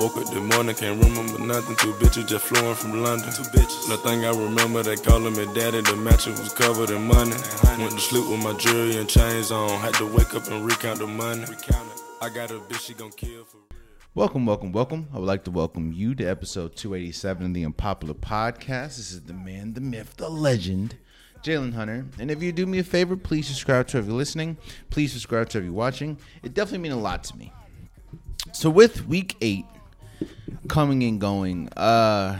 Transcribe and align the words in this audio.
Woke 0.00 0.16
up 0.16 0.24
this 0.24 0.34
morning, 0.34 0.74
can't 0.74 1.00
remember 1.00 1.38
nothing. 1.38 1.76
Two 1.76 1.92
bitches 1.92 2.26
just 2.26 2.46
flowing 2.46 2.74
from 2.74 3.04
London. 3.04 3.32
Two 3.32 3.44
bitches. 3.44 3.88
Nothing 3.88 4.24
I 4.24 4.30
remember, 4.30 4.82
they 4.82 4.96
calling 4.96 5.32
me 5.36 5.44
daddy. 5.54 5.80
The 5.80 5.94
mattress 5.94 6.40
was 6.40 6.52
covered 6.52 6.90
in 6.90 7.06
money. 7.06 7.36
Went 7.78 7.92
to 7.92 8.00
sleep 8.00 8.28
with 8.28 8.42
my 8.42 8.52
jewelry 8.54 8.96
and 8.96 9.08
chains 9.08 9.52
on. 9.52 9.70
Had 9.78 9.94
to 9.94 10.06
wake 10.06 10.34
up 10.34 10.48
and 10.48 10.66
recount 10.66 10.98
the 10.98 11.06
money. 11.06 11.44
I 12.20 12.28
got 12.30 12.50
a 12.50 12.54
bitch, 12.54 12.80
she 12.80 12.94
gon' 12.94 13.12
kill 13.12 13.44
for. 13.44 13.58
Welcome, 14.16 14.44
welcome, 14.44 14.72
welcome. 14.72 15.06
I 15.14 15.18
would 15.18 15.26
like 15.26 15.44
to 15.44 15.52
welcome 15.52 15.92
you 15.92 16.16
to 16.16 16.24
episode 16.24 16.74
287 16.74 17.46
of 17.46 17.54
the 17.54 17.64
Unpopular 17.64 18.14
Podcast. 18.14 18.96
This 18.96 19.12
is 19.12 19.22
the 19.22 19.34
man, 19.34 19.74
the 19.74 19.82
myth, 19.82 20.16
the 20.16 20.28
legend, 20.28 20.96
Jalen 21.44 21.74
Hunter. 21.74 22.06
And 22.18 22.28
if 22.28 22.42
you 22.42 22.50
do 22.50 22.66
me 22.66 22.80
a 22.80 22.84
favor, 22.84 23.16
please 23.16 23.46
subscribe 23.46 23.86
to 23.88 23.98
if 23.98 24.06
you're 24.06 24.16
listening. 24.16 24.56
Please 24.90 25.12
subscribe 25.12 25.48
to 25.50 25.58
if 25.58 25.64
you're 25.64 25.72
watching. 25.72 26.18
It 26.42 26.54
definitely 26.54 26.78
means 26.78 26.96
a 26.96 26.98
lot 26.98 27.22
to 27.24 27.36
me. 27.36 27.52
So 28.54 28.70
with 28.70 29.06
week 29.06 29.36
eight 29.40 29.66
coming 30.68 31.02
and 31.02 31.20
going, 31.20 31.68
uh 31.76 32.38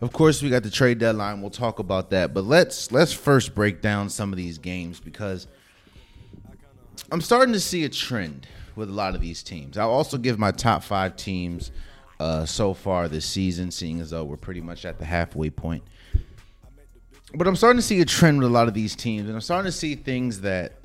of 0.00 0.12
course 0.12 0.42
we 0.42 0.50
got 0.50 0.62
the 0.64 0.70
trade 0.70 0.98
deadline. 0.98 1.40
We'll 1.42 1.50
talk 1.50 1.78
about 1.78 2.10
that. 2.10 2.34
But 2.34 2.44
let's 2.44 2.90
let's 2.90 3.12
first 3.12 3.54
break 3.54 3.82
down 3.82 4.08
some 4.08 4.32
of 4.32 4.36
these 4.36 4.58
games 4.58 4.98
because 4.98 5.46
I'm 7.12 7.20
starting 7.20 7.52
to 7.52 7.60
see 7.60 7.84
a 7.84 7.88
trend 7.88 8.48
with 8.74 8.88
a 8.88 8.92
lot 8.92 9.14
of 9.14 9.20
these 9.20 9.42
teams. 9.42 9.76
I'll 9.76 9.90
also 9.90 10.16
give 10.16 10.38
my 10.38 10.50
top 10.50 10.82
five 10.82 11.14
teams 11.16 11.70
uh, 12.18 12.46
so 12.46 12.72
far 12.72 13.08
this 13.08 13.26
season, 13.26 13.70
seeing 13.70 14.00
as 14.00 14.10
though 14.10 14.24
we're 14.24 14.36
pretty 14.36 14.60
much 14.62 14.84
at 14.84 14.98
the 14.98 15.04
halfway 15.04 15.50
point. 15.50 15.84
But 17.34 17.46
I'm 17.46 17.56
starting 17.56 17.78
to 17.78 17.86
see 17.86 18.00
a 18.00 18.04
trend 18.04 18.38
with 18.38 18.48
a 18.48 18.52
lot 18.52 18.66
of 18.66 18.74
these 18.74 18.96
teams, 18.96 19.26
and 19.26 19.34
I'm 19.34 19.40
starting 19.40 19.70
to 19.70 19.76
see 19.76 19.94
things 19.94 20.40
that, 20.40 20.81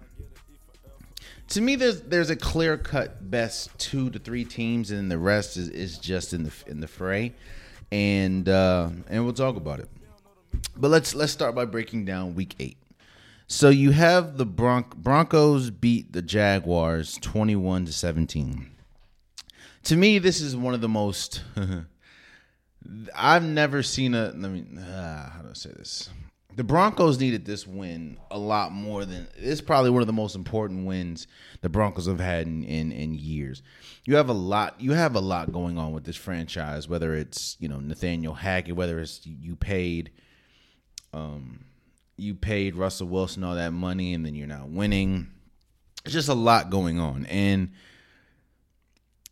to 1.49 1.61
me, 1.61 1.75
there's 1.75 2.01
there's 2.01 2.29
a 2.29 2.35
clear 2.35 2.77
cut 2.77 3.29
best 3.29 3.77
two 3.77 4.09
to 4.11 4.19
three 4.19 4.45
teams, 4.45 4.91
and 4.91 5.11
the 5.11 5.17
rest 5.17 5.57
is, 5.57 5.69
is 5.69 5.97
just 5.97 6.33
in 6.33 6.43
the 6.43 6.51
in 6.67 6.79
the 6.79 6.87
fray, 6.87 7.33
and 7.91 8.47
uh, 8.47 8.89
and 9.09 9.23
we'll 9.23 9.33
talk 9.33 9.55
about 9.55 9.79
it. 9.79 9.89
But 10.75 10.89
let's 10.89 11.15
let's 11.15 11.31
start 11.31 11.55
by 11.55 11.65
breaking 11.65 12.05
down 12.05 12.35
week 12.35 12.55
eight. 12.59 12.77
So 13.47 13.69
you 13.69 13.91
have 13.91 14.37
the 14.37 14.45
Bron- 14.45 14.91
Broncos 14.95 15.69
beat 15.69 16.11
the 16.11 16.21
Jaguars 16.21 17.17
21 17.21 17.85
to 17.85 17.93
17. 17.93 18.71
To 19.83 19.95
me, 19.95 20.19
this 20.19 20.41
is 20.41 20.53
one 20.53 20.73
of 20.73 20.81
the 20.81 20.89
most 20.89 21.43
I've 23.15 23.43
never 23.43 23.83
seen 23.83 24.13
a 24.13 24.33
let 24.35 24.51
me 24.51 24.65
uh, 24.77 25.29
how 25.29 25.41
do 25.43 25.49
I 25.49 25.53
say 25.53 25.71
this? 25.71 26.09
The 26.57 26.63
Broncos 26.63 27.19
needed 27.19 27.45
this 27.45 27.67
win 27.67 28.17
a 28.31 28.39
lot 28.39 28.71
more 28.71 29.05
than 29.05 29.27
it's 29.35 29.61
probably 29.61 29.91
one 29.91 30.01
of 30.01 30.07
the 30.07 30.13
most 30.13 30.35
important 30.35 30.87
wins 30.87 31.27
the 31.61 31.69
Broncos 31.69 32.07
have 32.07 32.19
had 32.19 32.47
in, 32.47 32.63
in, 32.63 32.91
in 32.91 33.13
years. 33.13 33.61
You 34.05 34.15
have 34.15 34.27
a 34.27 34.33
lot 34.33 34.81
you 34.81 34.93
have 34.93 35.13
a 35.13 35.19
lot 35.19 35.51
going 35.51 35.77
on 35.77 35.93
with 35.93 36.03
this 36.03 36.15
franchise, 36.15 36.89
whether 36.89 37.13
it's, 37.13 37.57
you 37.59 37.69
know, 37.69 37.79
Nathaniel 37.79 38.33
Hackett, 38.33 38.75
whether 38.75 38.99
it's 38.99 39.21
you 39.23 39.55
paid 39.55 40.09
um 41.13 41.63
you 42.17 42.33
paid 42.33 42.75
Russell 42.75 43.07
Wilson 43.07 43.43
all 43.43 43.53
that 43.53 43.71
money 43.71 44.15
and 44.15 44.25
then 44.25 44.33
you're 44.33 44.47
not 44.47 44.67
winning. 44.67 45.27
It's 46.05 46.13
just 46.15 46.27
a 46.27 46.33
lot 46.33 46.71
going 46.71 46.99
on. 46.99 47.27
And 47.27 47.69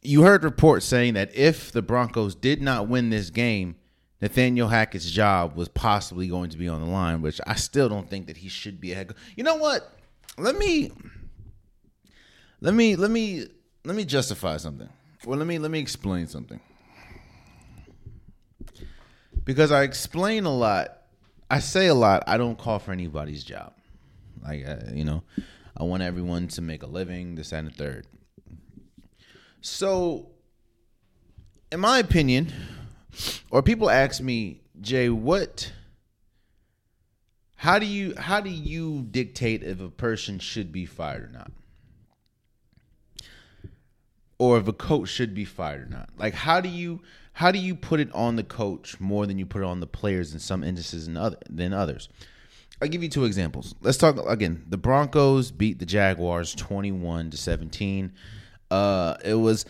you 0.03 0.21
heard 0.21 0.43
reports 0.43 0.85
saying 0.85 1.15
that 1.15 1.35
if 1.35 1.71
the 1.71 1.81
Broncos 1.81 2.35
did 2.35 2.61
not 2.61 2.87
win 2.87 3.09
this 3.09 3.31
game, 3.31 3.77
Nathaniel 4.21 4.67
Hackett's 4.67 5.09
job 5.11 5.55
was 5.55 5.67
possibly 5.67 6.27
going 6.27 6.49
to 6.49 6.57
be 6.57 6.67
on 6.67 6.81
the 6.81 6.87
line, 6.87 7.21
which 7.21 7.39
I 7.45 7.55
still 7.55 7.89
don't 7.89 8.09
think 8.09 8.27
that 8.27 8.37
he 8.37 8.49
should 8.49 8.79
be 8.79 8.91
a 8.91 8.95
head. 8.95 9.13
You 9.35 9.43
know 9.43 9.55
what? 9.55 9.91
Let 10.37 10.57
me 10.57 10.91
let 12.61 12.73
me 12.73 12.95
let 12.95 13.11
me 13.11 13.45
let 13.83 13.95
me 13.95 14.05
justify 14.05 14.57
something. 14.57 14.89
Well, 15.25 15.37
let 15.37 15.47
me 15.47 15.59
let 15.59 15.71
me 15.71 15.79
explain 15.79 16.27
something. 16.27 16.59
Because 19.43 19.71
I 19.71 19.83
explain 19.83 20.45
a 20.45 20.55
lot 20.55 21.05
I 21.49 21.59
say 21.59 21.87
a 21.87 21.93
lot. 21.93 22.23
I 22.27 22.37
don't 22.37 22.57
call 22.57 22.79
for 22.79 22.91
anybody's 22.91 23.43
job. 23.43 23.73
Like 24.43 24.67
uh, 24.67 24.91
you 24.93 25.05
know, 25.05 25.23
I 25.77 25.83
want 25.83 26.03
everyone 26.03 26.47
to 26.49 26.61
make 26.61 26.83
a 26.83 26.87
living. 26.87 27.35
This 27.35 27.51
and 27.51 27.67
the 27.67 27.71
third. 27.71 28.07
So, 29.61 30.29
in 31.71 31.79
my 31.79 31.99
opinion, 31.99 32.51
or 33.51 33.61
people 33.61 33.89
ask 33.89 34.21
me, 34.21 34.61
Jay, 34.81 35.09
what? 35.09 35.71
How 37.55 37.79
do 37.79 37.85
you 37.85 38.13
how 38.15 38.41
do 38.41 38.49
you 38.49 39.07
dictate 39.09 39.63
if 39.63 39.81
a 39.81 39.89
person 39.89 40.39
should 40.39 40.71
be 40.71 40.85
fired 40.85 41.23
or 41.23 41.29
not? 41.29 41.51
Or 44.37 44.57
if 44.57 44.67
a 44.67 44.73
coach 44.73 45.09
should 45.09 45.33
be 45.33 45.45
fired 45.45 45.87
or 45.87 45.89
not? 45.89 46.09
Like 46.17 46.33
how 46.33 46.59
do 46.59 46.69
you 46.69 47.01
how 47.33 47.51
do 47.51 47.59
you 47.59 47.75
put 47.75 47.99
it 47.99 48.13
on 48.13 48.35
the 48.35 48.43
coach 48.43 48.99
more 48.99 49.25
than 49.25 49.39
you 49.39 49.45
put 49.45 49.61
it 49.61 49.65
on 49.65 49.79
the 49.79 49.87
players 49.87 50.33
in 50.33 50.39
some 50.39 50.63
instances 50.63 51.07
and 51.07 51.17
other 51.17 51.37
than 51.49 51.73
others? 51.73 52.09
I'll 52.81 52.89
give 52.89 53.01
you 53.01 53.09
two 53.09 53.23
examples. 53.23 53.73
Let's 53.81 53.97
talk 53.97 54.17
again. 54.27 54.65
The 54.69 54.77
Broncos 54.77 55.49
beat 55.49 55.79
the 55.79 55.85
Jaguars 55.85 56.53
21 56.53 57.31
to 57.31 57.37
17. 57.37 58.11
Uh 58.69 59.15
it 59.23 59.35
was 59.35 59.65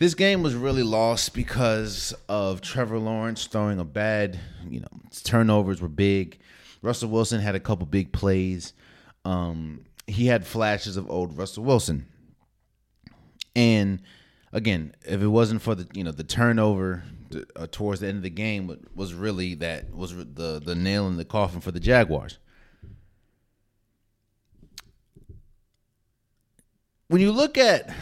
this 0.00 0.14
game 0.14 0.42
was 0.42 0.54
really 0.54 0.82
lost 0.82 1.34
because 1.34 2.14
of 2.26 2.62
Trevor 2.62 2.98
Lawrence 2.98 3.46
throwing 3.46 3.78
a 3.78 3.84
bad, 3.84 4.40
you 4.66 4.80
know, 4.80 4.88
turnovers 5.24 5.82
were 5.82 5.88
big. 5.88 6.38
Russell 6.80 7.10
Wilson 7.10 7.38
had 7.38 7.54
a 7.54 7.60
couple 7.60 7.84
big 7.84 8.10
plays. 8.10 8.72
Um, 9.26 9.84
he 10.06 10.26
had 10.26 10.46
flashes 10.46 10.96
of 10.96 11.10
old 11.10 11.36
Russell 11.36 11.64
Wilson. 11.64 12.06
And 13.54 14.00
again, 14.54 14.94
if 15.06 15.20
it 15.20 15.26
wasn't 15.26 15.60
for 15.60 15.74
the 15.74 15.86
you 15.92 16.02
know 16.02 16.12
the 16.12 16.24
turnover 16.24 17.02
uh, 17.54 17.66
towards 17.70 18.00
the 18.00 18.08
end 18.08 18.16
of 18.16 18.22
the 18.22 18.30
game, 18.30 18.74
was 18.94 19.12
really 19.12 19.54
that 19.56 19.94
was 19.94 20.16
the 20.16 20.62
the 20.64 20.74
nail 20.74 21.08
in 21.08 21.18
the 21.18 21.26
coffin 21.26 21.60
for 21.60 21.72
the 21.72 21.80
Jaguars. 21.80 22.38
When 27.08 27.20
you 27.20 27.32
look 27.32 27.58
at 27.58 27.94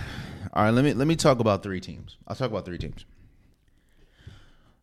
all 0.59 0.65
right, 0.65 0.71
let 0.75 0.85
me 0.85 0.93
let 0.93 1.07
me 1.07 1.15
talk 1.15 1.39
about 1.39 1.63
three 1.63 1.79
teams. 1.79 2.17
I'll 2.27 2.35
talk 2.35 2.51
about 2.51 2.65
three 2.65 2.79
teams. 2.79 3.05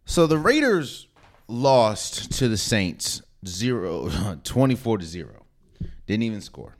So 0.05 0.25
the 0.25 0.37
Raiders 0.37 1.07
lost 1.49 2.31
to 2.37 2.47
the 2.47 2.55
Saints 2.55 3.21
0 3.45 4.39
24 4.45 4.99
to 4.99 5.05
0. 5.05 5.45
Didn't 6.07 6.23
even 6.23 6.39
score. 6.39 6.77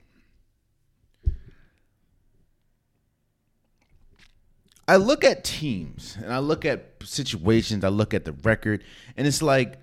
I 4.88 4.96
look 4.96 5.24
at 5.24 5.44
teams 5.44 6.16
and 6.22 6.32
I 6.32 6.38
look 6.38 6.64
at 6.64 6.94
situations, 7.04 7.84
I 7.84 7.88
look 7.88 8.14
at 8.14 8.24
the 8.24 8.32
record, 8.32 8.82
and 9.14 9.26
it's 9.26 9.42
like, 9.42 9.78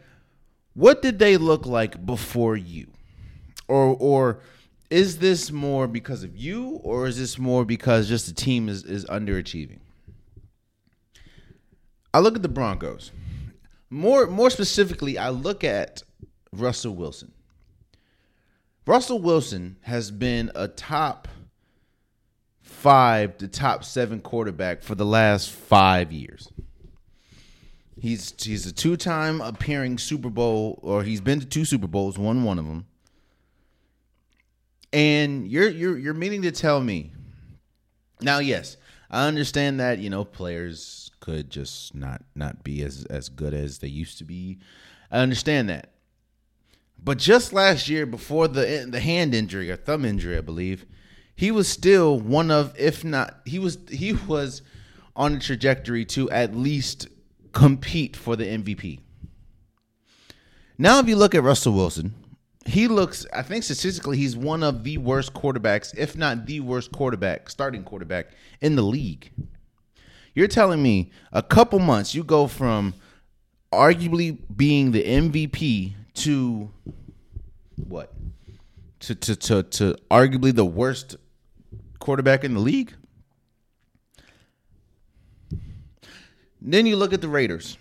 what 0.74 1.04
did 1.04 1.20
they 1.20 1.38
look 1.38 1.68
like 1.68 2.04
before 2.04 2.58
you? 2.58 2.88
Or 3.68 3.96
or 3.96 4.40
is 4.94 5.18
this 5.18 5.52
more 5.52 5.88
because 5.88 6.24
of 6.24 6.38
you, 6.38 6.80
or 6.84 7.08
is 7.08 7.18
this 7.18 7.40
more 7.40 7.66
because 7.66 8.08
just 8.08 8.28
the 8.28 8.34
team 8.34 8.70
is, 8.70 8.84
is 8.84 9.06
underachieving? 9.06 9.80
I 12.14 12.20
look 12.20 12.36
at 12.36 12.44
the 12.44 12.48
Broncos. 12.48 13.12
More 13.90 14.28
more 14.28 14.52
specifically, 14.52 15.18
I 15.18 15.30
look 15.30 15.64
at 15.64 16.04
Russell 16.52 16.94
Wilson. 16.94 17.32
Russell 18.86 19.20
Wilson 19.20 19.78
has 19.82 20.12
been 20.12 20.52
a 20.54 20.68
top 20.68 21.28
five 22.62 23.40
to 23.40 23.48
top 23.48 23.84
seven 23.84 24.20
quarterback 24.20 24.84
for 24.84 24.94
the 24.94 25.06
last 25.06 25.50
five 25.50 26.12
years. 26.12 26.50
He's 28.00 28.32
he's 28.38 28.68
a 28.68 28.72
two 28.72 28.96
time 28.96 29.42
appearing 29.42 29.98
Super 29.98 30.30
Bowl, 30.30 30.80
or 30.84 31.02
he's 31.02 31.22
been 31.22 31.40
to 31.40 31.48
two 31.48 31.66
Super 31.66 31.88
Bowls, 31.88 32.20
won 32.20 32.44
one 32.44 32.60
of 32.60 32.68
them. 32.68 32.86
And 34.94 35.48
you're 35.48 35.70
you're 35.70 35.98
you're 35.98 36.14
meaning 36.14 36.44
to 36.44 36.52
tell 36.52 36.80
me 36.80 37.12
now? 38.22 38.40
Yes, 38.40 38.78
I 39.10 39.28
understand 39.28 39.80
that 39.80 40.00
you 40.00 40.10
know 40.10 40.24
players 40.24 41.12
could 41.20 41.50
just 41.50 41.96
not 41.96 42.22
not 42.36 42.64
be 42.64 42.84
as 42.84 43.06
as 43.10 43.28
good 43.28 43.54
as 43.54 43.80
they 43.80 43.88
used 43.88 44.20
to 44.20 44.24
be. 44.24 44.60
I 45.12 45.20
understand 45.20 45.68
that. 45.70 45.90
But 47.04 47.18
just 47.18 47.52
last 47.52 47.90
year, 47.90 48.06
before 48.06 48.48
the 48.48 48.88
the 48.90 49.00
hand 49.00 49.34
injury 49.34 49.72
or 49.72 49.76
thumb 49.76 50.06
injury, 50.06 50.38
I 50.38 50.42
believe, 50.42 50.86
he 51.36 51.52
was 51.52 51.68
still 51.68 52.20
one 52.20 52.52
of, 52.52 52.74
if 52.78 53.04
not, 53.04 53.42
he 53.46 53.60
was 53.60 53.78
he 53.90 54.14
was 54.14 54.62
on 55.16 55.34
a 55.34 55.40
trajectory 55.40 56.06
to 56.06 56.30
at 56.30 56.56
least 56.56 57.08
compete 57.52 58.16
for 58.16 58.36
the 58.36 58.46
MVP. 58.46 59.00
Now, 60.78 61.00
if 61.00 61.08
you 61.08 61.16
look 61.16 61.36
at 61.36 61.44
Russell 61.44 61.74
Wilson, 61.74 62.14
he 62.66 62.88
looks, 62.88 63.26
I 63.34 63.42
think 63.42 63.64
statistically, 63.64 64.18
he's 64.18 64.36
one 64.36 64.64
of 64.64 64.84
the 64.84 64.98
worst 64.98 65.34
quarterbacks, 65.34 65.94
if 65.98 66.16
not 66.16 66.46
the 66.46 66.60
worst 66.60 66.92
quarterback, 66.92 67.50
starting 67.50 67.84
quarterback 67.84 68.28
in 68.62 68.76
the 68.76 68.82
league. 68.82 69.32
You're 70.34 70.48
telling 70.48 70.82
me 70.82 71.12
a 71.32 71.44
couple 71.44 71.80
months, 71.80 72.16
you 72.16 72.24
go 72.24 72.48
from 72.48 72.94
arguably 73.72 74.38
being 74.56 74.92
the 74.92 75.04
MVP 75.04 75.94
to 76.16 76.72
what? 77.76 78.14
To, 79.02 79.16
to, 79.16 79.36
to, 79.36 79.64
to 79.64 79.98
arguably 80.10 80.56
the 80.56 80.66
worst 80.66 81.18
quarterback 82.00 82.44
in 82.44 82.54
the 82.54 82.60
league? 82.60 82.94
Then 86.62 86.86
you 86.86 86.96
look 86.96 87.12
at 87.12 87.20
the 87.20 87.28
Raiders. 87.28 87.78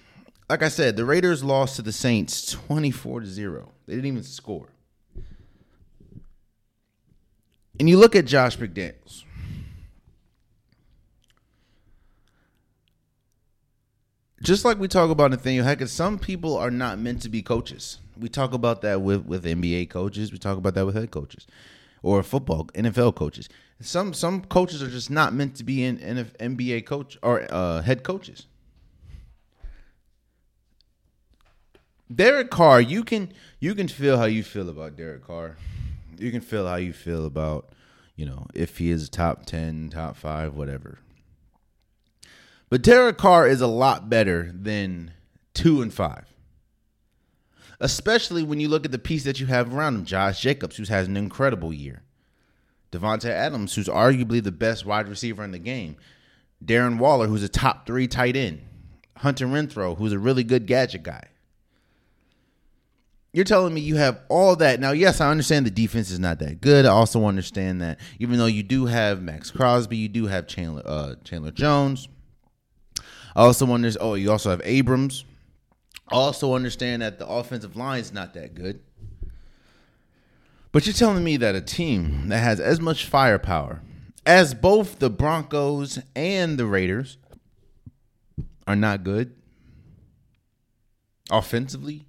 Like 0.52 0.62
I 0.62 0.68
said, 0.68 0.96
the 0.96 1.06
Raiders 1.06 1.42
lost 1.42 1.76
to 1.76 1.82
the 1.82 1.92
Saints 1.92 2.52
24 2.52 3.20
to 3.20 3.26
0. 3.26 3.72
They 3.86 3.94
didn't 3.94 4.04
even 4.04 4.22
score. 4.22 4.68
And 7.80 7.88
you 7.88 7.96
look 7.96 8.14
at 8.14 8.26
Josh 8.26 8.58
McDaniels. 8.58 9.24
Just 14.42 14.66
like 14.66 14.78
we 14.78 14.88
talk 14.88 15.08
about 15.08 15.30
Nathaniel 15.30 15.64
Hackett, 15.64 15.88
some 15.88 16.18
people 16.18 16.58
are 16.58 16.70
not 16.70 16.98
meant 16.98 17.22
to 17.22 17.30
be 17.30 17.40
coaches. 17.40 17.96
We 18.20 18.28
talk 18.28 18.52
about 18.52 18.82
that 18.82 19.00
with, 19.00 19.24
with 19.24 19.46
NBA 19.46 19.88
coaches. 19.88 20.32
We 20.32 20.36
talk 20.36 20.58
about 20.58 20.74
that 20.74 20.84
with 20.84 20.94
head 20.94 21.10
coaches 21.10 21.46
or 22.02 22.22
football 22.22 22.66
NFL 22.74 23.14
coaches. 23.14 23.48
Some 23.80 24.12
some 24.12 24.44
coaches 24.44 24.82
are 24.82 24.90
just 24.90 25.08
not 25.08 25.32
meant 25.32 25.54
to 25.56 25.64
be 25.64 25.82
in, 25.82 25.96
NBA 25.96 26.84
coach 26.84 27.16
or 27.22 27.46
uh, 27.50 27.80
head 27.80 28.02
coaches. 28.02 28.48
Derek 32.12 32.50
Carr, 32.50 32.80
you 32.80 33.04
can 33.04 33.32
you 33.60 33.74
can 33.74 33.88
feel 33.88 34.18
how 34.18 34.24
you 34.24 34.42
feel 34.42 34.68
about 34.68 34.96
Derek 34.96 35.24
Carr. 35.24 35.56
You 36.18 36.30
can 36.30 36.40
feel 36.40 36.66
how 36.66 36.76
you 36.76 36.92
feel 36.92 37.24
about, 37.26 37.70
you 38.16 38.26
know, 38.26 38.46
if 38.54 38.78
he 38.78 38.90
is 38.90 39.08
top 39.08 39.46
10, 39.46 39.90
top 39.90 40.16
5, 40.16 40.54
whatever. 40.54 40.98
But 42.68 42.82
Derek 42.82 43.18
Carr 43.18 43.46
is 43.46 43.60
a 43.60 43.66
lot 43.66 44.08
better 44.08 44.50
than 44.54 45.12
2 45.54 45.82
and 45.82 45.92
5. 45.92 46.24
Especially 47.80 48.42
when 48.42 48.60
you 48.60 48.68
look 48.68 48.84
at 48.84 48.92
the 48.92 48.98
piece 48.98 49.24
that 49.24 49.40
you 49.40 49.46
have 49.46 49.74
around 49.74 49.94
him, 49.94 50.04
Josh 50.04 50.40
Jacobs, 50.40 50.76
who 50.76 50.84
has 50.84 51.08
an 51.08 51.16
incredible 51.16 51.72
year. 51.72 52.02
Davante 52.92 53.28
Adams, 53.30 53.74
who's 53.74 53.88
arguably 53.88 54.42
the 54.42 54.52
best 54.52 54.86
wide 54.86 55.08
receiver 55.08 55.42
in 55.42 55.50
the 55.50 55.58
game. 55.58 55.96
Darren 56.64 56.98
Waller, 56.98 57.26
who's 57.26 57.42
a 57.42 57.48
top 57.48 57.86
3 57.86 58.06
tight 58.06 58.36
end. 58.36 58.62
Hunter 59.16 59.46
Renfrow, 59.46 59.96
who's 59.96 60.12
a 60.12 60.18
really 60.18 60.44
good 60.44 60.66
gadget 60.66 61.02
guy. 61.02 61.24
You're 63.32 63.44
telling 63.44 63.72
me 63.72 63.80
you 63.80 63.96
have 63.96 64.20
all 64.28 64.56
that. 64.56 64.78
Now, 64.78 64.92
yes, 64.92 65.20
I 65.20 65.30
understand 65.30 65.64
the 65.64 65.70
defense 65.70 66.10
is 66.10 66.18
not 66.18 66.38
that 66.40 66.60
good. 66.60 66.84
I 66.84 66.90
also 66.90 67.24
understand 67.24 67.80
that 67.80 67.98
even 68.18 68.38
though 68.38 68.46
you 68.46 68.62
do 68.62 68.86
have 68.86 69.22
Maxx 69.22 69.50
Crosby, 69.50 69.96
you 69.96 70.08
do 70.08 70.26
have 70.26 70.46
Chandler 70.46 70.82
uh, 70.84 71.14
Chandler 71.24 71.50
Jones. 71.50 72.08
I 73.34 73.44
also 73.44 73.64
wonder. 73.64 73.90
Oh, 74.00 74.14
you 74.14 74.30
also 74.30 74.50
have 74.50 74.60
Abrams. 74.64 75.24
I 76.08 76.16
also 76.16 76.54
understand 76.54 77.00
that 77.00 77.18
the 77.18 77.26
offensive 77.26 77.74
line 77.74 78.00
is 78.00 78.12
not 78.12 78.34
that 78.34 78.54
good. 78.54 78.80
But 80.70 80.86
you're 80.86 80.92
telling 80.92 81.24
me 81.24 81.38
that 81.38 81.54
a 81.54 81.60
team 81.62 82.28
that 82.28 82.38
has 82.38 82.60
as 82.60 82.80
much 82.80 83.06
firepower 83.06 83.80
as 84.26 84.54
both 84.54 84.98
the 84.98 85.10
Broncos 85.10 85.98
and 86.14 86.58
the 86.58 86.66
Raiders 86.66 87.16
are 88.66 88.76
not 88.76 89.04
good 89.04 89.34
offensively? 91.30 92.04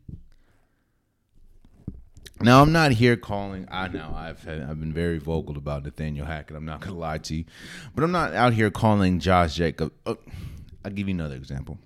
Now 2.43 2.61
I'm 2.61 2.71
not 2.73 2.91
here 2.91 3.15
calling. 3.15 3.67
I 3.71 3.87
know 3.87 4.13
I've 4.15 4.43
had, 4.43 4.61
I've 4.61 4.79
been 4.79 4.91
very 4.91 5.17
vocal 5.17 5.57
about 5.57 5.85
Nathaniel 5.85 6.25
Hackett. 6.25 6.57
I'm 6.57 6.65
not 6.65 6.81
gonna 6.81 6.97
lie 6.97 7.19
to 7.19 7.35
you, 7.35 7.45
but 7.95 8.03
I'm 8.03 8.11
not 8.11 8.33
out 8.33 8.53
here 8.53 8.69
calling 8.69 9.19
Josh 9.19 9.55
Jacob. 9.55 9.93
Oh, 10.05 10.17
I'll 10.83 10.91
give 10.91 11.07
you 11.07 11.13
another 11.13 11.35
example. 11.35 11.79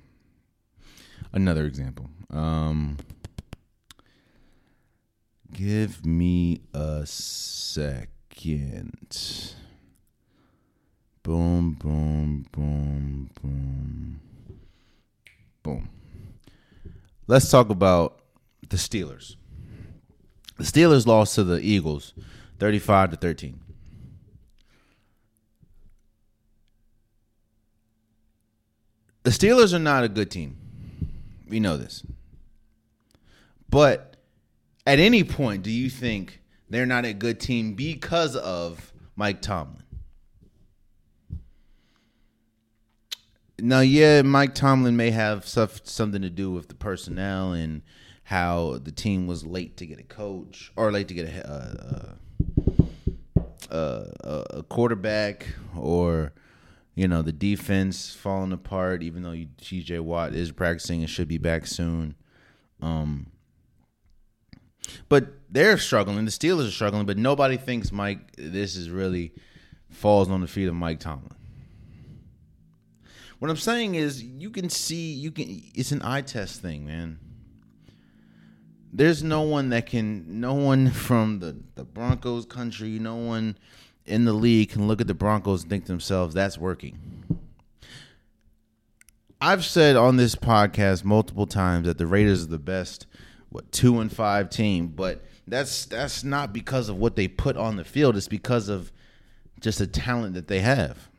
Another 1.31 1.65
example. 1.65 2.09
Um, 2.31 2.97
give 5.53 6.03
me 6.05 6.61
a 6.73 7.03
second. 7.05 8.07
Boom, 11.21 11.73
boom, 11.73 12.47
boom, 12.51 13.29
boom, 13.41 14.19
boom. 15.61 15.89
Let's 17.27 17.51
talk 17.51 17.69
about 17.69 18.21
the 18.67 18.77
Steelers. 18.77 19.36
The 20.57 20.63
Steelers 20.63 21.05
lost 21.05 21.35
to 21.35 21.43
the 21.43 21.59
Eagles 21.59 22.13
35 22.59 23.11
to 23.11 23.17
13. 23.17 23.59
The 29.23 29.29
Steelers 29.29 29.73
are 29.73 29.79
not 29.79 30.03
a 30.03 30.09
good 30.09 30.31
team. 30.31 30.57
We 31.47 31.59
know 31.59 31.77
this. 31.77 32.03
But 33.69 34.15
at 34.85 34.99
any 34.99 35.23
point, 35.23 35.63
do 35.63 35.69
you 35.69 35.89
think 35.89 36.41
they're 36.69 36.85
not 36.85 37.05
a 37.05 37.13
good 37.13 37.39
team 37.39 37.73
because 37.73 38.35
of 38.35 38.93
Mike 39.15 39.41
Tomlin? 39.41 39.83
Now, 43.59 43.81
yeah, 43.81 44.21
Mike 44.21 44.55
Tomlin 44.55 44.95
may 44.95 45.11
have 45.11 45.47
stuff, 45.47 45.81
something 45.83 46.21
to 46.21 46.29
do 46.29 46.51
with 46.51 46.69
the 46.69 46.75
personnel 46.75 47.53
and 47.53 47.81
how 48.27 48.77
the 48.83 48.91
team 48.91 49.25
was 49.25 49.45
late 49.45 49.77
to 49.77 49.85
get 49.85 49.97
a 49.97 50.03
coach 50.03 50.69
or 50.75 50.91
late 50.91 51.07
to 51.07 51.13
get 51.13 51.29
a 51.29 52.17
a, 53.69 53.75
a, 53.79 54.45
a 54.49 54.63
quarterback 54.63 55.47
or 55.77 56.33
you 56.93 57.07
know 57.07 57.21
the 57.21 57.31
defense 57.31 58.13
falling 58.13 58.51
apart. 58.51 59.01
Even 59.01 59.23
though 59.23 59.33
T.J. 59.61 59.99
Watt 59.99 60.33
is 60.33 60.51
practicing 60.51 60.99
and 60.99 61.09
should 61.09 61.29
be 61.29 61.37
back 61.37 61.65
soon, 61.65 62.15
um, 62.81 63.27
but 65.07 65.27
they're 65.49 65.77
struggling. 65.77 66.25
The 66.25 66.31
Steelers 66.31 66.67
are 66.67 66.71
struggling, 66.71 67.05
but 67.05 67.17
nobody 67.17 67.55
thinks 67.55 67.93
Mike. 67.93 68.35
This 68.35 68.75
is 68.75 68.89
really 68.89 69.31
falls 69.89 70.29
on 70.29 70.41
the 70.41 70.47
feet 70.47 70.67
of 70.67 70.75
Mike 70.75 70.99
Tomlin. 70.99 71.31
What 73.39 73.49
I'm 73.49 73.55
saying 73.55 73.95
is, 73.95 74.21
you 74.21 74.49
can 74.49 74.67
see, 74.67 75.13
you 75.13 75.31
can. 75.31 75.63
It's 75.73 75.93
an 75.93 76.01
eye 76.01 76.23
test 76.23 76.61
thing, 76.61 76.85
man 76.85 77.19
there's 78.91 79.23
no 79.23 79.41
one 79.41 79.69
that 79.69 79.85
can 79.85 80.39
no 80.39 80.53
one 80.53 80.91
from 80.91 81.39
the, 81.39 81.57
the 81.75 81.83
Broncos 81.83 82.45
country, 82.45 82.99
no 82.99 83.15
one 83.15 83.57
in 84.05 84.25
the 84.25 84.33
league 84.33 84.69
can 84.69 84.87
look 84.87 85.01
at 85.01 85.07
the 85.07 85.13
Broncos 85.13 85.63
and 85.63 85.69
think 85.69 85.85
to 85.85 85.91
themselves, 85.91 86.33
that's 86.33 86.57
working. 86.57 86.97
I've 89.39 89.65
said 89.65 89.95
on 89.95 90.17
this 90.17 90.33
podcast 90.33 91.03
multiple 91.03 91.45
times 91.45 91.85
that 91.85 91.97
the 91.97 92.07
Raiders 92.07 92.43
are 92.43 92.47
the 92.47 92.57
best, 92.57 93.05
what, 93.49 93.71
two 93.71 93.99
and 93.99 94.11
five 94.11 94.49
team, 94.49 94.87
but 94.87 95.23
that's 95.47 95.85
that's 95.85 96.23
not 96.23 96.51
because 96.51 96.89
of 96.89 96.97
what 96.97 97.15
they 97.15 97.27
put 97.27 97.55
on 97.55 97.75
the 97.75 97.85
field. 97.85 98.17
It's 98.17 98.27
because 98.27 98.67
of 98.67 98.91
just 99.59 99.79
the 99.79 99.87
talent 99.87 100.33
that 100.33 100.47
they 100.47 100.59
have. 100.59 101.09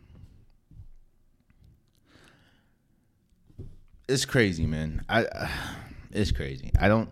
It's 4.09 4.25
crazy, 4.25 4.67
man. 4.67 5.05
I 5.09 5.27
it's 6.11 6.33
crazy. 6.33 6.73
I 6.81 6.89
don't 6.89 7.11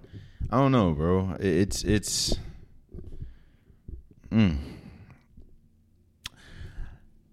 I 0.50 0.58
don't 0.58 0.72
know, 0.72 0.92
bro. 0.92 1.36
It's 1.40 1.82
it's. 1.82 2.36
Mm. 4.30 4.58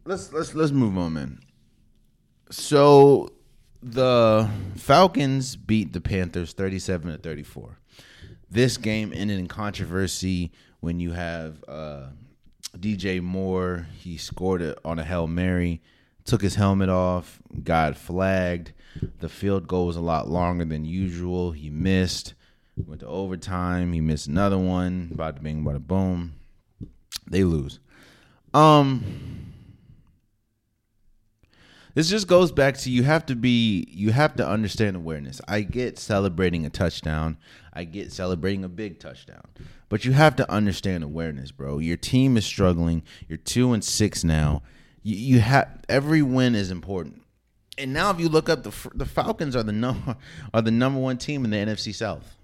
Let's 0.05 0.33
let's 0.33 0.55
let's 0.55 0.71
move 0.71 0.97
on, 0.97 1.13
man. 1.13 1.39
So 2.49 3.29
the 3.83 4.49
Falcons 4.75 5.55
beat 5.55 5.93
the 5.93 6.01
Panthers 6.01 6.53
37 6.53 7.11
to 7.11 7.17
34. 7.17 7.77
This 8.49 8.77
game 8.77 9.13
ended 9.15 9.39
in 9.39 9.47
controversy 9.47 10.51
when 10.79 10.99
you 10.99 11.11
have 11.11 11.63
uh, 11.67 12.07
DJ 12.77 13.21
Moore. 13.21 13.87
He 13.97 14.17
scored 14.17 14.61
it 14.61 14.77
on 14.83 14.97
a 14.97 15.03
Hail 15.03 15.27
Mary, 15.27 15.81
took 16.25 16.41
his 16.41 16.55
helmet 16.55 16.89
off, 16.89 17.39
got 17.63 17.95
flagged. 17.95 18.73
The 19.19 19.29
field 19.29 19.67
goal 19.67 19.87
was 19.87 19.95
a 19.95 20.01
lot 20.01 20.29
longer 20.29 20.65
than 20.65 20.85
usual. 20.85 21.51
He 21.51 21.69
missed. 21.69 22.33
Went 22.75 23.01
to 23.01 23.07
overtime. 23.07 23.93
He 23.93 24.01
missed 24.01 24.27
another 24.27 24.57
one. 24.57 25.13
To 25.15 25.33
bing, 25.33 25.63
bada 25.63 25.79
boom. 25.79 26.33
They 27.27 27.43
lose. 27.43 27.79
Um, 28.53 29.51
this 31.95 32.09
just 32.09 32.27
goes 32.27 32.51
back 32.51 32.77
to 32.79 32.89
you 32.89 33.03
have 33.03 33.25
to 33.27 33.35
be 33.35 33.87
you 33.89 34.11
have 34.11 34.35
to 34.37 34.47
understand 34.47 34.95
awareness. 34.95 35.39
I 35.47 35.61
get 35.61 35.99
celebrating 35.99 36.65
a 36.65 36.69
touchdown. 36.69 37.37
I 37.71 37.83
get 37.83 38.11
celebrating 38.11 38.63
a 38.63 38.69
big 38.69 38.99
touchdown. 38.99 39.43
But 39.89 40.03
you 40.05 40.13
have 40.13 40.35
to 40.37 40.51
understand 40.51 41.03
awareness, 41.03 41.51
bro. 41.51 41.77
Your 41.77 41.97
team 41.97 42.35
is 42.35 42.45
struggling. 42.45 43.03
You're 43.27 43.37
2 43.37 43.73
and 43.73 43.83
6 43.83 44.23
now. 44.23 44.63
You, 45.03 45.15
you 45.15 45.39
have 45.39 45.69
every 45.87 46.23
win 46.23 46.55
is 46.55 46.71
important. 46.71 47.21
And 47.77 47.93
now 47.93 48.09
if 48.09 48.19
you 48.19 48.27
look 48.27 48.49
up 48.49 48.63
the 48.63 48.73
the 48.95 49.05
Falcons 49.05 49.55
are 49.55 49.63
the 49.63 49.71
number 49.71 50.17
are 50.53 50.61
the 50.63 50.71
number 50.71 50.99
1 50.99 51.17
team 51.17 51.45
in 51.45 51.51
the 51.51 51.57
NFC 51.57 51.93
South 51.93 52.35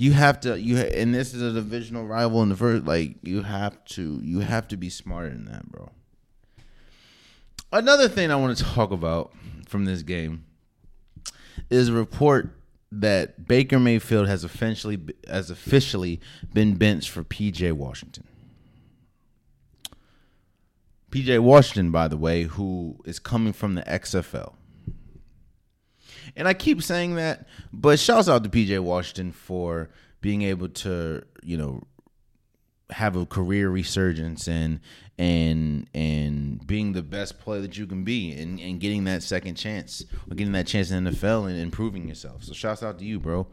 you 0.00 0.14
have 0.14 0.40
to 0.40 0.58
you 0.58 0.78
and 0.78 1.14
this 1.14 1.34
is 1.34 1.42
a 1.42 1.52
divisional 1.52 2.06
rival 2.06 2.42
in 2.42 2.48
the 2.48 2.56
first 2.56 2.86
like 2.86 3.16
you 3.22 3.42
have 3.42 3.84
to 3.84 4.18
you 4.22 4.40
have 4.40 4.66
to 4.66 4.78
be 4.78 4.88
smarter 4.88 5.28
than 5.28 5.44
that 5.44 5.70
bro. 5.70 5.90
Another 7.70 8.08
thing 8.08 8.30
i 8.30 8.36
want 8.36 8.56
to 8.56 8.64
talk 8.64 8.92
about 8.92 9.30
from 9.68 9.84
this 9.84 10.02
game 10.02 10.46
is 11.68 11.90
a 11.90 11.92
report 11.92 12.48
that 12.90 13.46
baker 13.46 13.78
mayfield 13.78 14.26
has 14.26 14.42
officially 14.42 14.98
has 15.28 15.50
officially 15.50 16.18
been 16.54 16.76
benched 16.76 17.10
for 17.10 17.22
pj 17.22 17.70
washington. 17.70 18.26
Pj 21.10 21.40
washington 21.40 21.90
by 21.90 22.08
the 22.08 22.16
way 22.16 22.44
who 22.44 22.96
is 23.04 23.18
coming 23.18 23.52
from 23.52 23.74
the 23.74 23.82
xfl 23.82 24.54
And 26.36 26.48
I 26.48 26.54
keep 26.54 26.82
saying 26.82 27.16
that, 27.16 27.46
but 27.72 27.98
shouts 27.98 28.28
out 28.28 28.44
to 28.44 28.50
PJ 28.50 28.78
Washington 28.80 29.32
for 29.32 29.90
being 30.20 30.42
able 30.42 30.68
to, 30.68 31.22
you 31.42 31.56
know, 31.56 31.82
have 32.90 33.16
a 33.16 33.24
career 33.24 33.70
resurgence 33.70 34.48
and 34.48 34.80
and 35.18 35.88
and 35.94 36.66
being 36.66 36.92
the 36.92 37.02
best 37.02 37.38
player 37.38 37.60
that 37.60 37.76
you 37.76 37.86
can 37.86 38.04
be 38.04 38.32
and, 38.32 38.58
and 38.58 38.80
getting 38.80 39.04
that 39.04 39.22
second 39.22 39.54
chance 39.54 40.04
or 40.30 40.34
getting 40.34 40.52
that 40.52 40.66
chance 40.66 40.90
in 40.90 41.04
the 41.04 41.10
NFL 41.10 41.48
and 41.48 41.58
improving 41.58 42.08
yourself. 42.08 42.42
So 42.44 42.52
shouts 42.52 42.82
out 42.82 42.98
to 42.98 43.04
you, 43.04 43.20
bro. 43.20 43.46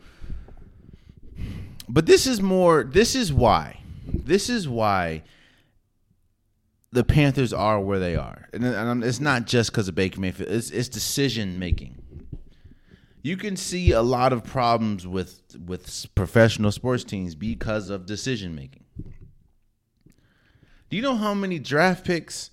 But 1.90 2.06
this 2.06 2.26
is 2.26 2.42
more 2.42 2.84
this 2.84 3.16
is 3.16 3.32
why. 3.32 3.82
This 4.08 4.50
is 4.50 4.68
why 4.68 5.24
the 6.92 7.04
Panthers 7.04 7.54
are 7.54 7.80
where 7.80 8.00
they 8.00 8.16
are. 8.16 8.48
And 8.54 9.04
it's 9.04 9.20
not 9.20 9.46
just 9.46 9.72
because 9.72 9.88
of 9.88 9.96
Baker 9.96 10.20
Mayfield. 10.20 10.50
It's, 10.50 10.72
it's 10.72 10.88
decision 10.88 11.60
making. 11.60 12.02
You 13.22 13.36
can 13.36 13.58
see 13.58 13.92
a 13.92 14.02
lot 14.02 14.32
of 14.32 14.44
problems 14.44 15.06
with 15.06 15.42
with 15.66 16.06
professional 16.16 16.72
sports 16.72 17.04
teams 17.04 17.36
because 17.36 17.90
of 17.90 18.06
decision 18.06 18.56
making. 18.56 18.86
Do 20.90 20.96
you 20.96 21.02
know 21.02 21.16
how 21.16 21.34
many 21.34 21.60
draft 21.60 22.06
picks 22.06 22.52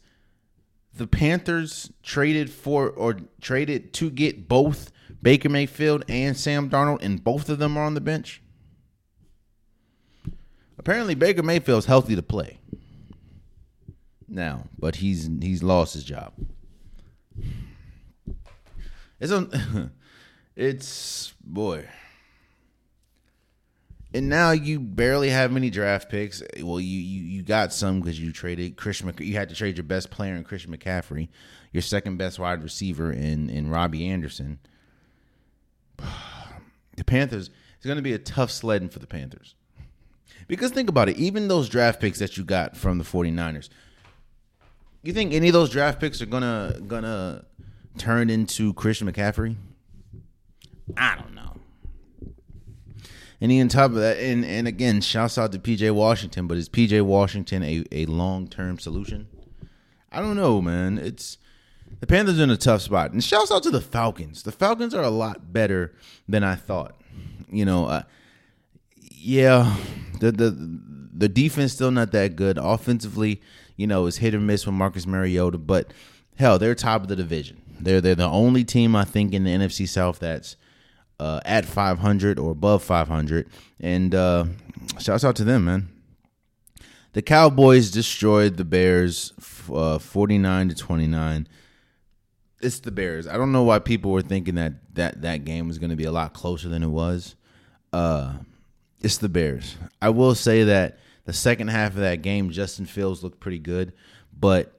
the 0.93 1.07
Panthers 1.07 1.93
traded 2.03 2.51
for 2.51 2.91
or 2.91 3.17
traded 3.41 3.93
to 3.95 4.11
get 4.11 4.49
both 4.49 4.91
Baker 5.23 5.49
Mayfield 5.49 6.05
and 6.09 6.37
Sam 6.37 6.69
Darnold, 6.69 7.03
and 7.03 7.23
both 7.23 7.49
of 7.49 7.59
them 7.59 7.77
are 7.77 7.85
on 7.85 7.95
the 7.95 8.01
bench? 8.01 8.43
Apparently, 10.79 11.15
Baker 11.15 11.43
Mayfield's 11.43 11.87
healthy 11.87 12.17
to 12.17 12.23
play 12.23 12.59
now, 14.29 14.65
but 14.79 14.97
he's 14.97 15.31
he's 15.41 15.63
lost 15.63 15.95
his 15.95 16.05
job. 16.05 16.33
It's 19.21 19.33
a, 19.33 19.91
it's 20.57 21.33
boy. 21.43 21.87
And 24.13 24.29
now 24.29 24.53
you 24.53 24.79
barely 24.79 25.31
have 25.31 25.57
any 25.57 25.71
draft 25.71 26.09
picks. 26.09 26.41
Well, 26.63 26.79
you 26.79 27.01
you, 27.01 27.23
you 27.25 27.43
got 27.43 27.73
some 27.73 28.01
because 28.01 28.21
you 28.21 28.33
traded 28.33 28.77
Christian. 28.77 29.13
You 29.19 29.35
had 29.35 29.49
to 29.49 29.57
trade 29.57 29.77
your 29.77 29.85
best 29.85 30.11
player 30.11 30.37
in 30.37 30.45
Christian 30.45 30.77
McCaffrey, 30.77 31.29
your 31.73 31.83
second 31.83 32.17
best 32.17 32.39
wide 32.39 32.63
receiver 32.63 33.11
in 33.11 33.51
in 33.51 33.69
Robbie 33.71 34.09
Anderson. 34.09 34.59
The 36.97 37.03
Panthers. 37.03 37.51
It's 37.77 37.87
going 37.87 37.97
to 37.97 38.03
be 38.03 38.13
a 38.13 38.21
tough 38.21 38.53
sledding 38.53 38.89
for 38.89 39.01
the 39.01 39.07
Panthers. 39.09 39.57
Because 40.47 40.71
think 40.71 40.89
about 40.89 41.09
it, 41.09 41.17
even 41.17 41.49
those 41.49 41.69
draft 41.69 42.01
picks 42.01 42.21
that 42.21 42.37
you 42.37 42.45
got 42.45 42.77
from 42.77 42.99
the 42.99 43.05
49ers, 43.05 43.69
you 45.03 45.13
think 45.13 45.33
any 45.33 45.49
of 45.49 45.55
those 45.55 45.71
draft 45.71 45.99
picks 45.99 46.23
are 46.23 46.27
gonna 46.27 46.79
gonna 46.87 47.45
turn 47.99 48.31
into 48.31 48.75
Christian 48.75 49.11
McCaffrey? 49.11 49.57
I 50.97 51.17
don't 51.17 51.35
know. 51.35 51.57
And 53.41 53.53
on 53.53 53.69
top 53.69 53.91
of 53.91 53.97
that, 53.97 54.19
and, 54.19 54.45
and 54.45 54.67
again, 54.67 55.01
shouts 55.01 55.37
out 55.37 55.53
to 55.53 55.59
PJ 55.59 55.91
Washington, 55.95 56.47
but 56.47 56.57
is 56.57 56.69
PJ 56.69 57.03
Washington 57.03 57.63
a, 57.63 57.85
a 57.93 58.07
long 58.07 58.49
term 58.49 58.79
solution? 58.79 59.27
I 60.11 60.21
don't 60.21 60.37
know, 60.37 60.63
man. 60.63 60.99
It's 60.99 61.39
the 62.01 62.07
Panthers 62.07 62.39
in 62.39 62.51
a 62.51 62.57
tough 62.57 62.83
spot. 62.83 63.13
And 63.13 63.23
shouts 63.23 63.51
out 63.51 63.63
to 63.65 63.71
the 63.71 63.81
Falcons. 63.81 64.45
The 64.45 64.53
Falcons 64.53 64.95
are 64.95 65.03
a 65.03 65.11
lot 65.11 65.53
better 65.53 65.95
than 66.29 66.45
I 66.45 66.55
thought. 66.55 67.01
You 67.51 67.65
know, 67.65 67.87
uh, 67.87 68.03
yeah, 69.11 69.77
the 70.21 70.33
the 70.33 70.51
the 71.13 71.29
defense 71.29 71.73
still 71.73 71.91
not 71.91 72.13
that 72.13 72.37
good. 72.37 72.59
Offensively, 72.59 73.41
you 73.77 73.87
know, 73.87 74.07
it's 74.07 74.19
hit 74.19 74.35
or 74.35 74.41
miss 74.41 74.67
with 74.67 74.75
Marcus 74.75 75.07
Mariota, 75.07 75.59
but 75.59 75.93
hell, 76.37 76.59
they're 76.59 76.75
top 76.75 77.03
of 77.03 77.09
the 77.09 77.17
division. 77.17 77.61
They're 77.81 78.01
they're 78.01 78.15
the 78.15 78.29
only 78.29 78.65
team 78.65 78.97
I 78.97 79.05
think 79.05 79.33
in 79.33 79.45
the 79.45 79.51
NFC 79.51 79.89
South 79.89 80.19
that's 80.19 80.57
uh, 81.19 81.41
at 81.45 81.65
500 81.65 82.39
or 82.39 82.51
above 82.51 82.83
500. 82.83 83.49
And 83.81 84.15
uh, 84.15 84.47
shouts 84.99 85.25
out 85.25 85.37
to 85.37 85.45
them, 85.45 85.65
man. 85.65 85.89
The 87.13 87.23
Cowboys 87.23 87.91
destroyed 87.91 88.57
the 88.57 88.65
Bears 88.65 89.33
uh, 89.73 89.99
49 89.99 90.71
to 90.71 90.75
29. 90.75 91.49
It's 92.61 92.81
the 92.81 92.91
Bears. 92.91 93.29
I 93.29 93.37
don't 93.37 93.53
know 93.53 93.63
why 93.63 93.79
people 93.79 94.11
were 94.11 94.23
thinking 94.23 94.57
that 94.57 94.95
that, 94.95 95.23
that 95.23 95.45
game 95.45 95.69
was 95.69 95.79
going 95.79 95.91
to 95.91 95.97
be 95.97 96.05
a 96.05 96.13
lot 96.13 96.33
closer 96.33 96.69
than 96.69 96.83
it 96.83 96.89
was. 96.89 97.37
Uh, 97.93 98.35
it's 99.01 99.19
the 99.19 99.29
Bears. 99.29 99.77
I 100.03 100.09
will 100.09 100.35
say 100.35 100.65
that 100.65 100.99
the 101.25 101.33
second 101.33 101.69
half 101.69 101.93
of 101.93 101.99
that 101.99 102.23
game, 102.23 102.51
Justin 102.51 102.87
Fields 102.87 103.23
looked 103.23 103.39
pretty 103.39 103.59
good, 103.59 103.93
but 104.39 104.73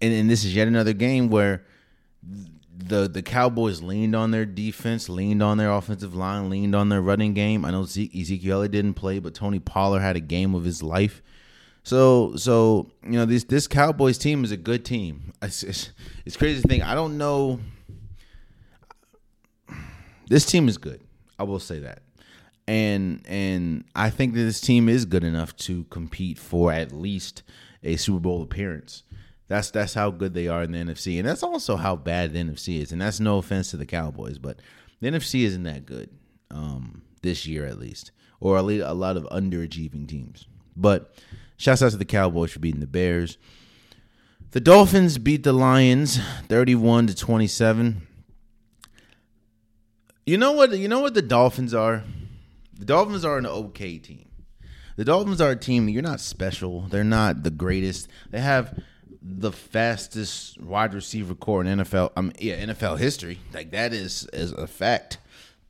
and, 0.00 0.12
and 0.12 0.28
this 0.28 0.44
is 0.44 0.54
yet 0.54 0.68
another 0.68 0.92
game 0.92 1.30
where 1.30 1.64
the 2.76 3.08
the 3.08 3.22
Cowboys 3.22 3.82
leaned 3.82 4.14
on 4.16 4.30
their 4.30 4.44
defense, 4.44 5.08
leaned 5.08 5.42
on 5.42 5.58
their 5.58 5.70
offensive 5.70 6.14
line, 6.14 6.50
leaned 6.50 6.74
on 6.74 6.88
their 6.88 7.02
running 7.02 7.34
game. 7.34 7.64
I 7.64 7.70
know 7.70 7.82
Ezekiel 7.82 8.66
didn't 8.68 8.94
play, 8.94 9.18
but 9.18 9.34
Tony 9.34 9.60
Pollard 9.60 10.00
had 10.00 10.16
a 10.16 10.20
game 10.20 10.54
of 10.54 10.64
his 10.64 10.82
life. 10.82 11.22
So 11.82 12.34
so 12.36 12.90
you 13.04 13.12
know 13.12 13.26
this 13.26 13.44
this 13.44 13.66
Cowboys 13.66 14.18
team 14.18 14.42
is 14.42 14.50
a 14.50 14.56
good 14.56 14.84
team. 14.84 15.32
It's, 15.42 15.62
it's, 15.62 15.90
it's 16.24 16.36
crazy 16.36 16.62
to 16.62 16.68
think. 16.68 16.84
I 16.84 16.94
don't 16.94 17.18
know. 17.18 17.60
This 20.28 20.46
team 20.46 20.68
is 20.68 20.78
good. 20.78 21.02
I 21.38 21.44
will 21.44 21.60
say 21.60 21.80
that, 21.80 22.02
and 22.66 23.22
and 23.28 23.84
I 23.94 24.10
think 24.10 24.34
that 24.34 24.40
this 24.40 24.60
team 24.60 24.88
is 24.88 25.04
good 25.04 25.24
enough 25.24 25.54
to 25.58 25.84
compete 25.84 26.38
for 26.38 26.72
at 26.72 26.90
least 26.92 27.42
a 27.82 27.96
Super 27.96 28.20
Bowl 28.20 28.42
appearance. 28.42 29.03
That's 29.48 29.70
that's 29.70 29.94
how 29.94 30.10
good 30.10 30.34
they 30.34 30.48
are 30.48 30.62
in 30.62 30.72
the 30.72 30.78
NFC, 30.78 31.18
and 31.18 31.28
that's 31.28 31.42
also 31.42 31.76
how 31.76 31.96
bad 31.96 32.32
the 32.32 32.38
NFC 32.38 32.80
is. 32.80 32.92
And 32.92 33.00
that's 33.00 33.20
no 33.20 33.38
offense 33.38 33.70
to 33.70 33.76
the 33.76 33.86
Cowboys, 33.86 34.38
but 34.38 34.60
the 35.00 35.10
NFC 35.10 35.44
isn't 35.44 35.64
that 35.64 35.84
good 35.84 36.10
um, 36.50 37.02
this 37.22 37.46
year, 37.46 37.66
at 37.66 37.78
least, 37.78 38.10
or 38.40 38.56
at 38.56 38.64
least 38.64 38.84
a 38.86 38.94
lot 38.94 39.16
of 39.16 39.24
underachieving 39.24 40.08
teams. 40.08 40.46
But 40.76 41.14
shouts 41.56 41.82
out 41.82 41.90
to 41.90 41.98
the 41.98 42.04
Cowboys 42.04 42.52
for 42.52 42.58
beating 42.58 42.80
the 42.80 42.86
Bears. 42.86 43.36
The 44.52 44.60
Dolphins 44.60 45.18
beat 45.18 45.42
the 45.42 45.52
Lions, 45.52 46.18
thirty-one 46.48 47.06
to 47.08 47.14
twenty-seven. 47.14 48.06
You 50.24 50.38
know 50.38 50.52
what? 50.52 50.76
You 50.76 50.88
know 50.88 51.00
what 51.00 51.12
the 51.14 51.22
Dolphins 51.22 51.74
are. 51.74 52.02
The 52.78 52.86
Dolphins 52.86 53.24
are 53.24 53.36
an 53.36 53.46
okay 53.46 53.98
team. 53.98 54.28
The 54.96 55.04
Dolphins 55.04 55.40
are 55.40 55.50
a 55.50 55.56
team. 55.56 55.88
You're 55.88 56.02
not 56.02 56.20
special. 56.20 56.82
They're 56.82 57.04
not 57.04 57.42
the 57.42 57.50
greatest. 57.50 58.08
They 58.30 58.40
have 58.40 58.78
the 59.26 59.50
fastest 59.50 60.60
wide 60.60 60.92
receiver 60.92 61.34
core 61.34 61.64
in 61.64 61.78
NFL. 61.78 62.12
I 62.14 62.20
mean, 62.20 62.34
yeah, 62.38 62.62
NFL 62.66 62.98
history. 62.98 63.38
Like 63.54 63.70
that 63.70 63.94
is 63.94 64.28
is 64.32 64.52
a 64.52 64.66
fact, 64.66 65.18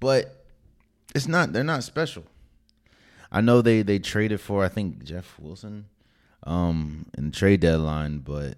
but 0.00 0.44
it's 1.14 1.28
not. 1.28 1.52
They're 1.52 1.62
not 1.62 1.84
special. 1.84 2.25
I 3.30 3.40
know 3.40 3.62
they 3.62 3.82
they 3.82 4.00
traded 4.00 4.40
for 4.40 4.64
I 4.64 4.68
think 4.68 5.04
Jeff 5.04 5.38
Wilson, 5.38 5.87
um, 6.42 7.06
in 7.16 7.26
the 7.26 7.30
trade 7.30 7.61
deadline, 7.61 8.18
but 8.18 8.56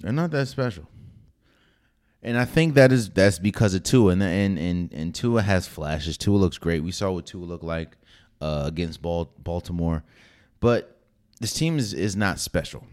they're 0.00 0.12
not 0.12 0.30
that 0.32 0.46
special. 0.48 0.86
And 2.22 2.36
I 2.36 2.44
think 2.44 2.74
that 2.74 2.92
is 2.92 3.08
that's 3.08 3.38
because 3.38 3.72
of 3.72 3.84
Tua, 3.84 4.12
and 4.12 4.22
and 4.22 4.58
and 4.58 4.92
and 4.92 5.14
Tua 5.14 5.40
has 5.40 5.66
flashes. 5.66 6.18
Tua 6.18 6.36
looks 6.36 6.58
great. 6.58 6.82
We 6.82 6.92
saw 6.92 7.12
what 7.12 7.24
Tua 7.24 7.44
looked 7.44 7.64
like 7.64 7.96
uh, 8.42 8.64
against 8.66 9.00
Baltimore, 9.00 10.04
but 10.60 10.98
this 11.40 11.54
team 11.54 11.78
is 11.78 11.94
is 11.94 12.14
not 12.14 12.38
special. 12.38 12.84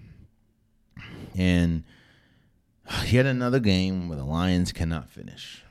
And 1.36 1.84
yet 3.06 3.26
another 3.26 3.60
game 3.60 4.08
where 4.08 4.18
the 4.18 4.24
Lions 4.26 4.72
cannot 4.72 5.10
finish. 5.10 5.64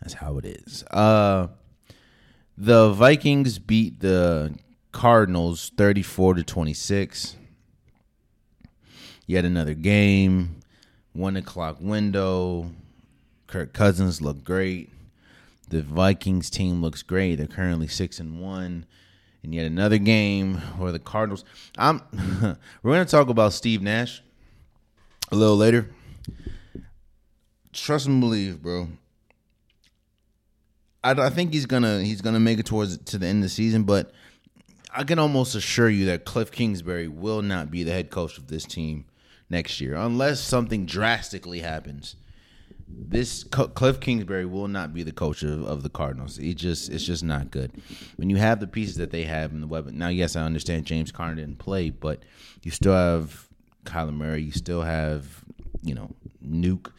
That's 0.00 0.14
how 0.14 0.38
it 0.38 0.44
is. 0.46 0.82
Uh, 0.90 1.48
the 2.56 2.90
Vikings 2.90 3.58
beat 3.58 4.00
the 4.00 4.54
Cardinals 4.92 5.70
34 5.76 6.34
to 6.34 6.42
26. 6.42 7.36
Yet 9.26 9.44
another 9.44 9.74
game. 9.74 10.60
One 11.12 11.36
o'clock 11.36 11.76
window. 11.80 12.70
Kirk 13.46 13.72
Cousins 13.72 14.22
look 14.22 14.44
great. 14.44 14.90
The 15.68 15.82
Vikings 15.82 16.50
team 16.50 16.80
looks 16.82 17.02
great. 17.02 17.36
They're 17.36 17.46
currently 17.46 17.88
six 17.88 18.18
and 18.18 18.40
one 18.40 18.86
in 19.42 19.52
yet 19.52 19.66
another 19.66 19.98
game 19.98 20.56
where 20.78 20.92
the 20.92 20.98
Cardinals. 20.98 21.44
I'm. 21.78 22.02
we're 22.82 22.94
going 22.94 23.04
to 23.04 23.10
talk 23.10 23.28
about 23.28 23.52
Steve 23.52 23.82
Nash 23.82 24.22
a 25.30 25.36
little 25.36 25.56
later. 25.56 25.90
Trust 27.72 28.06
and 28.06 28.20
believe, 28.20 28.62
bro. 28.62 28.88
I, 31.02 31.12
I 31.12 31.30
think 31.30 31.52
he's 31.52 31.66
gonna 31.66 32.02
he's 32.02 32.20
gonna 32.20 32.40
make 32.40 32.58
it 32.58 32.66
towards 32.66 32.98
to 32.98 33.18
the 33.18 33.26
end 33.26 33.38
of 33.38 33.42
the 33.44 33.48
season, 33.48 33.84
but 33.84 34.12
I 34.92 35.04
can 35.04 35.18
almost 35.18 35.54
assure 35.54 35.88
you 35.88 36.06
that 36.06 36.24
Cliff 36.24 36.50
Kingsbury 36.50 37.08
will 37.08 37.42
not 37.42 37.70
be 37.70 37.84
the 37.84 37.92
head 37.92 38.10
coach 38.10 38.38
of 38.38 38.48
this 38.48 38.64
team 38.64 39.06
next 39.48 39.80
year 39.80 39.94
unless 39.94 40.40
something 40.40 40.86
drastically 40.86 41.60
happens 41.60 42.16
this 42.92 43.44
Cliff 43.44 44.00
Kingsbury 44.00 44.46
will 44.46 44.68
not 44.68 44.94
be 44.94 45.02
the 45.02 45.12
coach 45.12 45.42
of, 45.42 45.64
of 45.64 45.82
the 45.82 45.88
Cardinals. 45.88 46.36
He 46.36 46.54
just 46.54 46.90
it's 46.90 47.04
just 47.04 47.24
not 47.24 47.50
good. 47.50 47.72
When 48.16 48.30
you 48.30 48.36
have 48.36 48.60
the 48.60 48.66
pieces 48.66 48.96
that 48.96 49.10
they 49.10 49.24
have 49.24 49.52
in 49.52 49.60
the 49.60 49.66
weapon. 49.66 49.98
Now, 49.98 50.08
yes, 50.08 50.36
I 50.36 50.42
understand 50.42 50.86
James 50.86 51.10
Conner 51.10 51.34
didn't 51.34 51.58
play, 51.58 51.90
but 51.90 52.22
you 52.62 52.70
still 52.70 52.94
have 52.94 53.48
Kyler 53.84 54.14
Murray. 54.14 54.42
You 54.42 54.52
still 54.52 54.82
have 54.82 55.44
you 55.82 55.94
know 55.94 56.10
Nuke. 56.44 56.92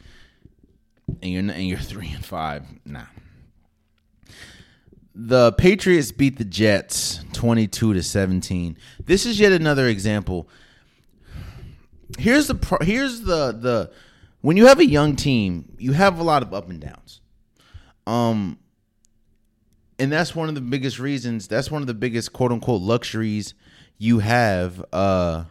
and 1.22 1.32
you're 1.32 1.40
and 1.40 1.66
you're 1.68 1.78
three 1.92 2.12
and 2.12 2.24
five. 2.24 2.64
Nah. 2.84 3.04
The 5.14 5.52
Patriots 5.52 6.10
beat 6.10 6.38
the 6.38 6.44
Jets 6.44 7.22
22 7.34 7.92
to 7.92 8.02
17. 8.02 8.78
This 9.04 9.26
is 9.26 9.38
yet 9.38 9.52
another 9.52 9.86
example. 9.86 10.48
Here's 12.18 12.48
the 12.48 12.78
here's 12.82 13.22
the 13.22 13.52
the 13.52 13.90
when 14.42 14.56
you 14.56 14.66
have 14.66 14.78
a 14.78 14.86
young 14.86 15.16
team, 15.16 15.74
you 15.78 15.92
have 15.92 16.18
a 16.18 16.22
lot 16.22 16.42
of 16.42 16.52
up 16.52 16.68
and 16.68 16.80
downs. 16.80 17.20
Um 18.06 18.58
and 19.98 20.10
that's 20.12 20.34
one 20.34 20.48
of 20.48 20.54
the 20.54 20.60
biggest 20.60 20.98
reasons, 20.98 21.48
that's 21.48 21.70
one 21.70 21.80
of 21.80 21.86
the 21.86 21.94
biggest 21.94 22.32
quote 22.32 22.52
unquote 22.52 22.82
luxuries 22.82 23.54
you 23.98 24.18
have 24.18 24.84
uh 24.92 25.44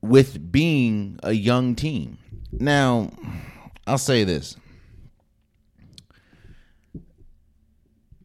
with 0.00 0.52
being 0.52 1.18
a 1.22 1.32
young 1.32 1.74
team. 1.74 2.18
Now, 2.52 3.10
I'll 3.86 3.98
say 3.98 4.24
this. 4.24 4.56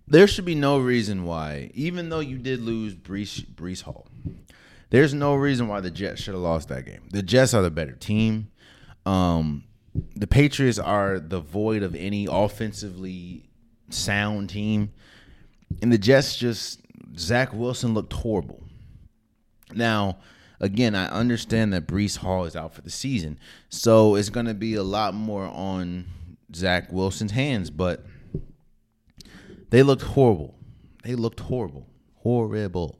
There 0.08 0.28
should 0.28 0.46
be 0.46 0.56
no 0.56 0.80
reason 0.80 1.24
why, 1.24 1.72
even 1.74 2.10
though 2.10 2.20
you 2.20 2.38
did 2.38 2.62
lose 2.62 2.96
Brees, 2.96 3.46
Breece 3.46 3.84
Hall, 3.84 4.08
there's 4.90 5.14
no 5.14 5.36
reason 5.36 5.68
why 5.68 5.82
the 5.82 5.92
Jets 5.92 6.22
should 6.22 6.34
have 6.34 6.42
lost 6.42 6.68
that 6.70 6.86
game. 6.86 7.02
The 7.12 7.22
Jets 7.22 7.54
are 7.54 7.62
the 7.62 7.70
better 7.70 7.92
team. 7.94 8.50
Um, 9.10 9.64
the 10.16 10.28
Patriots 10.28 10.78
are 10.78 11.20
the 11.20 11.40
void 11.40 11.82
of 11.82 11.96
any 11.96 12.28
offensively 12.30 13.50
sound 13.90 14.52
team. 14.52 14.92
And 15.82 15.92
the 15.92 15.98
Jets 15.98 16.38
just, 16.38 16.82
Zach 17.18 17.52
Wilson 17.54 17.96
looked 17.96 18.14
horrible. 18.14 18.64
Now, 19.74 20.20
again, 20.60 20.94
I 20.94 21.08
understand 21.08 21.74
that 21.74 21.88
Breece 21.88 22.18
Hall 22.18 22.46
is 22.46 22.56
out 22.56 22.74
for 22.74 22.82
the 22.82 22.92
season. 22.92 23.40
So 23.70 24.14
it's 24.14 24.30
going 24.30 24.46
to 24.46 24.54
be 24.54 24.76
a 24.76 24.84
lot 24.84 25.16
more 25.16 25.46
on 25.46 26.06
Zach 26.56 26.92
Wilson's 26.92 27.32
hands, 27.32 27.72
but 27.72 28.06
they 29.72 29.82
looked 29.82 30.04
horrible. 30.04 30.54
They 31.04 31.16
looked 31.16 31.40
horrible. 31.40 31.88
Horrible. 32.18 33.00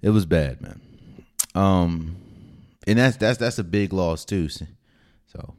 It 0.00 0.10
was 0.10 0.26
bad, 0.26 0.60
man. 0.60 0.80
Um 1.54 2.16
and 2.86 2.98
that's 2.98 3.16
that's 3.16 3.38
that's 3.38 3.58
a 3.58 3.64
big 3.64 3.92
loss 3.92 4.24
too. 4.24 4.48
So 5.32 5.54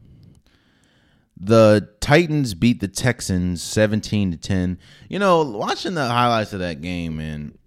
the 1.40 1.90
Titans 2.00 2.54
beat 2.54 2.80
the 2.80 2.88
Texans 2.88 3.62
17 3.62 4.32
to 4.32 4.38
10. 4.38 4.80
You 5.10 5.20
know, 5.20 5.44
watching 5.44 5.96
the 5.96 6.08
highlights 6.08 6.54
of 6.54 6.60
that 6.60 6.82
game, 6.82 7.18
man, 7.18 7.58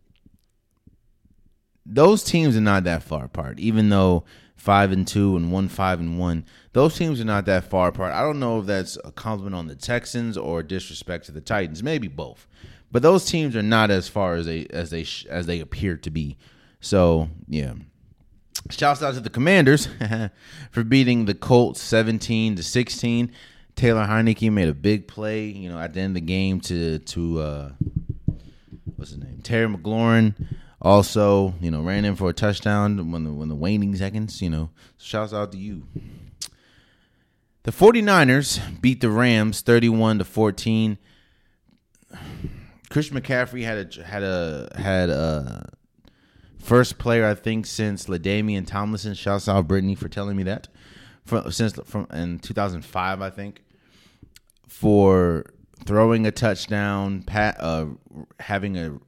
those 1.85 2.25
teams 2.25 2.57
are 2.57 2.61
not 2.61 2.85
that 2.85 3.03
far 3.03 3.25
apart. 3.25 3.59
Even 3.59 3.89
though 3.89 4.25
five 4.57 4.93
and 4.93 5.07
two 5.07 5.37
and 5.37 5.53
one 5.53 5.69
five 5.69 6.01
and 6.01 6.19
one, 6.19 6.45
those 6.73 6.97
teams 6.97 7.21
are 7.21 7.25
not 7.25 7.47
that 7.47 7.65
far 7.65 7.89
apart. 7.89 8.13
I 8.13 8.23
don't 8.23 8.41
know 8.41 8.61
if 8.61 8.67
that's 8.67 8.99
a 9.05 9.13
compliment 9.13 9.55
on 9.55 9.69
the 9.69 9.77
Texans 9.77 10.37
or 10.37 10.63
disrespect 10.63 11.27
to 11.27 11.33
the 11.33 11.41
Titans. 11.41 11.83
Maybe 11.83 12.09
both, 12.09 12.47
but 12.91 13.03
those 13.03 13.27
teams 13.27 13.55
are 13.55 13.63
not 13.63 13.91
as 13.91 14.09
far 14.09 14.35
as 14.35 14.47
they 14.47 14.67
as 14.71 14.91
they 14.91 15.07
as 15.29 15.47
they 15.47 15.61
appear 15.61 15.97
to 15.99 16.11
be. 16.11 16.37
So 16.81 17.29
yeah. 17.49 17.75
Shouts 18.71 19.03
out 19.03 19.15
to 19.15 19.21
the 19.21 19.31
Commanders 19.31 19.89
for 20.71 20.85
beating 20.85 21.27
the 21.27 21.35
Colts 21.35 21.81
17 21.81 22.57
to 22.57 22.63
16. 22.63 23.33
Taylor 23.75 24.07
Heinicke 24.07 24.51
made 24.51 24.69
a 24.69 24.75
big 24.75 25.07
play, 25.07 25.47
you 25.47 25.69
know, 25.69 25.79
at 25.79 25.93
the 25.93 26.01
end 26.01 26.17
of 26.17 26.23
the 26.23 26.27
game 26.27 26.61
to 26.63 26.99
to 26.99 27.41
uh, 27.41 27.73
what's 28.97 29.11
his 29.11 29.21
name, 29.21 29.41
Terry 29.43 29.69
McLaurin 29.69 30.35
also, 30.81 31.55
you 31.61 31.71
know, 31.71 31.83
ran 31.83 32.05
in 32.05 32.17
for 32.17 32.31
a 32.31 32.33
touchdown 32.33 33.11
when 33.11 33.25
the 33.25 33.33
when 33.33 33.49
the 33.49 33.55
waning 33.55 33.95
seconds, 33.97 34.41
you 34.41 34.51
know. 34.51 34.71
Shouts 34.99 35.33
out 35.33 35.53
to 35.53 35.59
you. 35.59 35.85
The 37.65 37.73
49ers 37.73 38.81
beat 38.81 39.01
the 39.01 39.11
Rams 39.11 39.61
31 39.61 40.19
to 40.19 40.25
14. 40.25 40.99
Chris 42.89 43.11
McCaffrey 43.11 43.65
had 43.65 43.97
a 43.97 44.05
had 44.05 44.23
a 44.23 44.69
had 44.77 45.11
a 45.11 45.69
first 46.67 46.99
player 46.99 47.27
I 47.27 47.35
think 47.35 47.67
since 47.67 48.07
LaDainian 48.07 48.67
Tomlinson. 48.67 49.15
Shouts 49.15 49.49
out 49.49 49.69
Brittany 49.69 49.95
for 49.95 50.09
telling 50.09 50.37
me 50.37 50.43
that. 50.45 50.69
From 51.25 51.51
since 51.51 51.75
from 51.85 52.07
in 52.13 52.39
2005 52.39 53.23
I 53.23 53.31
think 53.31 53.63
for 54.69 55.45
throwing 55.85 56.27
a 56.27 56.31
touchdown, 56.31 57.23
pat, 57.23 57.57
uh, 57.61 57.87
having 58.41 58.77
a 58.77 58.99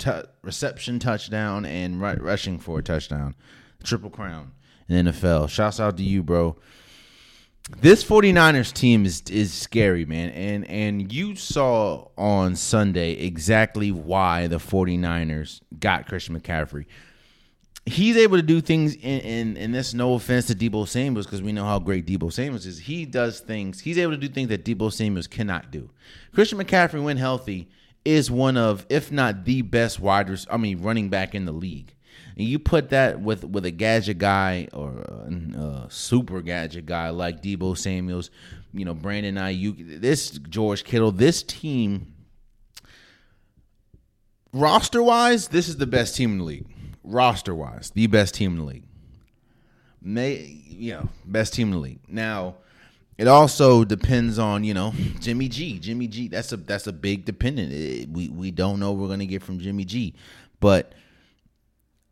t- 0.00 0.10
reception 0.42 0.98
touchdown 0.98 1.64
and 1.64 2.02
r- 2.02 2.16
rushing 2.16 2.58
for 2.58 2.80
a 2.80 2.82
touchdown. 2.82 3.36
Triple 3.84 4.10
crown 4.10 4.52
in 4.88 5.06
NFL. 5.06 5.48
Shouts 5.48 5.78
out 5.78 5.96
to 5.98 6.02
you, 6.02 6.22
bro. 6.22 6.56
This 7.78 8.04
49ers 8.04 8.72
team 8.72 9.06
is 9.06 9.22
is 9.30 9.52
scary, 9.52 10.04
man. 10.04 10.30
And 10.30 10.68
and 10.68 11.12
you 11.12 11.36
saw 11.36 12.08
on 12.18 12.56
Sunday 12.56 13.12
exactly 13.12 13.90
why 13.90 14.48
the 14.48 14.56
49ers 14.56 15.60
got 15.78 16.06
Christian 16.06 16.38
McCaffrey. 16.38 16.86
He's 17.86 18.16
able 18.16 18.36
to 18.36 18.42
do 18.42 18.60
things 18.60 18.94
in, 18.94 19.20
in, 19.20 19.56
in 19.56 19.72
this 19.72 19.94
no 19.94 20.14
offense 20.14 20.46
to 20.46 20.54
Deebo 20.54 20.86
Samuels 20.86 21.26
because 21.26 21.42
we 21.42 21.52
know 21.52 21.64
how 21.64 21.78
great 21.78 22.06
Deebo 22.06 22.30
Samuels 22.30 22.66
is. 22.66 22.78
He 22.78 23.06
does 23.06 23.40
things, 23.40 23.80
he's 23.80 23.98
able 23.98 24.12
to 24.12 24.18
do 24.18 24.28
things 24.28 24.48
that 24.50 24.64
Deebo 24.64 24.92
Samuels 24.92 25.26
cannot 25.26 25.70
do. 25.70 25.88
Christian 26.34 26.58
McCaffrey, 26.58 27.02
when 27.02 27.16
healthy, 27.16 27.68
is 28.04 28.30
one 28.30 28.56
of, 28.56 28.86
if 28.88 29.10
not 29.10 29.44
the 29.44 29.62
best 29.62 29.98
wide, 29.98 30.30
I 30.50 30.56
mean, 30.56 30.82
running 30.82 31.08
back 31.08 31.34
in 31.34 31.46
the 31.46 31.52
league. 31.52 31.94
And 32.40 32.48
you 32.48 32.58
put 32.58 32.88
that 32.88 33.20
with 33.20 33.44
with 33.44 33.66
a 33.66 33.70
gadget 33.70 34.16
guy 34.16 34.66
or 34.72 34.92
a, 34.92 35.84
a 35.84 35.86
super 35.90 36.40
gadget 36.40 36.86
guy 36.86 37.10
like 37.10 37.42
Deebo 37.42 37.76
Samuel's, 37.76 38.30
you 38.72 38.86
know, 38.86 38.94
Brandon 38.94 39.34
Aiyuk, 39.34 40.00
this 40.00 40.30
George 40.30 40.84
Kittle, 40.84 41.12
this 41.12 41.42
team, 41.42 42.14
roster 44.54 45.02
wise, 45.02 45.48
this 45.48 45.68
is 45.68 45.76
the 45.76 45.86
best 45.86 46.16
team 46.16 46.32
in 46.32 46.38
the 46.38 46.44
league. 46.44 46.66
Roster 47.04 47.54
wise, 47.54 47.90
the 47.90 48.06
best 48.06 48.36
team 48.36 48.52
in 48.52 48.58
the 48.60 48.64
league. 48.64 48.84
May 50.00 50.36
you 50.66 50.94
know, 50.94 51.10
best 51.26 51.52
team 51.52 51.68
in 51.68 51.72
the 51.74 51.78
league. 51.78 52.00
Now, 52.08 52.54
it 53.18 53.28
also 53.28 53.84
depends 53.84 54.38
on 54.38 54.64
you 54.64 54.72
know 54.72 54.94
Jimmy 55.20 55.50
G. 55.50 55.78
Jimmy 55.78 56.08
G. 56.08 56.28
That's 56.28 56.52
a 56.52 56.56
that's 56.56 56.86
a 56.86 56.92
big 56.94 57.26
dependent. 57.26 57.70
It, 57.70 58.08
we 58.08 58.30
we 58.30 58.50
don't 58.50 58.80
know 58.80 58.92
what 58.92 59.02
we're 59.02 59.08
gonna 59.08 59.26
get 59.26 59.42
from 59.42 59.58
Jimmy 59.58 59.84
G, 59.84 60.14
but 60.58 60.94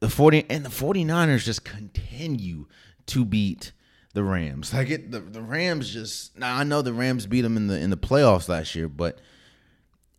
the 0.00 0.08
forty 0.08 0.44
and 0.48 0.64
the 0.64 0.70
49ers 0.70 1.44
just 1.44 1.64
continue 1.64 2.66
to 3.06 3.24
beat 3.24 3.72
the 4.14 4.22
Rams. 4.22 4.72
Like 4.72 4.90
it, 4.90 5.10
the, 5.10 5.20
the 5.20 5.42
Rams 5.42 5.90
just 5.90 6.36
now 6.38 6.56
I 6.56 6.64
know 6.64 6.82
the 6.82 6.92
Rams 6.92 7.26
beat 7.26 7.42
them 7.42 7.56
in 7.56 7.66
the 7.66 7.78
in 7.78 7.90
the 7.90 7.96
playoffs 7.96 8.48
last 8.48 8.74
year, 8.74 8.88
but 8.88 9.20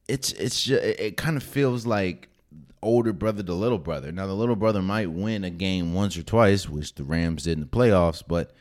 it's 0.08 0.32
it's 0.34 0.63
just, 0.63 0.84
it, 0.84 1.00
it 1.00 1.18
kind 1.18 1.38
of 1.38 1.44
feels 1.44 1.86
like 1.86 2.30
older 2.82 3.13
brother 3.13 3.44
to 3.44 3.54
little 3.54 3.78
brother. 3.78 4.12
Now 4.12 4.28
the 4.28 4.34
little 4.34 4.56
brother 4.56 4.82
might 4.82 5.12
win 5.12 5.44
a 5.44 5.50
game 5.50 5.94
once 5.94 6.18
or 6.18 6.24
twice, 6.24 6.70
which 6.70 6.96
the 6.96 7.04
Rams 7.04 7.44
did 7.44 7.54
in 7.54 7.62
the 7.62 7.65
playoffs, 7.65 8.24
but 8.26 8.52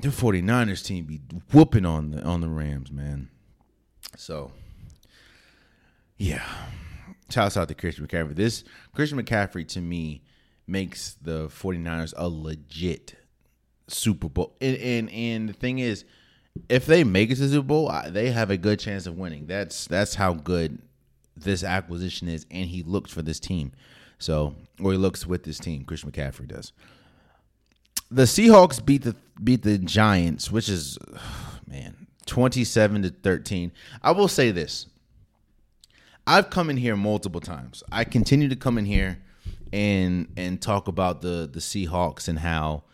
the 0.00 0.08
49ers 0.08 0.84
team 0.84 1.04
be 1.04 1.20
whooping 1.52 1.86
on 1.86 2.10
the 2.10 2.22
on 2.22 2.40
the 2.40 2.48
Rams, 2.48 2.90
man. 2.90 3.30
So 4.16 4.52
yeah. 6.16 6.44
Shouts 7.30 7.56
out 7.56 7.68
to 7.68 7.74
Christian 7.74 8.06
McCaffrey. 8.06 8.34
This 8.34 8.64
Christian 8.94 9.20
McCaffrey 9.22 9.66
to 9.68 9.80
me 9.80 10.22
makes 10.66 11.14
the 11.22 11.48
49ers 11.48 12.14
a 12.16 12.28
legit 12.28 13.16
Super 13.88 14.28
Bowl. 14.28 14.56
And 14.60 14.76
and, 14.76 15.10
and 15.10 15.48
the 15.48 15.54
thing 15.54 15.78
is, 15.78 16.04
if 16.68 16.86
they 16.86 17.04
make 17.04 17.30
it 17.30 17.36
to 17.36 17.48
Super 17.48 17.66
Bowl, 17.66 17.92
they 18.08 18.30
have 18.30 18.50
a 18.50 18.56
good 18.56 18.78
chance 18.78 19.06
of 19.06 19.16
winning. 19.16 19.46
That's 19.46 19.86
that's 19.86 20.14
how 20.14 20.34
good 20.34 20.82
this 21.36 21.64
acquisition 21.64 22.28
is, 22.28 22.46
and 22.50 22.68
he 22.68 22.82
looks 22.82 23.10
for 23.10 23.22
this 23.22 23.40
team. 23.40 23.72
So, 24.18 24.54
or 24.80 24.92
he 24.92 24.98
looks 24.98 25.26
with 25.26 25.42
this 25.42 25.58
team. 25.58 25.84
Christian 25.84 26.12
McCaffrey 26.12 26.46
does 26.46 26.72
the 28.10 28.22
Seahawks 28.22 28.84
beat 28.84 29.02
the 29.02 29.16
beat 29.42 29.62
the 29.62 29.78
Giants, 29.78 30.50
which 30.50 30.68
is 30.68 30.98
man, 31.66 32.06
27 32.26 33.02
to 33.02 33.10
13. 33.10 33.72
I 34.02 34.12
will 34.12 34.28
say 34.28 34.50
this. 34.50 34.86
I've 36.26 36.50
come 36.50 36.70
in 36.70 36.76
here 36.76 36.96
multiple 36.96 37.40
times. 37.40 37.82
I 37.92 38.04
continue 38.04 38.48
to 38.48 38.56
come 38.56 38.78
in 38.78 38.86
here 38.86 39.18
and 39.72 40.28
and 40.36 40.60
talk 40.60 40.88
about 40.88 41.20
the 41.20 41.48
the 41.52 41.60
Seahawks 41.60 42.28
and 42.28 42.38
how, 42.38 42.84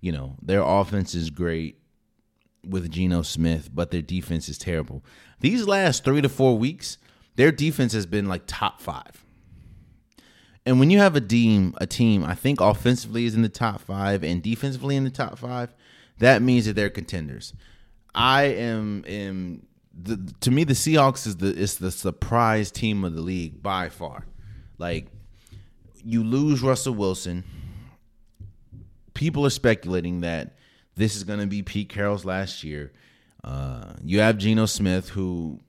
you 0.00 0.12
know, 0.12 0.36
their 0.42 0.62
offense 0.62 1.14
is 1.14 1.30
great 1.30 1.80
with 2.64 2.90
Geno 2.90 3.22
Smith, 3.22 3.70
but 3.72 3.90
their 3.90 4.02
defense 4.02 4.48
is 4.48 4.58
terrible. 4.58 5.04
These 5.40 5.66
last 5.66 6.04
3 6.04 6.20
to 6.22 6.28
4 6.28 6.58
weeks, 6.58 6.98
their 7.36 7.52
defense 7.52 7.92
has 7.92 8.06
been 8.06 8.26
like 8.26 8.42
top 8.46 8.80
5. 8.80 9.24
And 10.66 10.80
when 10.80 10.90
you 10.90 10.98
have 10.98 11.14
a 11.14 11.20
team, 11.20 11.74
a 11.78 11.86
team, 11.86 12.24
I 12.24 12.34
think 12.34 12.60
offensively 12.60 13.24
is 13.24 13.36
in 13.36 13.42
the 13.42 13.48
top 13.48 13.80
five 13.80 14.24
and 14.24 14.42
defensively 14.42 14.96
in 14.96 15.04
the 15.04 15.10
top 15.10 15.38
five, 15.38 15.72
that 16.18 16.42
means 16.42 16.66
that 16.66 16.74
they're 16.74 16.90
contenders. 16.90 17.54
I 18.12 18.44
am 18.44 19.04
am 19.06 19.66
the, 20.00 20.32
to 20.40 20.50
me 20.50 20.64
the 20.64 20.74
Seahawks 20.74 21.26
is 21.26 21.36
the 21.36 21.54
is 21.54 21.76
the 21.76 21.90
surprise 21.90 22.70
team 22.70 23.04
of 23.04 23.14
the 23.14 23.20
league 23.20 23.62
by 23.62 23.88
far. 23.88 24.26
Like 24.78 25.06
you 26.04 26.22
lose 26.22 26.62
Russell 26.62 26.94
Wilson, 26.94 27.44
people 29.14 29.46
are 29.46 29.50
speculating 29.50 30.20
that 30.20 30.56
this 30.94 31.16
is 31.16 31.24
going 31.24 31.40
to 31.40 31.46
be 31.46 31.62
Pete 31.62 31.88
Carroll's 31.88 32.24
last 32.24 32.62
year. 32.62 32.92
Uh, 33.42 33.94
you 34.02 34.20
have 34.20 34.38
Geno 34.38 34.66
Smith, 34.66 35.08
who 35.08 35.60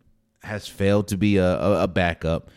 has 0.42 0.68
failed 0.68 1.08
to 1.10 1.18
be 1.18 1.38
a, 1.38 1.60
a, 1.60 1.84
a 1.84 1.88
backup, 1.88 2.50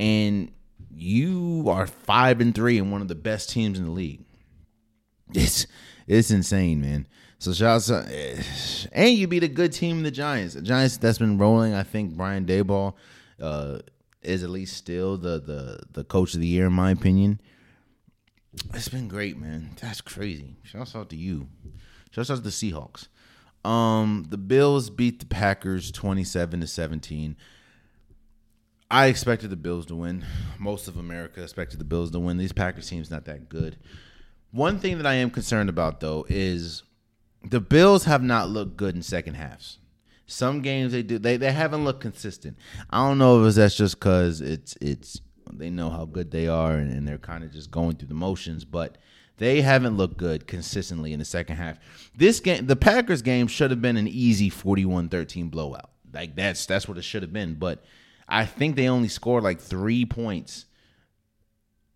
and 0.00 0.50
you 0.94 1.64
are 1.68 1.86
five 1.86 2.40
and 2.40 2.54
three 2.54 2.78
and 2.78 2.90
one 2.90 3.00
of 3.00 3.08
the 3.08 3.14
best 3.14 3.50
teams 3.50 3.78
in 3.78 3.84
the 3.84 3.90
league. 3.90 4.24
It's 5.34 5.66
it's 6.06 6.30
insane, 6.30 6.80
man. 6.80 7.06
So 7.42 7.52
shout 7.52 7.90
out, 7.90 8.06
to, 8.06 8.44
and 8.92 9.10
you 9.10 9.26
beat 9.26 9.42
a 9.42 9.48
good 9.48 9.72
team, 9.72 10.04
the 10.04 10.12
Giants. 10.12 10.54
The 10.54 10.62
Giants 10.62 10.98
that's 10.98 11.18
been 11.18 11.38
rolling. 11.38 11.74
I 11.74 11.82
think 11.82 12.16
Brian 12.16 12.46
Daboll 12.46 12.94
uh, 13.40 13.80
is 14.22 14.44
at 14.44 14.50
least 14.50 14.76
still 14.76 15.16
the 15.16 15.40
the 15.40 15.80
the 15.90 16.04
coach 16.04 16.34
of 16.34 16.40
the 16.40 16.46
year 16.46 16.66
in 16.66 16.72
my 16.72 16.92
opinion. 16.92 17.40
It's 18.72 18.88
been 18.88 19.08
great, 19.08 19.36
man. 19.40 19.70
That's 19.80 20.00
crazy. 20.00 20.54
Shouts 20.62 20.94
out 20.94 21.10
to 21.10 21.16
you. 21.16 21.48
Shouts 22.12 22.30
out 22.30 22.36
to 22.36 22.42
the 22.42 22.50
Seahawks. 22.50 23.08
Um, 23.68 24.26
the 24.28 24.38
Bills 24.38 24.88
beat 24.88 25.18
the 25.18 25.26
Packers 25.26 25.90
twenty-seven 25.90 26.60
to 26.60 26.68
seventeen. 26.68 27.36
I 28.88 29.06
expected 29.06 29.50
the 29.50 29.56
Bills 29.56 29.86
to 29.86 29.96
win. 29.96 30.24
Most 30.60 30.86
of 30.86 30.96
America 30.96 31.42
expected 31.42 31.80
the 31.80 31.84
Bills 31.84 32.12
to 32.12 32.20
win. 32.20 32.36
These 32.36 32.52
Packers 32.52 32.88
team's 32.88 33.10
not 33.10 33.24
that 33.24 33.48
good. 33.48 33.78
One 34.52 34.78
thing 34.78 34.98
that 34.98 35.08
I 35.08 35.14
am 35.14 35.30
concerned 35.30 35.70
about 35.70 35.98
though 35.98 36.24
is 36.28 36.84
the 37.44 37.60
Bills 37.60 38.04
have 38.04 38.22
not 38.22 38.48
looked 38.48 38.76
good 38.76 38.94
in 38.94 39.02
second 39.02 39.34
halves. 39.34 39.78
Some 40.26 40.62
games 40.62 40.92
they 40.92 41.02
do 41.02 41.18
they, 41.18 41.36
they 41.36 41.52
haven't 41.52 41.84
looked 41.84 42.00
consistent. 42.00 42.56
I 42.90 43.06
don't 43.06 43.18
know 43.18 43.44
if 43.44 43.54
that's 43.54 43.76
just 43.76 43.98
because 43.98 44.40
it's 44.40 44.76
it's 44.80 45.20
they 45.52 45.70
know 45.70 45.90
how 45.90 46.04
good 46.04 46.30
they 46.30 46.48
are 46.48 46.72
and, 46.72 46.90
and 46.90 47.06
they're 47.06 47.18
kind 47.18 47.44
of 47.44 47.52
just 47.52 47.70
going 47.70 47.96
through 47.96 48.08
the 48.08 48.14
motions, 48.14 48.64
but 48.64 48.96
they 49.38 49.60
haven't 49.60 49.96
looked 49.96 50.16
good 50.16 50.46
consistently 50.46 51.12
in 51.12 51.18
the 51.18 51.24
second 51.24 51.56
half. 51.56 51.78
This 52.16 52.40
game, 52.40 52.66
the 52.66 52.76
Packers 52.76 53.22
game, 53.22 53.46
should 53.46 53.70
have 53.70 53.82
been 53.82 53.96
an 53.96 54.08
easy 54.08 54.50
41-13 54.50 55.50
blowout. 55.50 55.90
Like 56.12 56.36
that's 56.36 56.64
that's 56.66 56.86
what 56.86 56.98
it 56.98 57.02
should 57.02 57.22
have 57.22 57.32
been. 57.32 57.54
But 57.54 57.84
I 58.28 58.46
think 58.46 58.76
they 58.76 58.88
only 58.88 59.08
scored 59.08 59.42
like 59.42 59.60
three 59.60 60.04
points 60.04 60.66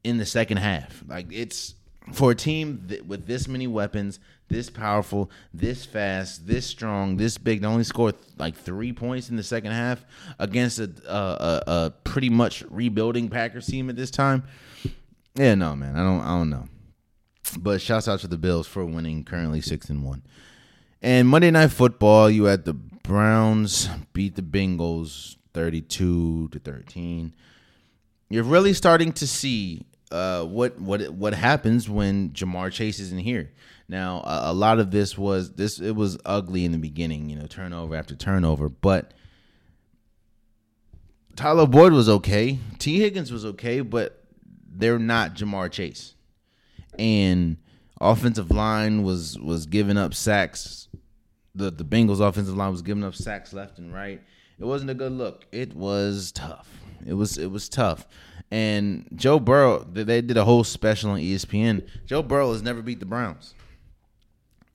in 0.02 0.18
the 0.18 0.26
second 0.26 0.58
half. 0.58 1.04
Like 1.06 1.26
it's 1.30 1.74
for 2.12 2.30
a 2.30 2.34
team 2.34 2.88
with 3.06 3.26
this 3.26 3.48
many 3.48 3.66
weapons, 3.66 4.20
this 4.48 4.70
powerful, 4.70 5.30
this 5.52 5.84
fast, 5.84 6.46
this 6.46 6.64
strong, 6.64 7.16
this 7.16 7.36
big, 7.36 7.62
to 7.62 7.66
only 7.66 7.84
scored 7.84 8.14
like 8.38 8.54
three 8.54 8.92
points 8.92 9.28
in 9.28 9.36
the 9.36 9.42
second 9.42 9.72
half 9.72 10.04
against 10.38 10.78
a, 10.78 10.90
a, 11.06 11.62
a 11.66 11.90
pretty 12.04 12.30
much 12.30 12.62
rebuilding 12.70 13.28
Packers 13.28 13.66
team 13.66 13.90
at 13.90 13.96
this 13.96 14.10
time. 14.10 14.44
Yeah, 15.34 15.54
no, 15.56 15.74
man, 15.74 15.96
I 15.96 16.04
don't, 16.04 16.20
I 16.20 16.38
don't 16.38 16.50
know. 16.50 16.68
But 17.58 17.80
shouts 17.80 18.08
out 18.08 18.20
to 18.20 18.28
the 18.28 18.38
Bills 18.38 18.66
for 18.66 18.84
winning, 18.84 19.24
currently 19.24 19.60
six 19.60 19.88
and 19.88 20.04
one. 20.04 20.22
And 21.02 21.28
Monday 21.28 21.50
Night 21.50 21.72
Football, 21.72 22.30
you 22.30 22.44
had 22.44 22.64
the 22.64 22.74
Browns 22.74 23.88
beat 24.12 24.34
the 24.34 24.42
Bengals 24.42 25.36
thirty-two 25.54 26.48
to 26.48 26.58
thirteen. 26.58 27.34
You're 28.28 28.42
really 28.42 28.74
starting 28.74 29.12
to 29.12 29.26
see 29.28 29.86
uh, 30.10 30.44
what 30.44 30.80
what 30.80 31.08
what 31.10 31.34
happens 31.34 31.88
when 31.88 32.30
Ja'Marr 32.30 32.72
Chase 32.72 33.00
isn't 33.00 33.20
here. 33.20 33.52
Now, 33.88 34.20
a, 34.20 34.50
a, 34.50 34.52
lot 34.52 34.80
of 34.80 34.90
this 34.90 35.16
was 35.16 35.52
this 35.54 35.80
it 35.80 35.94
was 35.94 36.18
ugly 36.24 36.64
in 36.64 36.72
the 36.72 36.78
beginning, 36.78 37.30
you 37.30 37.36
know, 37.36 37.46
turnover 37.46 37.94
after 37.94 38.14
turnover, 38.14 38.68
but 38.68 39.14
Tyler 41.36 41.66
Boyd 41.66 41.92
was 41.92 42.08
okay, 42.08 42.58
Tee 42.78 42.98
Higgins 42.98 43.30
was 43.30 43.44
okay, 43.44 43.80
but 43.80 44.24
they're 44.68 44.98
not 44.98 45.34
Ja'Marr 45.34 45.70
Chase, 45.70 46.14
and 46.98 47.58
offensive 48.00 48.50
line 48.50 49.02
was 49.02 49.38
was 49.38 49.66
giving 49.66 49.96
up 49.96 50.14
sacks. 50.14 50.88
The 51.54 51.70
the 51.70 51.84
Bengals 51.84 52.20
offensive 52.20 52.56
line 52.56 52.72
was 52.72 52.82
giving 52.82 53.04
up 53.04 53.14
sacks 53.14 53.52
left 53.52 53.78
and 53.78 53.92
right. 53.92 54.20
It 54.58 54.64
wasn't 54.64 54.90
a 54.90 54.94
good 54.94 55.12
look. 55.12 55.46
It 55.52 55.74
was 55.74 56.32
tough. 56.32 56.68
It 57.04 57.14
was 57.14 57.38
it 57.38 57.50
was 57.50 57.68
tough. 57.68 58.06
And 58.50 59.06
Joe 59.14 59.40
Burrow, 59.40 59.84
they 59.84 60.20
did 60.20 60.36
a 60.36 60.44
whole 60.44 60.64
special 60.64 61.10
on 61.10 61.18
ESPN. 61.18 61.86
Joe 62.06 62.22
Burrow 62.22 62.52
has 62.52 62.62
never 62.62 62.80
beat 62.80 63.00
the 63.00 63.06
Browns. 63.06 63.54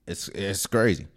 It's 0.05 0.27
it's 0.29 0.67
crazy. 0.67 1.07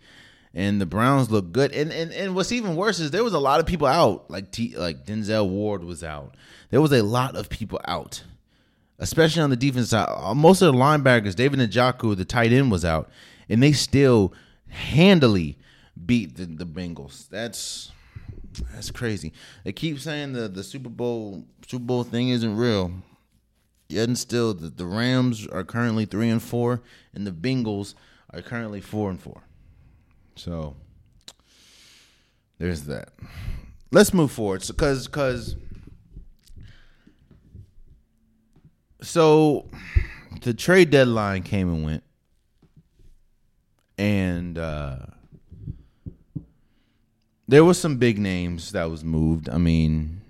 And 0.56 0.80
the 0.80 0.86
Browns 0.86 1.30
look 1.30 1.50
good. 1.50 1.72
And 1.72 1.92
and, 1.92 2.12
and 2.12 2.34
what's 2.34 2.52
even 2.52 2.76
worse 2.76 3.00
is 3.00 3.10
there 3.10 3.24
was 3.24 3.32
a 3.32 3.40
lot 3.40 3.58
of 3.58 3.66
people 3.66 3.88
out. 3.88 4.30
Like 4.30 4.52
T, 4.52 4.76
like 4.76 5.04
Denzel 5.04 5.48
Ward 5.48 5.82
was 5.82 6.04
out. 6.04 6.36
There 6.70 6.80
was 6.80 6.92
a 6.92 7.02
lot 7.02 7.36
of 7.36 7.48
people 7.48 7.80
out. 7.86 8.22
Especially 9.00 9.42
on 9.42 9.50
the 9.50 9.56
defense 9.56 9.90
side. 9.90 10.08
Uh, 10.08 10.34
most 10.34 10.62
of 10.62 10.72
the 10.72 10.78
linebackers, 10.78 11.34
David 11.34 11.58
Njoku, 11.58 12.16
the 12.16 12.24
tight 12.24 12.52
end, 12.52 12.70
was 12.70 12.84
out. 12.84 13.10
And 13.48 13.60
they 13.60 13.72
still 13.72 14.32
handily 14.68 15.58
beat 16.06 16.36
the, 16.36 16.46
the 16.46 16.64
Bengals. 16.64 17.28
That's 17.28 17.90
that's 18.72 18.90
crazy. 18.90 19.32
They 19.64 19.72
keep 19.72 19.98
saying 20.00 20.32
the 20.32 20.48
the 20.48 20.62
Super 20.62 20.88
Bowl 20.88 21.44
Super 21.66 21.84
Bowl 21.84 22.04
thing 22.04 22.28
isn't 22.28 22.56
real. 22.56 22.92
Yet 23.88 24.08
and 24.08 24.18
still, 24.18 24.54
the, 24.54 24.70
the 24.70 24.86
Rams 24.86 25.46
are 25.46 25.62
currently 25.62 26.06
three 26.06 26.30
and 26.30 26.42
four, 26.42 26.82
and 27.12 27.26
the 27.26 27.30
Bengals 27.30 27.94
are 28.32 28.40
currently 28.40 28.80
four 28.80 29.10
and 29.10 29.20
four. 29.20 29.42
So 30.36 30.74
there's 32.58 32.84
that. 32.84 33.10
Let's 33.90 34.14
move 34.14 34.32
forward, 34.32 34.64
because 34.66 35.04
so, 35.04 35.08
because 35.10 35.56
so 39.02 39.68
the 40.40 40.54
trade 40.54 40.90
deadline 40.90 41.42
came 41.42 41.72
and 41.72 41.84
went, 41.84 42.04
and. 43.98 44.58
uh 44.58 44.96
there 47.46 47.64
was 47.64 47.78
some 47.78 47.96
big 47.98 48.18
names 48.18 48.72
that 48.72 48.90
was 48.90 49.04
moved. 49.04 49.48
I 49.48 49.58
mean, 49.58 50.22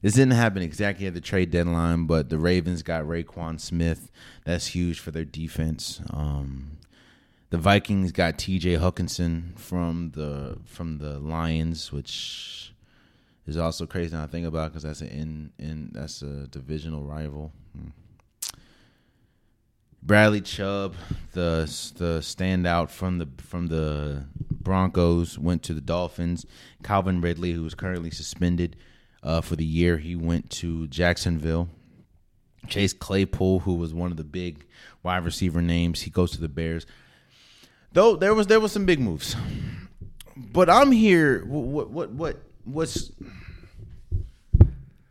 this 0.00 0.14
didn't 0.14 0.32
happen 0.32 0.62
exactly 0.62 1.06
at 1.06 1.14
the 1.14 1.20
trade 1.20 1.50
deadline, 1.50 2.06
but 2.06 2.28
the 2.28 2.38
Ravens 2.38 2.82
got 2.82 3.04
Roquan 3.04 3.60
Smith. 3.60 4.10
That's 4.44 4.68
huge 4.68 4.98
for 4.98 5.10
their 5.10 5.24
defense. 5.24 6.00
Um, 6.10 6.78
the 7.50 7.58
Vikings 7.58 8.12
got 8.12 8.38
T.J. 8.38 8.76
Hockenson 8.76 9.58
from 9.58 10.12
the 10.14 10.58
from 10.64 10.98
the 10.98 11.18
Lions, 11.18 11.92
which 11.92 12.72
is 13.46 13.56
also 13.56 13.86
crazy 13.86 14.14
now 14.14 14.24
I 14.24 14.26
think 14.26 14.46
about 14.46 14.70
because 14.70 14.84
that's 14.84 15.02
an 15.02 15.08
in 15.08 15.52
in 15.58 15.90
that's 15.92 16.22
a 16.22 16.46
divisional 16.46 17.02
rival. 17.02 17.52
Bradley 20.02 20.40
Chubb, 20.40 20.94
the 21.32 21.64
the 21.96 22.18
standout 22.18 22.90
from 22.90 23.18
the 23.18 23.28
from 23.38 23.68
the 23.68 24.24
Broncos, 24.50 25.38
went 25.38 25.62
to 25.64 25.74
the 25.74 25.80
Dolphins. 25.80 26.44
Calvin 26.82 27.20
Ridley, 27.20 27.52
who 27.52 27.64
is 27.64 27.74
currently 27.74 28.10
suspended 28.10 28.76
uh, 29.22 29.40
for 29.40 29.54
the 29.54 29.64
year, 29.64 29.98
he 29.98 30.16
went 30.16 30.50
to 30.50 30.88
Jacksonville. 30.88 31.68
Chase 32.68 32.92
Claypool, 32.92 33.60
who 33.60 33.74
was 33.74 33.94
one 33.94 34.10
of 34.10 34.16
the 34.16 34.24
big 34.24 34.64
wide 35.02 35.24
receiver 35.24 35.62
names, 35.62 36.02
he 36.02 36.10
goes 36.10 36.30
to 36.32 36.40
the 36.40 36.48
Bears. 36.48 36.86
Though 37.92 38.16
there 38.16 38.34
was 38.34 38.48
there 38.48 38.60
was 38.60 38.72
some 38.72 38.86
big 38.86 38.98
moves, 38.98 39.36
but 40.36 40.68
I'm 40.68 40.90
here. 40.90 41.44
What 41.44 41.90
what 41.90 42.10
what 42.10 42.36
what's 42.64 43.12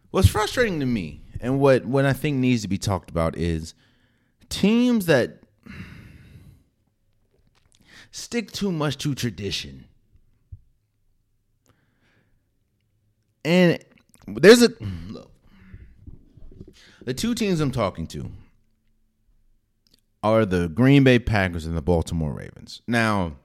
what's 0.09 0.27
frustrating 0.27 0.81
to 0.81 0.85
me, 0.85 1.21
and 1.39 1.61
what 1.61 1.85
what 1.85 2.05
I 2.05 2.11
think 2.11 2.37
needs 2.37 2.61
to 2.63 2.67
be 2.67 2.77
talked 2.77 3.09
about 3.09 3.37
is 3.37 3.73
teams 4.51 5.07
that 5.07 5.39
stick 8.11 8.51
too 8.51 8.71
much 8.71 8.97
to 8.97 9.15
tradition. 9.15 9.85
And 13.43 13.83
there's 14.27 14.61
a 14.61 14.69
look, 15.09 15.31
the 17.03 17.13
two 17.13 17.33
teams 17.33 17.59
I'm 17.59 17.71
talking 17.71 18.05
to 18.07 18.29
are 20.21 20.45
the 20.45 20.67
Green 20.67 21.03
Bay 21.03 21.17
Packers 21.17 21.65
and 21.65 21.75
the 21.75 21.81
Baltimore 21.81 22.31
Ravens. 22.31 22.83
Now, 22.87 23.37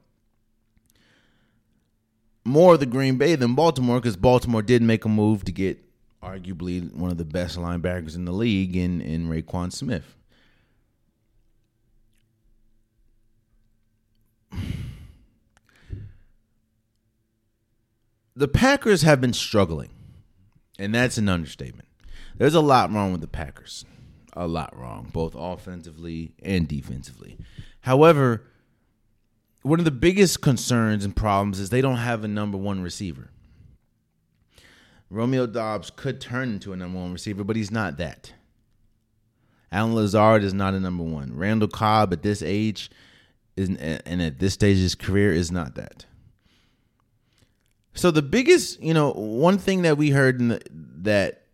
more 2.45 2.75
of 2.75 2.81
the 2.81 2.87
Green 2.87 3.17
Bay 3.17 3.35
than 3.35 3.55
Baltimore 3.55 3.99
because 3.99 4.17
Baltimore 4.17 4.61
did 4.61 4.83
make 4.83 5.07
a 5.07 5.09
move 5.09 5.45
to 5.45 5.53
get 5.53 5.83
arguably 6.23 6.93
one 6.93 7.11
of 7.11 7.17
the 7.17 7.25
best 7.25 7.57
linebackers 7.57 8.15
in 8.15 8.27
the 8.27 8.33
league 8.33 8.77
in 8.77 9.01
in 9.01 9.29
Roquan 9.29 9.73
Smith. 9.73 10.17
The 18.39 18.49
Packers 18.49 19.01
have 19.01 19.19
been 19.19 19.33
struggling, 19.33 19.89
and 20.79 20.95
that's 20.95 21.17
an 21.17 21.27
understatement. 21.27 21.89
There's 22.37 22.55
a 22.55 22.61
lot 22.61 22.93
wrong 22.93 23.13
with 23.13 23.23
the 23.23 23.27
Packers. 23.27 23.87
A 24.35 24.47
lot 24.47 24.79
wrong, 24.79 25.09
both 25.11 25.35
offensively 25.35 26.35
and 26.43 26.69
defensively. 26.69 27.39
However, 27.81 28.43
one 29.63 29.79
of 29.79 29.87
the 29.87 29.91
biggest 29.91 30.43
concerns 30.43 31.03
and 31.03 31.17
problems 31.17 31.59
is 31.59 31.71
they 31.71 31.81
don't 31.81 31.97
have 31.97 32.25
a 32.25 32.29
number 32.29 32.59
one 32.59 32.83
receiver. 32.83 33.31
Romeo 35.09 35.47
Doubs 35.47 35.91
could 35.91 36.21
turn 36.21 36.51
into 36.51 36.75
a 36.75 36.77
number 36.77 36.99
one 36.99 37.15
receiver, 37.15 37.43
but 37.43 37.57
he's 37.57 37.71
not 37.71 37.97
that. 37.97 38.35
Allen 39.73 39.95
Lazard 39.95 40.45
is 40.45 40.53
not 40.53 40.75
a 40.75 40.81
number 40.81 41.05
one. 41.05 41.35
Randall 41.35 41.69
Cobb 41.69 42.13
at 42.13 42.23
this 42.23 42.43
age 42.43 42.91
is 43.57 43.71
and 43.71 44.21
at 44.21 44.39
this 44.41 44.53
stage 44.53 44.77
of 44.77 44.83
his 44.83 44.95
career 44.95 45.33
is 45.33 45.51
not 45.51 45.75
that. 45.77 46.05
So 47.97 48.11
the 48.11 48.23
biggest, 48.23 48.81
you 48.83 48.93
know, 48.93 49.13
one 49.13 49.57
thing 49.57 49.83
that 49.83 49.97
we 49.97 50.11
heard 50.11 50.39
the, 50.39 50.61
that 50.71 51.47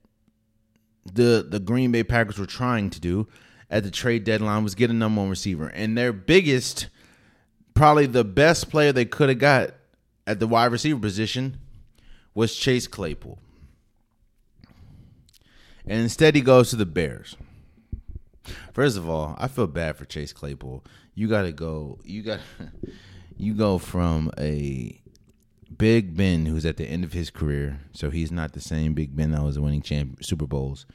the 1.05 1.47
the 1.49 1.61
Green 1.61 1.93
Bay 1.93 2.03
Packers 2.03 2.39
were 2.39 2.47
trying 2.47 2.91
to 2.91 3.01
do 3.01 3.29
at 3.71 3.85
the 3.85 3.91
trade 3.91 4.25
deadline 4.25 4.65
was 4.65 4.75
get 4.75 4.91
a 4.91 4.93
number 4.93 5.21
one 5.21 5.31
receiver, 5.31 5.69
and 5.69 5.97
their 5.97 6.13
biggest, 6.13 6.89
probably 7.75 8.07
the 8.07 8.25
best 8.25 8.71
player 8.71 8.93
they 8.93 9.05
could 9.05 9.29
have 9.29 9.39
got 9.39 9.71
at 10.27 10.41
the 10.41 10.49
wide 10.49 10.73
receiver 10.73 10.99
position 10.99 11.59
was 12.35 12.57
Chase 12.57 12.89
Claypool, 12.89 13.39
and 15.87 16.03
instead 16.03 16.35
he 16.35 16.41
goes 16.41 16.71
to 16.71 16.77
the 16.77 16.87
Bears. 16.87 17.37
First 18.73 18.97
of 18.97 19.09
all, 19.09 19.37
I 19.39 19.47
feel 19.47 19.69
bad 19.69 19.97
for 19.97 20.05
Chase 20.07 20.33
Claypool. 20.33 20.85
You 21.15 21.29
got 21.29 21.43
to 21.43 21.53
go. 21.53 22.01
You 22.05 22.23
got 22.23 22.41
you 23.37 23.55
go 23.55 23.79
from 23.79 24.33
a 24.39 25.02
Big 25.83 26.17
Ben, 26.17 26.47
who's 26.47 26.65
at 26.65 26.77
the 26.77 26.85
end 26.85 27.03
of 27.03 27.13
his 27.13 27.29
career, 27.29 27.81
so 27.91 28.09
he's 28.09 28.31
not 28.31 28.53
the 28.53 28.61
same 28.61 28.95
Big 28.95 29.17
Ben 29.17 29.33
that 29.33 29.43
was 29.43 29.59
winning 29.59 29.83
champ- 29.83 30.23
Super 30.23 30.47
Bowls, 30.47 30.87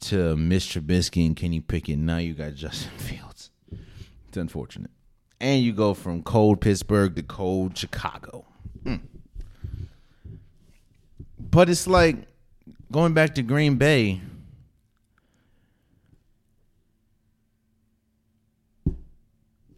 to 0.00 0.34
Mitch 0.38 0.72
Trubisky 0.72 1.26
and 1.26 1.36
Kenny 1.36 1.60
Pickett. 1.60 1.98
Now 1.98 2.16
you 2.16 2.32
got 2.32 2.54
Justin 2.54 2.96
Fields. 2.96 3.50
It's 4.26 4.38
unfortunate. 4.38 4.90
And 5.38 5.62
you 5.62 5.74
go 5.74 5.92
from 5.92 6.22
cold 6.22 6.62
Pittsburgh 6.62 7.14
to 7.14 7.22
cold 7.22 7.76
Chicago. 7.76 8.46
Mm. 8.84 9.02
But 11.38 11.68
it's 11.68 11.86
like 11.86 12.26
going 12.90 13.12
back 13.12 13.34
to 13.34 13.42
Green 13.42 13.76
Bay. 13.76 14.22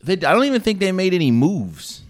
They, 0.04 0.12
I 0.12 0.32
don't 0.32 0.44
even 0.44 0.60
think 0.60 0.78
they 0.78 0.92
made 0.92 1.12
any 1.12 1.32
moves. 1.32 2.02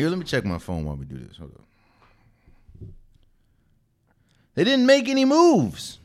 Here, 0.00 0.08
let 0.08 0.18
me 0.18 0.24
check 0.24 0.46
my 0.46 0.56
phone 0.56 0.86
while 0.86 0.96
we 0.96 1.04
do 1.04 1.18
this. 1.18 1.36
Hold 1.36 1.52
on. 1.58 2.94
They 4.54 4.64
didn't 4.64 4.86
make 4.86 5.10
any 5.10 5.26
moves. 5.26 5.98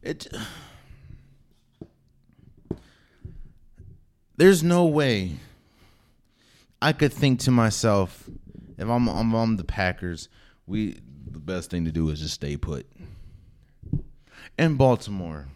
It. 0.00 0.26
There's 4.38 4.62
no 4.62 4.86
way 4.86 5.32
I 6.80 6.94
could 6.94 7.12
think 7.12 7.40
to 7.40 7.50
myself, 7.50 8.24
if 8.78 8.88
I'm, 8.88 9.06
I'm 9.06 9.34
on 9.34 9.56
the 9.56 9.64
Packers, 9.64 10.30
we 10.66 10.98
the 11.30 11.40
best 11.40 11.68
thing 11.68 11.84
to 11.84 11.92
do 11.92 12.08
is 12.08 12.20
just 12.20 12.32
stay 12.32 12.56
put. 12.56 12.86
In 14.58 14.76
Baltimore, 14.76 15.48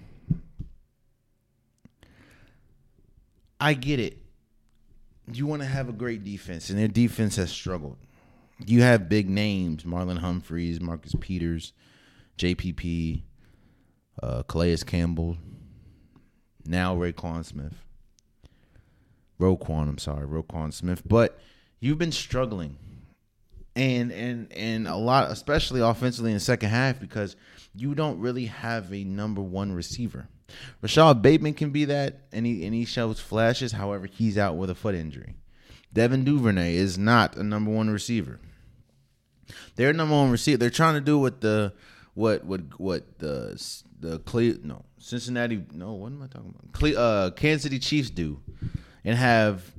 I 3.63 3.75
get 3.75 4.01
it. 4.01 4.19
You 5.33 5.47
want 5.47 5.63
to 5.63 5.69
have 5.69 5.89
a 5.89 5.93
great 5.93 6.25
defense, 6.25 6.69
and 6.69 6.77
their 6.77 6.89
defense 6.89 7.37
has 7.37 7.53
struggled. 7.53 7.97
You 8.67 8.83
have 8.83 9.09
big 9.09 9.31
names: 9.31 9.85
Marlon 9.85 10.19
Humphreys, 10.19 10.81
Marcus 10.81 11.15
Peters, 11.21 11.73
JPP, 12.39 13.23
uh, 14.21 14.43
Calais 14.49 14.79
Campbell, 14.79 15.37
now 16.67 16.97
Raekwon 16.97 17.45
Smith. 17.45 17.85
Roquan, 19.41 19.89
I'm 19.89 19.99
sorry, 19.99 20.27
Roquan 20.27 20.73
Smith. 20.73 21.03
But 21.07 21.39
you've 21.79 21.99
been 21.99 22.11
struggling, 22.11 22.77
and 23.77 24.11
and 24.11 24.53
and 24.53 24.89
a 24.89 24.97
lot, 24.97 25.31
especially 25.31 25.81
offensively 25.81 26.33
in 26.33 26.37
the 26.37 26.41
second 26.41 26.71
half, 26.71 26.99
because 26.99 27.37
you 27.77 27.95
don't 27.95 28.19
really 28.19 28.47
have 28.47 28.93
a 28.93 29.05
number 29.05 29.41
one 29.41 29.73
receiver. 29.73 30.27
Rashod 30.81 31.23
Bateman 31.23 31.55
can 31.55 31.71
be 31.71 31.85
that, 31.87 32.23
and 32.33 32.47
he 32.47 32.65
and 32.65 32.75
he 32.75 32.85
shows 32.85 33.21
flashes. 33.21 33.73
However, 33.73 34.07
he's 34.07 34.37
out 34.39 34.57
with 34.57 34.71
a 34.71 34.75
foot 34.75 34.95
injury. 34.95 35.37
Devin 35.93 36.25
Duvernay 36.25 36.75
is 36.75 36.97
not 36.97 37.37
a 37.37 37.43
number 37.43 37.71
one 37.71 37.91
receiver. 37.91 38.41
They're 39.77 39.93
number 39.93 40.15
one 40.15 40.31
receiver. 40.31 40.59
They're 40.59 40.71
trying 40.71 40.95
to 40.95 41.01
do 41.01 41.19
what 41.19 41.41
the 41.41 41.73
what 42.15 42.45
what 42.45 42.81
what 42.81 43.19
the 43.19 43.61
the 44.01 44.19
Cle 44.21 44.55
no 44.63 44.85
Cincinnati 44.99 45.65
no 45.73 45.95
what 45.95 46.13
am 46.13 46.23
I 46.23 46.27
talking 46.27 46.55
about? 46.55 46.73
Cle, 46.73 46.97
uh, 46.97 47.31
Kansas 47.31 47.63
City 47.63 47.79
Chiefs 47.79 48.11
do, 48.11 48.41
and 49.05 49.17
have 49.17 49.73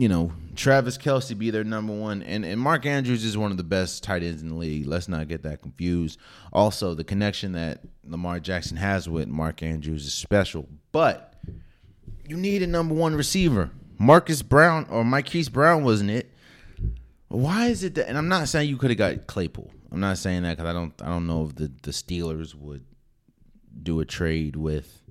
you 0.00 0.08
know, 0.08 0.32
Travis 0.56 0.96
Kelce 0.96 1.36
be 1.36 1.50
their 1.50 1.62
number 1.62 1.92
one. 1.92 2.22
And, 2.22 2.42
and 2.42 2.58
Mark 2.58 2.86
Andrews 2.86 3.22
is 3.22 3.36
one 3.36 3.50
of 3.50 3.58
the 3.58 3.62
best 3.62 4.02
tight 4.02 4.22
ends 4.22 4.40
in 4.40 4.48
the 4.48 4.54
league. 4.54 4.86
Let's 4.86 5.08
not 5.08 5.28
get 5.28 5.42
that 5.42 5.60
confused. 5.60 6.18
Also, 6.54 6.94
the 6.94 7.04
connection 7.04 7.52
that 7.52 7.82
Lamar 8.02 8.40
Jackson 8.40 8.78
has 8.78 9.10
with 9.10 9.28
Mark 9.28 9.62
Andrews 9.62 10.06
is 10.06 10.14
special. 10.14 10.66
But 10.90 11.34
you 12.26 12.38
need 12.38 12.62
a 12.62 12.66
number 12.66 12.94
one 12.94 13.14
receiver. 13.14 13.72
Marcus 13.98 14.40
Brown 14.40 14.86
or 14.88 15.04
Marquise 15.04 15.50
Brown 15.50 15.84
wasn't 15.84 16.08
it. 16.08 16.30
Why 17.28 17.66
is 17.66 17.84
it 17.84 17.94
that? 17.96 18.08
And 18.08 18.16
I'm 18.16 18.28
not 18.28 18.48
saying 18.48 18.70
you 18.70 18.78
could 18.78 18.90
have 18.90 18.96
got 18.96 19.26
Claypool. 19.26 19.70
I'm 19.92 20.00
not 20.00 20.16
saying 20.16 20.44
that 20.44 20.56
because 20.56 20.70
I 20.70 20.72
don't. 20.72 20.94
I 21.02 21.08
don't 21.08 21.26
know 21.26 21.44
if 21.44 21.54
the 21.56 21.70
the 21.82 21.90
Steelers 21.90 22.54
would 22.54 22.86
do 23.82 24.00
a 24.00 24.06
trade 24.06 24.56
with, 24.56 25.02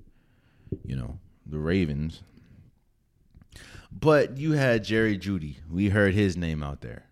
you 0.84 0.96
know, 0.96 1.20
the 1.46 1.58
Ravens. 1.58 2.22
But 3.92 4.38
you 4.38 4.52
had 4.52 4.84
Jerry 4.84 5.18
Jeudy. 5.18 5.56
We 5.70 5.88
heard 5.88 6.14
his 6.14 6.36
name 6.36 6.62
out 6.62 6.80
there. 6.80 7.06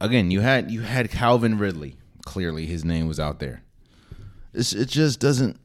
Again, 0.00 0.30
you 0.30 0.40
had 0.40 0.70
you 0.70 0.80
had 0.80 1.10
Calvin 1.10 1.58
Ridley. 1.58 1.96
Clearly, 2.24 2.66
his 2.66 2.84
name 2.84 3.06
was 3.06 3.20
out 3.20 3.38
there. 3.38 3.62
It's, 4.52 4.72
it 4.72 4.88
just 4.88 5.20
doesn't. 5.20 5.58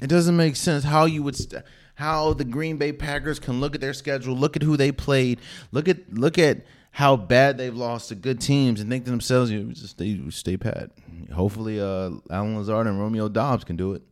It 0.00 0.08
doesn't 0.08 0.36
make 0.36 0.56
sense 0.56 0.84
how 0.84 1.04
you 1.04 1.22
would. 1.22 1.36
St- 1.36 1.62
how 1.96 2.32
the 2.32 2.44
Green 2.44 2.76
Bay 2.76 2.92
Packers 2.92 3.38
can 3.38 3.60
look 3.60 3.74
at 3.74 3.80
their 3.80 3.94
schedule, 3.94 4.34
look 4.36 4.56
at 4.56 4.62
who 4.62 4.76
they 4.76 4.90
played, 4.90 5.40
look 5.70 5.88
at 5.88 6.12
look 6.12 6.38
at 6.38 6.64
how 6.90 7.16
bad 7.16 7.58
they've 7.58 7.74
lost 7.74 8.08
to 8.08 8.14
good 8.14 8.40
teams, 8.40 8.80
and 8.80 8.90
think 8.90 9.04
to 9.04 9.10
themselves, 9.10 9.50
you 9.50 9.64
just 9.72 9.90
stay 9.90 10.20
stay 10.30 10.56
pat. 10.56 10.90
Hopefully, 11.32 11.80
uh, 11.80 12.10
Allen 12.30 12.56
Lazard 12.56 12.86
and 12.86 13.00
Romeo 13.00 13.28
Doubs 13.28 13.64
can 13.64 13.76
do 13.76 13.92
it. 13.92 14.02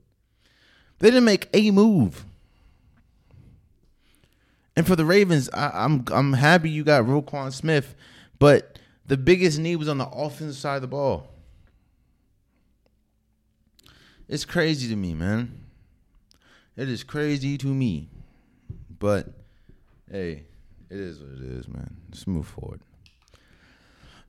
They 0.99 1.09
didn't 1.09 1.25
make 1.25 1.49
a 1.53 1.71
move. 1.71 2.25
And 4.77 4.87
for 4.87 4.97
the 4.97 5.05
Ravens, 5.05 5.51
I, 5.51 5.85
am 5.85 6.05
I'm, 6.09 6.15
I'm 6.15 6.33
happy 6.33 6.71
you 6.71 6.85
got 6.85 7.05
Roquan 7.05 7.53
Smith, 7.53 7.95
but 8.39 8.79
the 9.07 9.17
biggest 9.17 9.59
need 9.59 9.77
was 9.77 9.89
on 9.89 9.99
the 9.99 10.09
offensive 10.09 10.57
side 10.57 10.77
of 10.77 10.83
the 10.83 10.89
ball. 10.89 11.29
It's 14.29 14.45
crazy 14.45 14.89
to 14.89 14.97
me, 14.97 15.13
man. 15.13 15.67
It 16.77 16.89
is 16.89 17.05
crazy 17.05 17.59
to 17.59 17.67
me. 17.67 18.09
But 18.99 19.27
hey, 20.11 20.45
it 20.89 20.97
is 20.97 21.19
what 21.19 21.33
it 21.33 21.43
is, 21.43 21.69
man. 21.69 21.97
Let's 22.09 22.27
move 22.27 22.47
forward. 22.47 22.81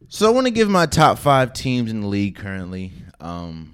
So 0.10 0.28
I 0.28 0.32
want 0.32 0.48
to 0.48 0.52
give 0.52 0.70
my 0.70 0.86
top 0.86 1.20
five 1.20 1.54
teams 1.54 1.90
in 1.90 2.02
the 2.02 2.08
league 2.08 2.36
currently, 2.36 2.92
um, 3.22 3.74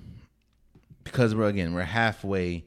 because 1.03 1.33
we're 1.33 1.47
again 1.47 1.73
we're 1.73 1.81
halfway 1.81 2.65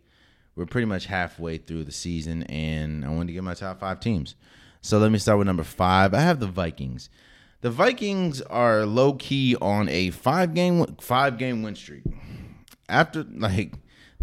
we're 0.54 0.66
pretty 0.66 0.86
much 0.86 1.06
halfway 1.06 1.58
through 1.58 1.84
the 1.84 1.92
season, 1.92 2.42
and 2.44 3.04
I 3.04 3.08
wanted 3.08 3.28
to 3.28 3.32
get 3.32 3.44
my 3.44 3.54
top 3.54 3.80
five 3.80 4.00
teams. 4.00 4.34
So 4.80 4.98
let 4.98 5.12
me 5.12 5.18
start 5.18 5.38
with 5.38 5.46
number 5.46 5.64
five. 5.64 6.12
I 6.12 6.20
have 6.20 6.40
the 6.40 6.46
Vikings. 6.46 7.08
The 7.60 7.70
Vikings 7.70 8.42
are 8.42 8.84
low 8.84 9.14
key 9.14 9.56
on 9.60 9.88
a 9.88 10.10
five 10.10 10.54
game 10.54 10.84
five 11.00 11.38
game 11.38 11.62
win 11.62 11.76
streak. 11.76 12.02
After 12.88 13.22
like 13.22 13.74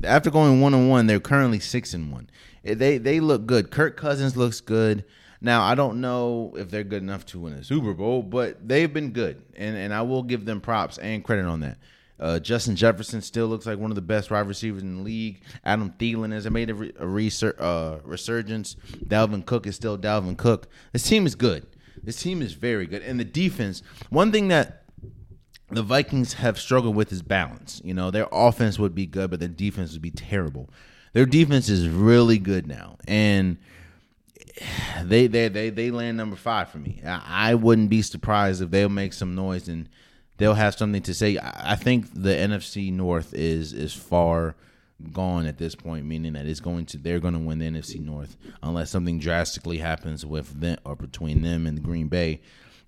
after 0.03 0.29
going 0.29 0.59
one 0.61 0.73
on 0.73 0.89
one, 0.89 1.07
they're 1.07 1.21
currently 1.21 1.59
six 1.59 1.93
and 1.93 2.11
one. 2.11 2.29
Eh, 2.65 2.73
they 2.73 2.97
they 2.97 3.21
look 3.21 3.45
good. 3.45 3.71
Kirk 3.71 3.95
Cousins 3.95 4.35
looks 4.35 4.59
good. 4.59 5.05
Now 5.39 5.63
I 5.63 5.75
don't 5.75 6.01
know 6.01 6.53
if 6.57 6.69
they're 6.69 6.83
good 6.83 7.01
enough 7.01 7.25
to 7.27 7.39
win 7.39 7.53
a 7.53 7.63
Super 7.63 7.93
Bowl, 7.93 8.21
but 8.21 8.67
they've 8.67 8.91
been 8.91 9.11
good, 9.11 9.41
and 9.55 9.77
and 9.77 9.93
I 9.93 10.01
will 10.01 10.23
give 10.23 10.43
them 10.43 10.59
props 10.59 10.97
and 10.97 11.23
credit 11.23 11.45
on 11.45 11.61
that. 11.61 11.77
Uh, 12.19 12.39
Justin 12.39 12.75
Jefferson 12.75 13.21
still 13.21 13.47
looks 13.47 13.65
like 13.65 13.79
one 13.79 13.91
of 13.91 13.95
the 13.95 14.01
best 14.01 14.29
wide 14.29 14.47
receivers 14.47 14.81
in 14.81 14.97
the 14.97 15.03
league. 15.03 15.41
Adam 15.63 15.93
Thielen 15.97 16.31
has 16.31 16.49
made 16.49 16.69
a, 16.69 16.75
re- 16.75 16.93
a 16.97 17.05
resur- 17.05 17.59
uh, 17.59 17.99
resurgence. 18.03 18.75
Dalvin 19.05 19.45
Cook 19.45 19.65
is 19.65 19.75
still 19.75 19.97
Dalvin 19.97 20.37
Cook. 20.37 20.67
This 20.91 21.07
team 21.07 21.25
is 21.25 21.35
good. 21.35 21.65
This 22.03 22.21
team 22.21 22.41
is 22.41 22.53
very 22.53 22.87
good. 22.87 23.01
And 23.01 23.19
the 23.19 23.25
defense, 23.25 23.81
one 24.09 24.31
thing 24.31 24.49
that 24.49 24.83
the 25.69 25.83
Vikings 25.83 26.33
have 26.33 26.59
struggled 26.59 26.95
with 26.95 27.11
is 27.11 27.21
balance. 27.21 27.81
You 27.83 27.93
know, 27.93 28.11
their 28.11 28.27
offense 28.31 28.79
would 28.79 28.95
be 28.95 29.05
good, 29.05 29.29
but 29.29 29.39
their 29.39 29.49
defense 29.49 29.93
would 29.93 30.01
be 30.01 30.11
terrible. 30.11 30.69
Their 31.13 31.25
defense 31.25 31.69
is 31.69 31.87
really 31.87 32.37
good 32.37 32.67
now. 32.67 32.97
And 33.07 33.57
they 35.03 35.27
they 35.27 35.47
they 35.47 35.69
they 35.69 35.91
land 35.91 36.17
number 36.17 36.35
five 36.35 36.69
for 36.69 36.79
me. 36.79 37.01
I, 37.05 37.55
wouldn't 37.55 37.89
be 37.89 38.01
surprised 38.01 38.61
if 38.61 38.71
they'll 38.71 38.89
make 38.89 39.13
some 39.13 39.35
noise 39.35 39.69
and– 39.69 39.87
they'll 40.39 40.55
have 40.55 40.73
something 40.73 41.03
to 41.03 41.13
say. 41.13 41.37
I 41.41 41.75
think 41.75 42.07
the 42.13 42.31
NFC 42.31 42.91
North 42.91 43.33
is 43.33 43.73
is 43.73 43.93
far 43.93 44.55
gone 45.13 45.45
at 45.45 45.57
this 45.57 45.75
point, 45.75 46.05
meaning 46.05 46.33
that 46.33 46.47
it's 46.47 46.59
going 46.59 46.85
to 46.87 46.97
they're 46.97 47.19
going 47.19 47.35
to 47.35 47.39
win 47.39 47.59
the 47.59 47.67
NFC 47.67 48.03
North 48.03 48.35
unless 48.63 48.89
something 48.89 49.19
drastically 49.19 49.77
happens 49.77 50.25
with 50.25 50.59
them 50.59 50.79
or 50.83 50.95
between 50.95 51.43
them 51.43 51.67
and 51.67 51.77
the 51.77 51.81
Green 51.81 52.07
Bay. 52.07 52.41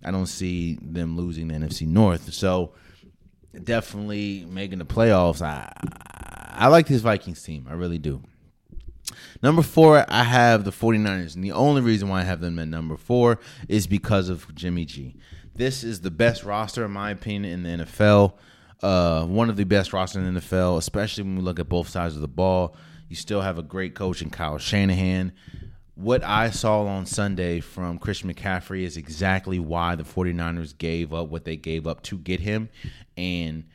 I 0.03 0.09
don't 0.09 0.25
see 0.25 0.79
them 0.81 1.15
losing 1.15 1.49
the 1.49 1.53
NFC 1.53 1.87
North. 1.87 2.33
So 2.33 2.73
definitely 3.63 4.45
making 4.49 4.79
the 4.79 4.85
playoffs. 4.85 5.41
I 5.41 5.71
I 6.53 6.67
like 6.67 6.87
this 6.87 7.01
Vikings 7.01 7.43
team. 7.43 7.67
I 7.69 7.73
really 7.73 7.99
do. 7.99 8.23
Number 9.43 9.61
four, 9.61 10.05
I 10.07 10.23
have 10.23 10.63
the 10.63 10.71
49ers. 10.71 11.35
And 11.35 11.43
the 11.43 11.51
only 11.51 11.81
reason 11.81 12.07
why 12.07 12.21
I 12.21 12.23
have 12.23 12.39
them 12.39 12.59
at 12.59 12.67
number 12.67 12.95
four 12.95 13.39
is 13.67 13.87
because 13.87 14.29
of 14.29 14.53
Jimmy 14.55 14.85
G. 14.85 15.15
This 15.55 15.83
is 15.83 16.01
the 16.01 16.11
best 16.11 16.43
roster, 16.43 16.85
in 16.85 16.91
my 16.91 17.11
opinion, 17.11 17.65
in 17.65 17.79
the 17.79 17.85
NFL. 17.85 18.33
Uh, 18.81 19.25
one 19.25 19.49
of 19.49 19.57
the 19.57 19.63
best 19.63 19.93
rosters 19.93 20.25
in 20.25 20.33
the 20.33 20.39
NFL, 20.39 20.77
especially 20.77 21.23
when 21.23 21.35
we 21.35 21.41
look 21.41 21.59
at 21.59 21.69
both 21.69 21.89
sides 21.89 22.15
of 22.15 22.21
the 22.21 22.27
ball. 22.27 22.75
You 23.09 23.15
still 23.15 23.41
have 23.41 23.57
a 23.57 23.63
great 23.63 23.93
coach 23.93 24.21
in 24.21 24.29
Kyle 24.29 24.57
Shanahan. 24.57 25.33
What 25.95 26.23
I 26.23 26.49
saw 26.49 26.85
on 26.85 27.05
Sunday 27.05 27.59
from 27.59 27.99
Christian 27.99 28.33
McCaffrey 28.33 28.83
is 28.83 28.97
exactly 28.97 29.59
why 29.59 29.95
the 29.95 30.03
49ers 30.03 30.75
gave 30.75 31.13
up 31.13 31.27
what 31.27 31.45
they 31.45 31.57
gave 31.57 31.85
up 31.85 32.01
to 32.03 32.17
get 32.17 32.39
him. 32.39 32.69
And 33.17 33.65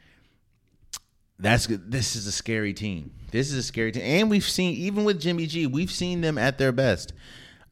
that's 1.39 1.67
this 1.69 2.17
is 2.17 2.27
a 2.27 2.33
scary 2.33 2.73
team. 2.73 3.13
This 3.31 3.53
is 3.53 3.59
a 3.59 3.63
scary 3.63 3.93
team. 3.93 4.03
And 4.03 4.31
we've 4.31 4.49
seen 4.49 4.75
even 4.75 5.05
with 5.05 5.21
Jimmy 5.21 5.47
G, 5.47 5.67
we've 5.67 5.91
seen 5.91 6.23
them 6.23 6.39
at 6.39 6.59
their 6.59 6.73
best. 6.73 7.13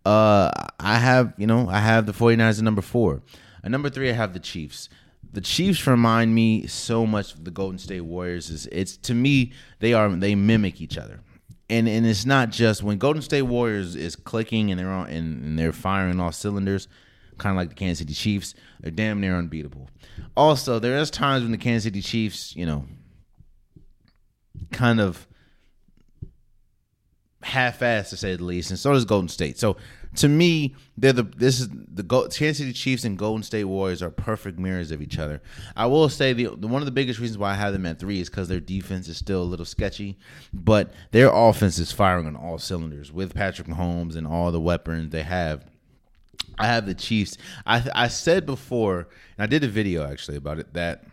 Uh 0.04 0.50
I 0.78 0.96
have, 0.96 1.32
you 1.38 1.46
know, 1.46 1.68
I 1.68 1.80
have 1.80 2.04
the 2.06 2.12
49ers 2.12 2.58
at 2.58 2.64
number 2.64 2.82
4. 2.82 3.22
At 3.64 3.72
number 3.72 3.90
3 3.90 4.10
I 4.10 4.12
have 4.12 4.34
the 4.34 4.40
Chiefs 4.40 4.88
the 5.34 5.40
Chiefs 5.40 5.86
remind 5.86 6.34
me 6.34 6.66
so 6.66 7.04
much 7.06 7.34
of 7.34 7.44
the 7.44 7.50
Golden 7.50 7.78
State 7.78 8.02
Warriors. 8.02 8.50
Is 8.50 8.66
it's 8.70 8.96
to 8.98 9.14
me 9.14 9.52
they 9.80 9.92
are 9.92 10.08
they 10.08 10.34
mimic 10.34 10.80
each 10.80 10.96
other, 10.96 11.20
and 11.68 11.88
and 11.88 12.06
it's 12.06 12.24
not 12.24 12.50
just 12.50 12.82
when 12.82 12.98
Golden 12.98 13.20
State 13.20 13.42
Warriors 13.42 13.96
is 13.96 14.16
clicking 14.16 14.70
and 14.70 14.78
they're 14.78 14.90
on 14.90 15.08
and, 15.08 15.44
and 15.44 15.58
they're 15.58 15.72
firing 15.72 16.20
all 16.20 16.32
cylinders, 16.32 16.88
kind 17.38 17.52
of 17.52 17.56
like 17.56 17.68
the 17.68 17.74
Kansas 17.74 17.98
City 17.98 18.14
Chiefs. 18.14 18.54
They're 18.80 18.92
damn 18.92 19.20
near 19.20 19.36
unbeatable. 19.36 19.88
Also, 20.36 20.78
there 20.78 20.96
is 20.98 21.10
times 21.10 21.42
when 21.42 21.52
the 21.52 21.58
Kansas 21.58 21.84
City 21.84 22.00
Chiefs, 22.00 22.54
you 22.54 22.66
know, 22.66 22.86
kind 24.70 25.00
of 25.00 25.26
half-assed 27.42 28.10
to 28.10 28.16
say 28.16 28.36
the 28.36 28.44
least, 28.44 28.70
and 28.70 28.78
so 28.78 28.92
does 28.92 29.04
Golden 29.04 29.28
State. 29.28 29.58
So 29.58 29.76
to 30.16 30.28
me, 30.28 30.74
they're 30.96 31.12
the 31.12 31.22
this 31.22 31.60
is 31.60 31.68
the 31.68 32.02
Kansas 32.02 32.58
City 32.58 32.72
Chiefs 32.72 33.04
and 33.04 33.18
Golden 33.18 33.42
State 33.42 33.64
Warriors 33.64 34.02
are 34.02 34.10
perfect 34.10 34.58
mirrors 34.58 34.90
of 34.90 35.02
each 35.02 35.18
other. 35.18 35.42
I 35.76 35.86
will 35.86 36.08
say 36.08 36.32
the, 36.32 36.54
the 36.56 36.68
one 36.68 36.82
of 36.82 36.86
the 36.86 36.92
biggest 36.92 37.18
reasons 37.18 37.38
why 37.38 37.50
I 37.50 37.54
have 37.54 37.72
them 37.72 37.86
at 37.86 37.98
three 37.98 38.20
is 38.20 38.30
because 38.30 38.48
their 38.48 38.60
defense 38.60 39.08
is 39.08 39.16
still 39.16 39.42
a 39.42 39.44
little 39.44 39.66
sketchy, 39.66 40.16
but 40.52 40.92
their 41.10 41.30
offense 41.32 41.78
is 41.78 41.92
firing 41.92 42.26
on 42.26 42.36
all 42.36 42.58
cylinders 42.58 43.12
with 43.12 43.34
Patrick 43.34 43.68
Mahomes 43.68 44.16
and 44.16 44.26
all 44.26 44.52
the 44.52 44.60
weapons 44.60 45.10
they 45.10 45.22
have. 45.22 45.64
I 46.58 46.66
have 46.66 46.86
the 46.86 46.94
Chiefs. 46.94 47.36
I 47.66 47.84
I 47.94 48.08
said 48.08 48.46
before, 48.46 49.08
and 49.36 49.44
I 49.44 49.46
did 49.46 49.64
a 49.64 49.68
video 49.68 50.06
actually 50.06 50.36
about 50.36 50.58
it 50.58 50.72
that 50.74 51.04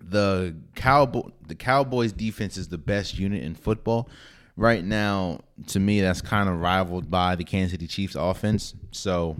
the 0.00 0.54
cowboy 0.74 1.28
the 1.46 1.54
Cowboys 1.54 2.12
defense 2.12 2.56
is 2.56 2.68
the 2.68 2.78
best 2.78 3.18
unit 3.18 3.42
in 3.42 3.54
football 3.54 4.08
right 4.56 4.84
now, 4.84 5.40
to 5.68 5.80
me, 5.80 6.00
that's 6.00 6.20
kind 6.20 6.48
of 6.48 6.60
rivaled 6.60 7.10
by 7.10 7.36
the 7.36 7.44
Kansas 7.44 7.72
City 7.72 7.86
Chiefs 7.86 8.14
offense. 8.14 8.74
So 8.90 9.36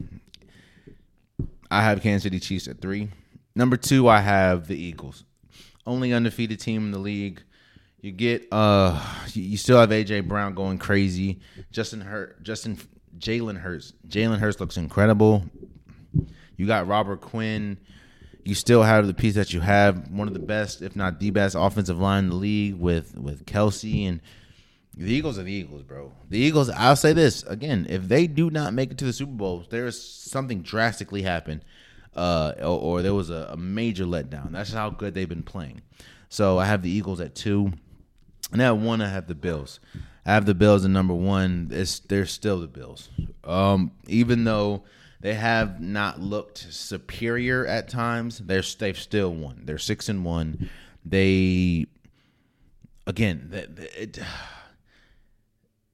I 1.71 1.83
have 1.83 2.03
Kansas 2.03 2.25
City 2.25 2.41
Chiefs 2.41 2.69
at 2.69 2.81
three. 2.81 3.09
Number 3.55 3.77
two, 3.77 4.09
I 4.09 4.21
have 4.21 4.67
the 4.69 4.77
Eagles, 4.77 5.25
only 5.87 6.13
undefeated 6.13 6.61
team 6.61 6.85
in 6.87 6.91
the 6.91 6.99
league. 6.99 7.43
You 8.01 8.13
get 8.13 8.47
uh, 8.53 9.03
you 9.33 9.57
still 9.57 9.81
have 9.81 9.91
AJ 9.91 10.29
Brown 10.29 10.55
going 10.55 10.79
crazy. 10.79 11.41
Justin 11.73 12.03
Hurt, 12.03 12.43
Justin 12.43 12.79
Jalen 13.19 13.57
Hurts, 13.57 13.95
Jalen 14.07 14.39
Hurts 14.39 14.61
looks 14.61 14.77
incredible. 14.77 15.45
You 16.57 16.67
got 16.67 16.87
Robert 16.87 17.21
Quinn. 17.21 17.79
You 18.45 18.55
still 18.55 18.83
have 18.83 19.09
the 19.09 19.15
piece 19.15 19.35
that 19.35 19.53
you 19.53 19.61
have, 19.61 20.09
one 20.09 20.29
of 20.29 20.35
the 20.35 20.41
best, 20.41 20.81
if 20.81 20.95
not 20.95 21.19
the 21.19 21.31
best, 21.31 21.57
offensive 21.59 21.99
line 21.99 22.25
in 22.25 22.31
the 22.31 22.37
league 22.37 22.75
with 22.75 23.17
with 23.17 23.45
Kelce 23.47 24.07
and 24.07 24.21
the 24.97 25.13
Eagles 25.13 25.39
are 25.39 25.43
the 25.43 25.53
Eagles, 25.53 25.83
bro. 25.83 26.13
The 26.31 26.39
Eagles. 26.39 26.71
I'll 26.71 26.97
say 26.97 27.13
this 27.13 27.43
again: 27.43 27.87
if 27.89 28.09
they 28.09 28.27
do 28.27 28.49
not 28.49 28.73
make 28.73 28.91
it 28.91 28.99
to 28.99 29.05
the 29.05 29.13
Super 29.13 29.33
Bowl, 29.33 29.65
there's 29.69 30.01
something 30.01 30.63
drastically 30.63 31.23
happened, 31.23 31.63
uh, 32.15 32.53
or, 32.61 32.79
or, 32.79 33.03
there 33.03 33.13
was 33.13 33.29
a, 33.29 33.51
a, 33.53 33.57
major 33.59 34.07
letdown. 34.07 34.53
That's 34.53 34.73
how 34.73 34.89
good 34.89 35.13
they've 35.13 35.29
been 35.29 35.43
playing. 35.43 35.83
So 36.31 36.59
I 36.59 36.65
have 36.65 36.83
the 36.83 36.91
Eagles 36.91 37.21
at 37.21 37.35
two, 37.35 37.73
and 38.53 38.63
at 38.63 38.79
one 38.79 39.03
I 39.03 39.11
have 39.11 39.27
the 39.27 39.35
Bills. 39.35 39.81
I 40.25 40.33
have 40.33 40.47
the 40.47 40.55
Bills 40.55 40.85
at 40.87 40.91
number 40.91 41.15
one. 41.15 41.69
It's 41.71 41.99
they're 41.99 42.25
still 42.25 42.61
the 42.61 42.67
Bills, 42.67 43.11
um, 43.45 43.93
even 44.07 44.45
though 44.45 44.85
they 45.21 45.35
have 45.35 45.79
not 45.79 46.21
looked 46.21 46.59
superior 46.71 47.67
at 47.67 47.91
times. 47.91 48.39
They're 48.39 48.63
they've 48.79 48.99
still 48.99 49.35
won. 49.35 49.63
They're 49.67 49.77
six 49.77 50.09
and 50.09 50.25
one. 50.25 50.71
They 51.05 51.85
again. 53.07 53.51
It, 53.53 54.21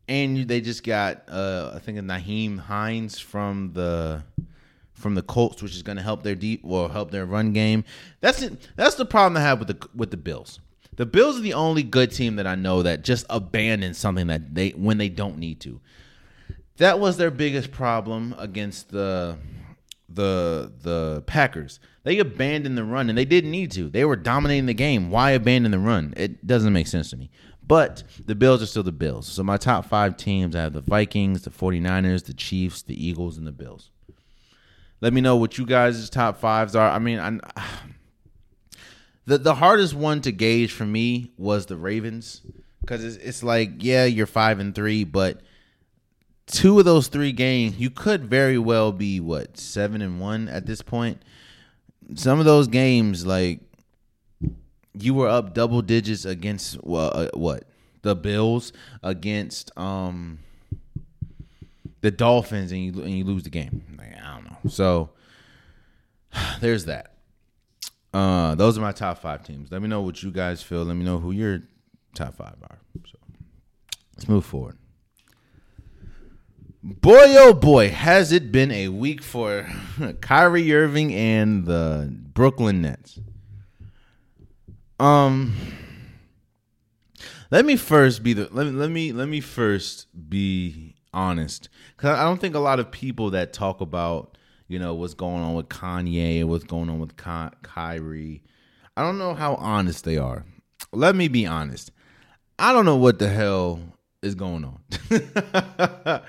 and 0.09 0.49
they 0.49 0.61
just 0.61 0.85
got 0.85 1.29
uh, 1.29 1.73
I 1.75 1.79
think 1.79 1.99
a 1.99 2.03
Nyheim 2.03 2.59
Hines 2.59 3.19
from 3.19 3.73
the 3.73 4.23
from 4.95 5.15
the 5.15 5.23
Colts, 5.23 5.63
which 5.63 5.75
is 5.75 5.83
going 5.83 5.97
to 5.97 6.03
help 6.03 6.23
their 6.23 6.35
deep 6.35 6.61
or 6.65 6.89
help 6.89 7.11
their 7.11 7.27
run 7.27 7.53
game. 7.53 7.85
That's 8.21 8.41
it. 8.43 8.69
That's 8.77 8.95
the 8.95 9.05
problem 9.05 9.37
I 9.37 9.41
have 9.41 9.59
with 9.59 9.69
the 9.69 9.89
with 9.95 10.11
the 10.11 10.17
Bills. 10.17 10.61
The 10.97 11.07
Bills 11.07 11.39
are 11.39 11.43
the 11.43 11.55
only 11.55 11.83
good 11.83 12.13
team 12.13 12.37
that 12.37 12.47
I 12.47 12.55
know 12.55 12.83
that 12.83 13.03
just 13.03 13.27
abandons 13.31 13.99
something 13.99 14.27
that 14.29 14.55
they 14.55 14.71
when 14.71 14.99
they 14.99 15.09
don't 15.09 15.39
need 15.39 15.61
to. 15.61 15.81
That 16.77 17.01
was 17.01 17.17
their 17.17 17.31
biggest 17.31 17.71
problem 17.73 18.35
against 18.39 18.91
the 18.91 19.39
the 20.09 20.73
the 20.83 21.23
Packers. 21.27 21.81
They 22.05 22.19
abandoned 22.19 22.77
the 22.77 22.85
run 22.85 23.09
and 23.09 23.17
they 23.17 23.25
didn't 23.25 23.51
need 23.51 23.71
to. 23.73 23.89
They 23.89 24.05
were 24.05 24.17
dominating 24.17 24.67
the 24.67 24.75
game. 24.75 25.11
Why 25.11 25.31
abandon 25.31 25.71
the 25.71 25.79
run? 25.79 26.15
It 26.17 26.47
doesn't 26.47 26.73
make 26.73 26.89
sense 26.89 27.11
to 27.11 27.17
me. 27.17 27.31
But 27.73 28.03
the 28.27 28.35
Bills 28.35 28.63
are 28.63 28.67
still 28.67 28.83
the 28.83 28.93
Bills. 28.93 29.27
So 29.27 29.43
my 29.43 29.57
top 29.57 29.87
five 29.87 30.19
teams, 30.19 30.55
I 30.55 30.61
have 30.61 30.75
the 30.75 30.83
Vikings, 30.83 31.41
the 31.41 31.49
49ers, 31.49 32.27
the 32.27 32.35
Chiefs, 32.35 32.83
the 32.83 33.03
Eagles, 33.03 33.39
and 33.39 33.47
the 33.47 33.51
Bills. 33.51 33.89
Let 35.01 35.15
me 35.15 35.23
know 35.23 35.37
what 35.37 35.57
you 35.57 35.65
guys' 35.65 36.11
top 36.11 36.37
fives 36.37 36.77
are. 36.77 36.91
I 36.91 36.99
mean, 36.99 37.19
I, 37.19 37.39
the 39.25 39.39
the 39.39 39.55
hardest 39.55 39.95
one 39.95 40.21
to 40.21 40.33
gauge 40.33 40.71
for 40.71 40.85
me 40.85 41.33
was 41.39 41.65
the 41.65 41.79
Ravens 41.79 42.43
because 42.83 43.03
it's, 43.03 43.17
it's 43.17 43.43
like, 43.43 43.71
yeah, 43.79 44.05
you're 44.05 44.27
five 44.27 44.59
and 44.59 44.75
three, 44.75 45.05
but 45.05 45.41
two 46.45 46.79
of 46.79 46.85
those 46.85 47.09
three 47.09 47.33
games, 47.33 47.79
you 47.79 47.89
could 47.89 48.27
very 48.27 48.59
well 48.59 48.93
be 48.93 49.19
what 49.19 49.57
seven 49.57 50.03
and 50.03 50.21
one 50.21 50.47
at 50.47 50.67
this 50.67 50.83
point. 50.83 51.23
Some 52.17 52.39
of 52.39 52.45
those 52.45 52.69
games, 52.69 53.25
like 53.25 53.61
you 54.95 55.15
were 55.15 55.29
up 55.29 55.55
double 55.55 55.83
digits 55.83 56.25
against 56.25 56.79
uh, 56.87 57.29
what 57.35 57.65
the 58.03 58.15
Bills 58.15 58.73
against 59.03 59.77
um 59.79 60.39
the 62.03 62.11
Dolphins, 62.11 62.73
and 62.73 62.85
you 62.85 63.03
and 63.03 63.11
you 63.11 63.25
lose 63.25 63.45
the 63.45 63.51
game. 63.51 63.97
Like, 63.97 64.15
I 64.23 64.35
don't 64.35 64.45
know. 64.45 64.71
So 64.71 65.11
there's 66.61 66.85
that. 66.87 67.15
Uh, 68.13 68.55
those 68.55 68.77
are 68.77 68.83
my 68.83 68.93
top 68.93 69.19
five 69.19 69.43
teams. 69.43 69.73
Let 69.73 69.81
me 69.81 69.89
know 69.89 70.03
what 70.03 70.23
you 70.23 70.31
guys 70.31 70.63
feel. 70.63 70.85
Let 70.85 70.97
me 70.97 71.05
know 71.05 71.19
who 71.19 71.33
your 71.33 71.63
top 72.15 72.35
five 72.35 72.57
are. 72.63 72.79
So 73.07 73.19
let's 74.17 74.29
move 74.29 74.45
forward. 74.45 74.77
Boy, 76.83 77.37
oh 77.39 77.55
boy, 77.55 77.91
has 77.91 78.33
it 78.33 78.51
been 78.51 78.73
a 78.73 78.89
week 78.89 79.23
for 79.23 79.69
Kyrie 80.21 80.75
Irving 80.75 81.15
and 81.15 81.65
the 81.65 82.13
Brooklyn 82.35 82.83
Nets. 82.83 83.21
Um, 85.03 85.53
let 87.51 87.65
me 87.65 87.75
first 87.75 88.23
be 88.23 88.35
the 88.35 88.49
let 88.53 88.67
me 88.67 88.71
let 88.71 88.89
me 88.89 89.13
let 89.13 89.27
me 89.27 89.41
first 89.41 90.07
be 90.31 90.95
honest 91.13 91.69
because 91.97 92.17
I 92.17 92.23
don't 92.23 92.41
think 92.41 92.55
a 92.55 92.61
lot 92.61 92.79
of 92.79 92.93
people 92.93 93.31
that 93.31 93.53
talk 93.53 93.81
about 93.81 94.39
you 94.69 94.79
know 94.79 94.95
what's 94.95 95.15
going 95.15 95.43
on 95.43 95.55
with 95.55 95.69
Kanye 95.69 96.39
and 96.39 96.49
what's 96.49 96.63
going 96.63 96.89
on 96.89 97.01
with 97.01 97.17
Ky- 97.17 97.57
Kyrie, 97.63 98.45
I 98.97 99.03
don't 99.03 99.19
know 99.19 99.35
how 99.35 99.57
honest 99.57 100.05
they 100.05 100.19
are. 100.19 100.45
Let 100.93 101.17
me 101.17 101.27
be 101.27 101.47
honest. 101.47 101.91
I 102.57 102.73
don't 102.73 102.85
know 102.85 102.95
what 102.95 103.19
the 103.19 103.29
hell 103.29 103.81
is 104.23 104.37
going 104.37 104.65
on. 104.65 104.79
I 105.11 106.21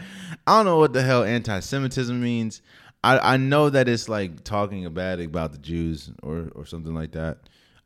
don't 0.47 0.65
know 0.65 0.79
what 0.79 0.93
the 0.93 1.03
hell 1.03 1.23
anti-Semitism 1.23 2.19
means. 2.19 2.63
I, 3.03 3.33
I 3.33 3.37
know 3.37 3.69
that 3.69 3.87
it's 3.87 4.09
like 4.09 4.43
talking 4.43 4.91
bad 4.95 5.19
about 5.19 5.51
the 5.51 5.59
Jews 5.59 6.09
or 6.23 6.49
or 6.55 6.65
something 6.65 6.95
like 6.95 7.11
that. 7.11 7.37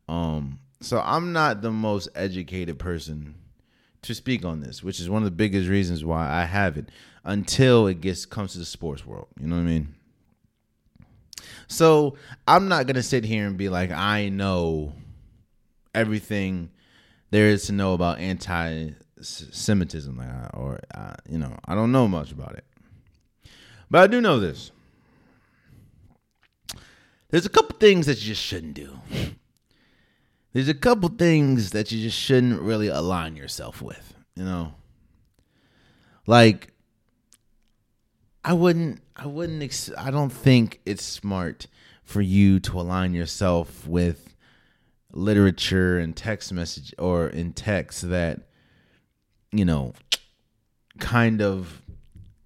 Um, 0.07 0.59
so 0.79 1.01
I'm 1.03 1.33
not 1.33 1.61
the 1.61 1.71
most 1.71 2.09
educated 2.15 2.79
person 2.79 3.35
to 4.03 4.13
speak 4.13 4.45
on 4.45 4.61
this, 4.61 4.83
which 4.83 4.99
is 4.99 5.09
one 5.09 5.23
of 5.23 5.25
the 5.25 5.31
biggest 5.31 5.69
reasons 5.69 6.05
why 6.05 6.29
I 6.29 6.45
have 6.45 6.77
it 6.77 6.89
until 7.23 7.87
it 7.87 8.01
gets 8.01 8.25
comes 8.25 8.53
to 8.53 8.59
the 8.59 8.65
sports 8.65 9.05
world. 9.05 9.27
You 9.39 9.47
know 9.47 9.55
what 9.55 9.63
I 9.63 9.65
mean? 9.65 9.95
So 11.67 12.15
I'm 12.47 12.67
not 12.67 12.87
gonna 12.87 13.03
sit 13.03 13.25
here 13.25 13.47
and 13.47 13.57
be 13.57 13.69
like 13.69 13.91
I 13.91 14.29
know 14.29 14.93
everything 15.93 16.71
there 17.31 17.47
is 17.47 17.65
to 17.65 17.73
know 17.73 17.93
about 17.93 18.19
anti-Semitism, 18.19 20.21
or 20.53 20.79
uh, 20.95 21.15
you 21.29 21.37
know, 21.37 21.57
I 21.65 21.75
don't 21.75 21.91
know 21.91 22.07
much 22.07 22.31
about 22.31 22.55
it, 22.55 22.63
but 23.91 24.01
I 24.01 24.07
do 24.07 24.21
know 24.21 24.39
this. 24.39 24.71
There's 27.29 27.45
a 27.45 27.49
couple 27.49 27.75
things 27.77 28.05
that 28.05 28.21
you 28.21 28.27
just 28.27 28.41
shouldn't 28.41 28.75
do. 28.75 28.97
There's 30.53 30.69
a 30.69 30.73
couple 30.73 31.09
things 31.09 31.71
that 31.71 31.91
you 31.91 32.01
just 32.01 32.17
shouldn't 32.17 32.61
really 32.61 32.87
align 32.87 33.35
yourself 33.35 33.81
with, 33.81 34.13
you 34.35 34.43
know? 34.43 34.73
Like 36.25 36.73
I 38.43 38.53
wouldn't 38.53 39.01
I 39.15 39.27
wouldn't 39.27 39.63
ex- 39.63 39.91
I 39.97 40.11
don't 40.11 40.29
think 40.29 40.81
it's 40.85 41.03
smart 41.03 41.67
for 42.03 42.21
you 42.21 42.59
to 42.61 42.79
align 42.79 43.13
yourself 43.13 43.87
with 43.87 44.35
literature 45.11 45.97
and 45.97 46.15
text 46.15 46.53
message 46.53 46.93
or 46.97 47.27
in 47.27 47.53
text 47.53 48.09
that 48.09 48.41
you 49.51 49.65
know 49.65 49.93
kind 50.99 51.41
of 51.41 51.81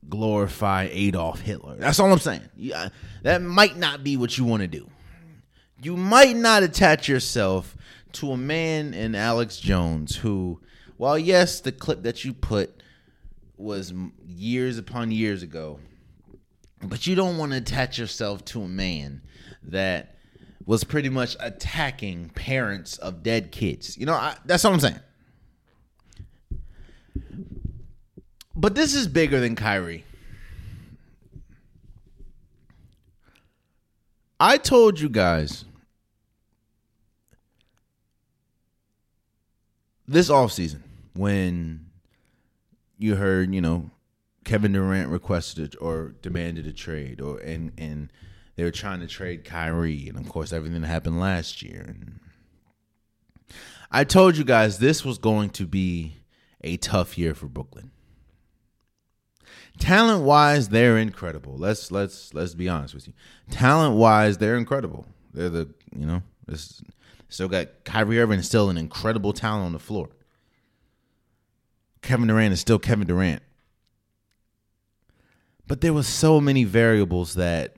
glorify 0.08 0.88
Adolf 0.91 1.41
Hitler. 1.41 1.76
That's 1.76 1.99
all 1.99 2.12
I'm 2.12 2.20
saying. 2.20 2.41
Yeah, 2.56 2.89
that 3.24 3.41
might 3.41 3.78
not 3.78 4.04
be 4.04 4.18
what 4.18 4.38
you 4.38 4.43
want 4.43 4.62
to 4.62 4.68
do. 4.68 4.89
You 5.84 5.97
might 5.97 6.36
not 6.36 6.61
attach 6.61 7.07
yourself 7.07 7.75
to 8.13 8.32
a 8.32 8.38
man 8.38 8.93
in 8.93 9.15
Alex 9.15 9.57
Jones 9.57 10.15
who, 10.17 10.59
while 10.97 11.17
yes, 11.17 11.59
the 11.59 11.71
clip 11.71 12.03
that 12.03 12.23
you 12.23 12.34
put 12.34 12.84
was 13.57 13.91
years 14.27 14.77
upon 14.77 15.11
years 15.11 15.41
ago, 15.41 15.79
but 16.84 17.07
you 17.07 17.15
don't 17.15 17.38
want 17.38 17.51
to 17.53 17.57
attach 17.57 17.97
yourself 17.97 18.45
to 18.45 18.61
a 18.61 18.67
man 18.67 19.21
that 19.63 20.15
was 20.65 20.84
pretty 20.84 21.09
much 21.09 21.36
attacking 21.39 22.29
parents 22.29 22.97
of 22.99 23.23
dead 23.23 23.51
kids. 23.51 23.97
You 23.97 24.05
know, 24.05 24.13
I, 24.13 24.36
that's 24.45 24.63
all 24.63 24.73
I'm 24.73 24.79
saying. 24.79 24.99
But 28.55 28.75
this 28.75 28.93
is 28.93 29.07
bigger 29.07 29.39
than 29.39 29.55
Kyrie. 29.55 30.05
I 34.39 34.57
told 34.57 34.99
you 34.99 35.09
guys 35.09 35.65
this 40.12 40.30
offseason 40.30 40.82
when 41.14 41.88
you 42.97 43.16
heard, 43.16 43.53
you 43.53 43.62
know, 43.62 43.89
Kevin 44.43 44.74
Durant 44.74 45.09
requested 45.09 45.76
or 45.80 46.16
demanded 46.22 46.68
a 46.68 46.74
trade 46.74 47.22
or 47.22 47.38
and 47.39 47.72
and 47.78 48.12
they 48.55 48.64
were 48.64 48.72
trying 48.72 48.99
to 48.99 49.07
trade 49.07 49.45
Kyrie 49.45 50.07
and 50.07 50.18
of 50.18 50.28
course 50.30 50.51
everything 50.51 50.82
that 50.82 50.88
happened 50.88 51.20
last 51.20 51.62
year 51.62 51.86
and 51.88 52.20
I 53.91 54.03
told 54.05 54.38
you 54.38 54.43
guys 54.43 54.80
this 54.80 55.03
was 55.03 55.18
going 55.18 55.49
to 55.51 55.68
be 55.68 56.16
a 56.62 56.78
tough 56.78 57.18
year 57.18 57.36
for 57.36 57.47
Brooklyn. 57.47 57.91
Talent 59.80 60.24
wise, 60.24 60.70
they're 60.70 60.97
incredible. 60.97 61.55
Let's 61.57 61.91
let's 61.91 62.34
let's 62.34 62.53
be 62.53 62.70
honest 62.70 62.93
with 62.93 63.07
you. 63.07 63.14
Talent 63.49 63.95
wise, 63.95 64.38
they're 64.38 64.57
incredible. 64.57 65.05
They're 65.34 65.49
the 65.49 65.74
you 65.93 66.05
know, 66.05 66.22
this 66.47 66.82
still 67.32 67.47
got 67.47 67.86
Kyrie 67.86 68.19
Irving 68.19 68.41
still 68.41 68.69
an 68.69 68.77
incredible 68.77 69.34
talent 69.34 69.65
on 69.65 69.73
the 69.73 69.79
floor. 69.79 70.09
Kevin 72.01 72.27
Durant 72.27 72.53
is 72.53 72.59
still 72.59 72.77
Kevin 72.77 73.07
Durant. 73.07 73.41
But 75.65 75.82
there 75.82 75.93
was 75.93 76.07
so 76.07 76.41
many 76.41 76.65
variables 76.65 77.36
that 77.36 77.75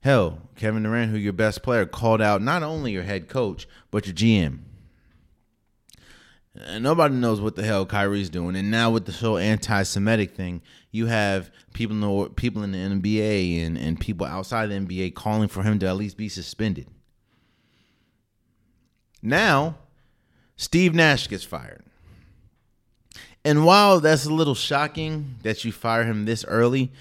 hell, 0.00 0.40
Kevin 0.56 0.82
Durant, 0.82 1.12
who 1.12 1.16
your 1.16 1.32
best 1.32 1.62
player, 1.62 1.86
called 1.86 2.20
out 2.20 2.42
not 2.42 2.64
only 2.64 2.90
your 2.90 3.04
head 3.04 3.28
coach, 3.28 3.68
but 3.92 4.06
your 4.06 4.14
GM. 4.14 4.58
And 6.56 6.82
nobody 6.82 7.14
knows 7.14 7.40
what 7.40 7.54
the 7.54 7.62
hell 7.62 7.86
Kyrie's 7.86 8.30
doing. 8.30 8.56
And 8.56 8.70
now 8.70 8.90
with 8.90 9.04
the 9.04 9.12
whole 9.12 9.38
anti-Semitic 9.38 10.34
thing, 10.34 10.62
you 10.90 11.06
have 11.06 11.50
people 11.74 11.94
know 11.94 12.30
people 12.30 12.64
in 12.64 12.72
the 12.72 12.78
NBA 12.78 13.64
and, 13.64 13.78
and 13.78 14.00
people 14.00 14.26
outside 14.26 14.66
the 14.66 14.74
NBA 14.74 15.14
calling 15.14 15.48
for 15.48 15.62
him 15.62 15.78
to 15.80 15.86
at 15.86 15.96
least 15.96 16.16
be 16.16 16.28
suspended. 16.28 16.88
Now, 19.26 19.78
Steve 20.56 20.94
Nash 20.94 21.26
gets 21.26 21.42
fired. 21.42 21.82
And 23.44 23.64
while 23.64 23.98
that's 23.98 24.24
a 24.24 24.32
little 24.32 24.54
shocking 24.54 25.34
that 25.42 25.64
you 25.64 25.72
fire 25.72 26.04
him 26.04 26.26
this 26.26 26.44
early, 26.44 26.92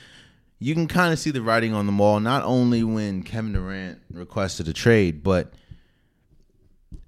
you 0.57 0.73
can 0.73 0.87
kind 0.87 1.13
of 1.13 1.19
see 1.19 1.29
the 1.29 1.43
writing 1.43 1.75
on 1.75 1.85
the 1.85 1.93
wall, 1.93 2.19
not 2.19 2.41
only 2.41 2.83
when 2.83 3.21
Kevin 3.21 3.53
Durant 3.53 3.99
requested 4.11 4.67
a 4.67 4.73
trade, 4.73 5.21
but 5.21 5.53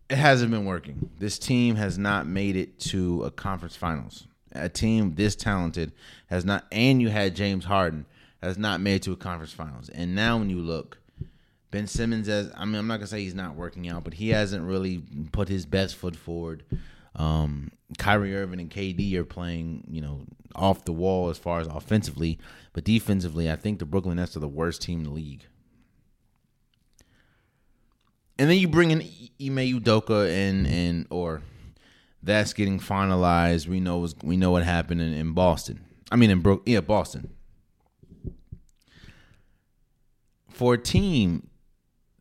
it 0.07 0.17
hasn't 0.17 0.51
been 0.51 0.65
working. 0.65 1.09
This 1.17 1.39
team 1.39 1.77
has 1.77 1.97
not 1.97 2.27
made 2.27 2.55
it 2.55 2.79
to 2.81 3.23
a 3.23 3.31
conference 3.31 3.75
finals. 3.75 4.27
A 4.51 4.69
team 4.69 5.15
this 5.15 5.35
talented 5.35 5.93
has 6.27 6.45
not, 6.45 6.65
and 6.71 7.01
you 7.01 7.09
had 7.09 7.35
James 7.35 7.65
Harden, 7.65 8.05
has 8.43 8.59
not 8.59 8.81
made 8.81 8.97
it 8.97 9.03
to 9.03 9.13
a 9.13 9.17
conference 9.17 9.51
finals. 9.51 9.89
And 9.89 10.13
now 10.13 10.37
when 10.37 10.51
you 10.51 10.61
look, 10.61 10.99
Ben 11.69 11.87
Simmons, 11.87 12.29
as 12.29 12.51
I 12.55 12.65
mean, 12.65 12.75
I'm 12.75 12.87
not 12.87 12.97
gonna 12.97 13.07
say 13.07 13.21
he's 13.21 13.35
not 13.35 13.55
working 13.55 13.89
out, 13.89 14.03
but 14.03 14.13
he 14.13 14.29
hasn't 14.29 14.65
really 14.65 15.03
put 15.31 15.49
his 15.49 15.65
best 15.65 15.95
foot 15.95 16.15
forward. 16.15 16.63
Um, 17.15 17.71
Kyrie 17.97 18.35
Irving 18.35 18.59
and 18.59 18.69
KD 18.69 19.15
are 19.15 19.25
playing, 19.25 19.83
you 19.89 20.01
know, 20.01 20.21
off 20.55 20.85
the 20.85 20.93
wall 20.93 21.29
as 21.29 21.37
far 21.37 21.59
as 21.59 21.67
offensively, 21.67 22.37
but 22.73 22.83
defensively, 22.83 23.51
I 23.51 23.55
think 23.55 23.79
the 23.79 23.85
Brooklyn 23.85 24.17
Nets 24.17 24.35
are 24.37 24.39
the 24.39 24.47
worst 24.47 24.81
team 24.81 24.99
in 24.99 25.05
the 25.05 25.11
league. 25.11 25.45
And 28.39 28.49
then 28.49 28.57
you 28.57 28.67
bring 28.67 28.91
in 28.91 29.01
Ime 29.01 29.79
Udoka 29.79 30.29
and 30.29 30.67
and 30.67 31.07
or 31.09 31.41
that's 32.21 32.53
getting 32.53 32.79
finalized. 32.79 33.67
We 33.67 33.79
know 33.79 34.07
we 34.23 34.37
know 34.37 34.51
what 34.51 34.63
happened 34.63 35.01
in, 35.01 35.13
in 35.13 35.33
Boston. 35.33 35.81
I 36.11 36.15
mean 36.15 36.29
in 36.29 36.41
Brook, 36.41 36.63
yeah, 36.65 36.81
Boston. 36.81 37.29
For 40.49 40.75
a 40.75 40.77
team 40.77 41.46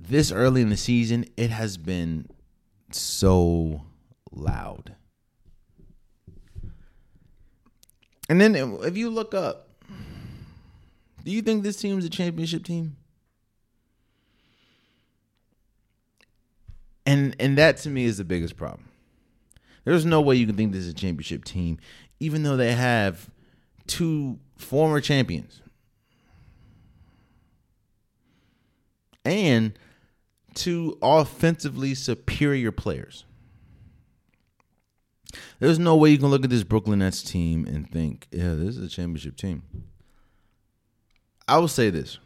this 0.09 0.33
early 0.33 0.63
in 0.63 0.71
the 0.71 0.77
season, 0.77 1.25
it 1.37 1.51
has 1.51 1.77
been 1.77 2.29
so 2.91 3.83
loud. 4.33 4.95
And 8.29 8.41
then 8.41 8.55
if 8.57 8.97
you 8.97 9.11
look 9.11 9.35
up, 9.35 9.69
do 11.25 11.31
you 11.31 11.43
think 11.43 11.63
this 11.63 11.77
team 11.77 11.99
is 11.99 12.05
a 12.05 12.11
championship 12.11 12.65
team? 12.65 12.97
And 17.05 17.37
and 17.39 17.57
that 17.57 17.77
to 17.79 17.89
me 17.89 18.05
is 18.05 18.19
the 18.19 18.25
biggest 18.25 18.57
problem. 18.57 18.89
There's 19.85 20.05
no 20.05 20.21
way 20.21 20.35
you 20.35 20.47
can 20.47 20.57
think 20.57 20.73
this 20.73 20.83
is 20.83 20.89
a 20.89 20.95
championship 20.95 21.45
team, 21.45 21.79
even 22.19 22.43
though 22.43 22.57
they 22.57 22.73
have 22.73 23.31
two 23.87 24.41
former 24.57 25.01
champions. 25.01 25.63
And 29.25 29.79
two 30.57 30.99
offensively 31.01 31.95
superior 31.95 32.73
players. 32.73 33.25
There's 35.61 35.79
no 35.79 35.97
way 35.97 36.11
you 36.11 36.19
can 36.19 36.29
look 36.29 36.45
at 36.45 36.51
this 36.51 36.65
Brooklyn 36.65 36.99
Nets 36.99 37.23
team 37.23 37.67
and 37.67 37.89
think, 37.91 38.27
yeah, 38.31 38.55
this 38.55 38.77
is 38.77 38.83
a 38.83 38.89
championship 38.89 39.37
team. 39.37 39.63
I 41.47 41.59
will 41.59 41.69
say 41.69 41.91
this. 41.91 42.19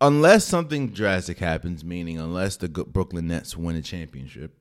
Unless 0.00 0.44
something 0.44 0.90
drastic 0.90 1.38
happens, 1.38 1.82
meaning 1.82 2.18
unless 2.18 2.56
the 2.56 2.68
Brooklyn 2.68 3.28
Nets 3.28 3.56
win 3.56 3.76
a 3.76 3.82
championship, 3.82 4.58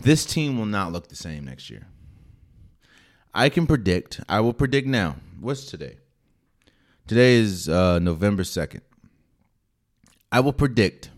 this 0.00 0.24
team 0.24 0.58
will 0.58 0.66
not 0.66 0.92
look 0.92 1.08
the 1.08 1.16
same 1.16 1.44
next 1.44 1.68
year. 1.68 1.86
I 3.34 3.48
can 3.48 3.66
predict, 3.66 4.20
I 4.28 4.40
will 4.40 4.54
predict 4.54 4.86
now. 4.86 5.16
What's 5.40 5.66
today? 5.66 5.98
Today 7.06 7.34
is 7.34 7.68
uh, 7.68 7.98
November 7.98 8.42
2nd. 8.42 8.80
I 10.30 10.40
will 10.40 10.52
predict 10.52 11.10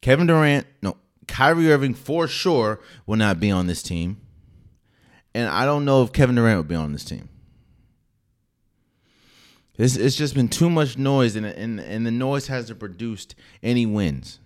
Kevin 0.00 0.26
Durant, 0.26 0.66
no, 0.82 0.96
Kyrie 1.26 1.70
Irving 1.70 1.94
for 1.94 2.26
sure 2.26 2.80
will 3.06 3.16
not 3.16 3.40
be 3.40 3.50
on 3.50 3.66
this 3.66 3.82
team. 3.82 4.20
And 5.34 5.48
I 5.48 5.64
don't 5.64 5.84
know 5.84 6.02
if 6.02 6.12
Kevin 6.12 6.36
Durant 6.36 6.56
will 6.56 6.64
be 6.64 6.74
on 6.74 6.92
this 6.92 7.04
team. 7.04 7.28
It's, 9.76 9.96
it's 9.96 10.16
just 10.16 10.34
been 10.34 10.48
too 10.48 10.68
much 10.68 10.98
noise, 10.98 11.36
and, 11.36 11.46
and, 11.46 11.78
and 11.78 12.04
the 12.04 12.10
noise 12.10 12.48
hasn't 12.48 12.80
produced 12.80 13.36
any 13.62 13.86
wins. 13.86 14.40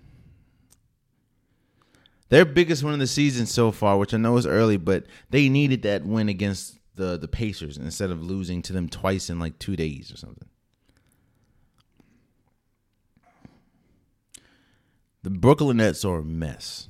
Their 2.28 2.44
biggest 2.44 2.82
win 2.82 2.94
of 2.94 3.00
the 3.00 3.06
season 3.06 3.46
so 3.46 3.72
far, 3.72 3.96
which 3.98 4.12
I 4.12 4.16
know 4.18 4.36
is 4.36 4.46
early, 4.46 4.76
but 4.76 5.04
they 5.30 5.48
needed 5.48 5.82
that 5.82 6.04
win 6.04 6.28
against 6.28 6.78
the, 6.94 7.16
the 7.16 7.28
Pacers 7.28 7.76
instead 7.76 8.10
of 8.10 8.22
losing 8.22 8.62
to 8.62 8.72
them 8.72 8.88
twice 8.88 9.30
in 9.30 9.38
like 9.38 9.58
two 9.58 9.76
days 9.76 10.12
or 10.12 10.16
something. 10.16 10.48
The 15.22 15.30
Brooklyn 15.30 15.76
Nets 15.76 16.04
are 16.04 16.18
a 16.18 16.24
mess. 16.24 16.88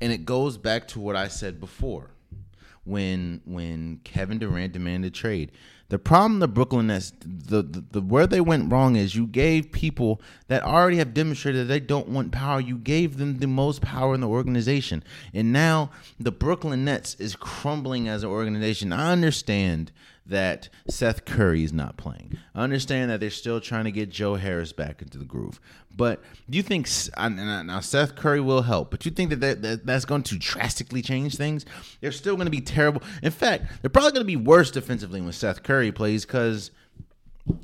And 0.00 0.12
it 0.12 0.24
goes 0.24 0.58
back 0.58 0.88
to 0.88 1.00
what 1.00 1.14
I 1.14 1.28
said 1.28 1.60
before 1.60 2.10
when 2.84 3.42
when 3.44 4.00
Kevin 4.02 4.38
Durant 4.38 4.72
demanded 4.72 5.14
trade. 5.14 5.52
The 5.90 5.98
problem 5.98 6.40
the 6.40 6.48
Brooklyn 6.48 6.88
Nets 6.88 7.12
the, 7.20 7.62
the, 7.62 7.82
the 7.92 8.00
where 8.02 8.26
they 8.26 8.42
went 8.42 8.70
wrong 8.70 8.96
is 8.96 9.14
you 9.14 9.26
gave 9.26 9.72
people 9.72 10.20
that 10.48 10.62
already 10.62 10.98
have 10.98 11.14
demonstrated 11.14 11.62
that 11.62 11.72
they 11.72 11.80
don't 11.80 12.08
want 12.08 12.30
power, 12.30 12.60
you 12.60 12.76
gave 12.76 13.16
them 13.16 13.38
the 13.38 13.46
most 13.46 13.80
power 13.80 14.14
in 14.14 14.20
the 14.20 14.28
organization. 14.28 15.02
And 15.32 15.50
now 15.50 15.90
the 16.20 16.32
Brooklyn 16.32 16.84
Nets 16.84 17.14
is 17.14 17.36
crumbling 17.36 18.06
as 18.06 18.22
an 18.22 18.28
organization. 18.28 18.92
I 18.92 19.12
understand 19.12 19.90
that 20.28 20.68
Seth 20.88 21.24
Curry 21.24 21.64
is 21.64 21.72
not 21.72 21.96
playing. 21.96 22.38
I 22.54 22.62
understand 22.62 23.10
that 23.10 23.20
they're 23.20 23.30
still 23.30 23.60
trying 23.60 23.84
to 23.84 23.92
get 23.92 24.10
Joe 24.10 24.34
Harris 24.36 24.72
back 24.72 25.00
into 25.02 25.18
the 25.18 25.24
groove. 25.24 25.58
But 25.96 26.22
do 26.48 26.56
you 26.56 26.62
think 26.62 26.88
now 27.18 27.80
Seth 27.80 28.14
Curry 28.14 28.40
will 28.40 28.62
help? 28.62 28.90
But 28.90 29.04
you 29.04 29.10
think 29.10 29.30
that, 29.30 29.40
that, 29.40 29.62
that 29.62 29.86
that's 29.86 30.04
going 30.04 30.22
to 30.24 30.38
drastically 30.38 31.02
change 31.02 31.36
things? 31.36 31.64
They're 32.00 32.12
still 32.12 32.36
going 32.36 32.46
to 32.46 32.52
be 32.52 32.60
terrible. 32.60 33.02
In 33.22 33.32
fact, 33.32 33.64
they're 33.80 33.90
probably 33.90 34.12
going 34.12 34.22
to 34.22 34.24
be 34.24 34.36
worse 34.36 34.70
defensively 34.70 35.20
when 35.20 35.32
Seth 35.32 35.62
Curry 35.62 35.90
plays 35.90 36.24
because 36.24 36.70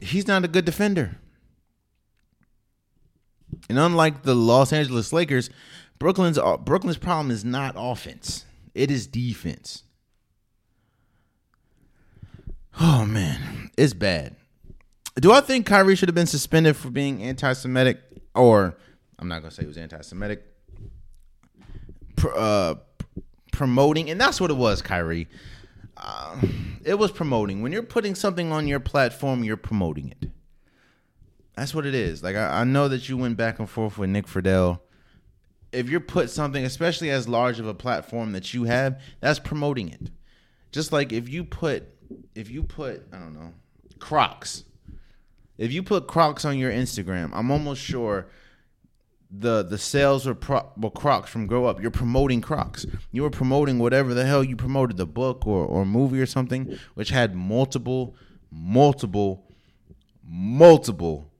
he's 0.01 0.27
not 0.27 0.45
a 0.45 0.49
good 0.49 0.65
defender. 0.65 1.19
And 3.69 3.79
unlike 3.79 4.23
the 4.23 4.35
Los 4.35 4.73
Angeles 4.73 5.13
Lakers, 5.13 5.51
Brooklyn's 5.99 6.39
uh, 6.39 6.57
Brooklyn's 6.57 6.99
problem 6.99 7.31
is 7.31 7.45
not 7.45 7.77
offense; 7.79 8.47
it 8.75 8.91
is 8.91 9.07
defense. 9.07 9.85
Oh 12.81 13.05
man, 13.07 13.71
it's 13.77 13.95
bad. 13.95 14.35
Do 15.17 15.33
I 15.33 15.41
think 15.41 15.67
Kyrie 15.67 15.95
should 15.95 16.09
have 16.09 16.15
been 16.15 16.27
suspended 16.27 16.77
for 16.77 16.91
being 16.91 17.23
anti-Semitic, 17.23 18.01
or 18.35 18.77
I'm 19.19 19.29
not 19.29 19.41
gonna 19.41 19.53
say 19.53 19.63
he 19.63 19.69
was 19.69 19.79
anti-Semitic, 19.79 20.45
uh, 22.37 22.75
promoting, 23.53 24.11
and 24.11 24.21
that's 24.21 24.41
what 24.41 24.51
it 24.51 24.57
was, 24.57 24.83
Kyrie. 24.83 25.29
Uh, 25.97 26.41
it 26.85 26.95
was 26.99 27.13
promoting. 27.13 27.63
When 27.63 27.71
you're 27.71 27.85
putting 27.85 28.17
something 28.17 28.51
on 28.51 28.67
your 28.67 28.81
platform, 28.81 29.45
you're 29.45 29.57
promoting 29.57 30.11
it. 30.21 30.31
That's 31.55 31.75
what 31.75 31.87
it 31.87 31.95
is. 31.95 32.25
Like 32.25 32.35
I, 32.35 32.61
I 32.61 32.65
know 32.65 32.89
that 32.89 33.09
you 33.09 33.17
went 33.17 33.37
back 33.37 33.61
and 33.61 33.71
forth 33.71 33.97
with 33.97 34.11
Nick 34.11 34.27
Friedell. 34.27 34.81
If 35.71 35.89
you 35.89 36.01
put 36.01 36.31
something, 36.31 36.65
especially 36.65 37.11
as 37.11 37.29
large 37.29 37.61
of 37.61 37.69
a 37.69 37.75
platform 37.75 38.33
that 38.33 38.53
you 38.53 38.65
have, 38.65 39.01
that's 39.21 39.39
promoting 39.39 39.89
it. 39.89 40.11
Just 40.73 40.91
like 40.91 41.13
if 41.13 41.29
you 41.29 41.45
put 41.45 41.94
if 42.35 42.51
you 42.51 42.63
put 42.63 43.07
I 43.13 43.19
don't 43.19 43.35
know 43.35 43.53
Crocs, 43.99 44.65
if 45.57 45.73
you 45.73 45.83
put 45.83 46.07
Crocs 46.07 46.45
on 46.45 46.59
your 46.59 46.71
Instagram, 46.73 47.31
I'm 47.33 47.51
almost 47.51 47.81
sure 47.81 48.27
the 49.31 49.63
the 49.63 49.79
sales 49.79 50.27
were, 50.27 50.35
pro, 50.35 50.63
Crocs 50.95 51.31
from 51.31 51.47
Grow 51.47 51.67
Up. 51.67 51.81
You're 51.81 51.91
promoting 51.91 52.41
Crocs. 52.41 52.87
You 53.13 53.23
were 53.23 53.31
promoting 53.31 53.79
whatever 53.79 54.15
the 54.15 54.25
hell 54.25 54.45
you 54.45 54.57
promoted, 54.57 54.97
the 54.97 55.07
book 55.07 55.47
or 55.47 55.65
or 55.65 55.85
movie 55.85 56.21
or 56.21 56.27
something, 56.27 56.79
which 56.95 57.11
had 57.11 57.35
multiple, 57.35 58.15
multiple, 58.51 59.45
multiple 60.27 61.31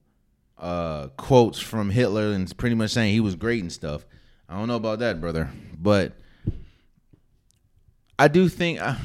uh, 0.57 1.07
quotes 1.17 1.59
from 1.59 1.89
Hitler 1.89 2.31
and 2.31 2.55
pretty 2.57 2.75
much 2.75 2.91
saying 2.91 3.13
he 3.13 3.19
was 3.19 3.35
great 3.35 3.61
and 3.61 3.71
stuff. 3.71 4.05
I 4.47 4.57
don't 4.57 4.67
know 4.67 4.75
about 4.75 4.99
that, 4.99 5.19
brother, 5.19 5.49
but 5.77 6.13
I 8.17 8.27
do 8.27 8.49
think. 8.49 8.81
Uh, 8.81 8.95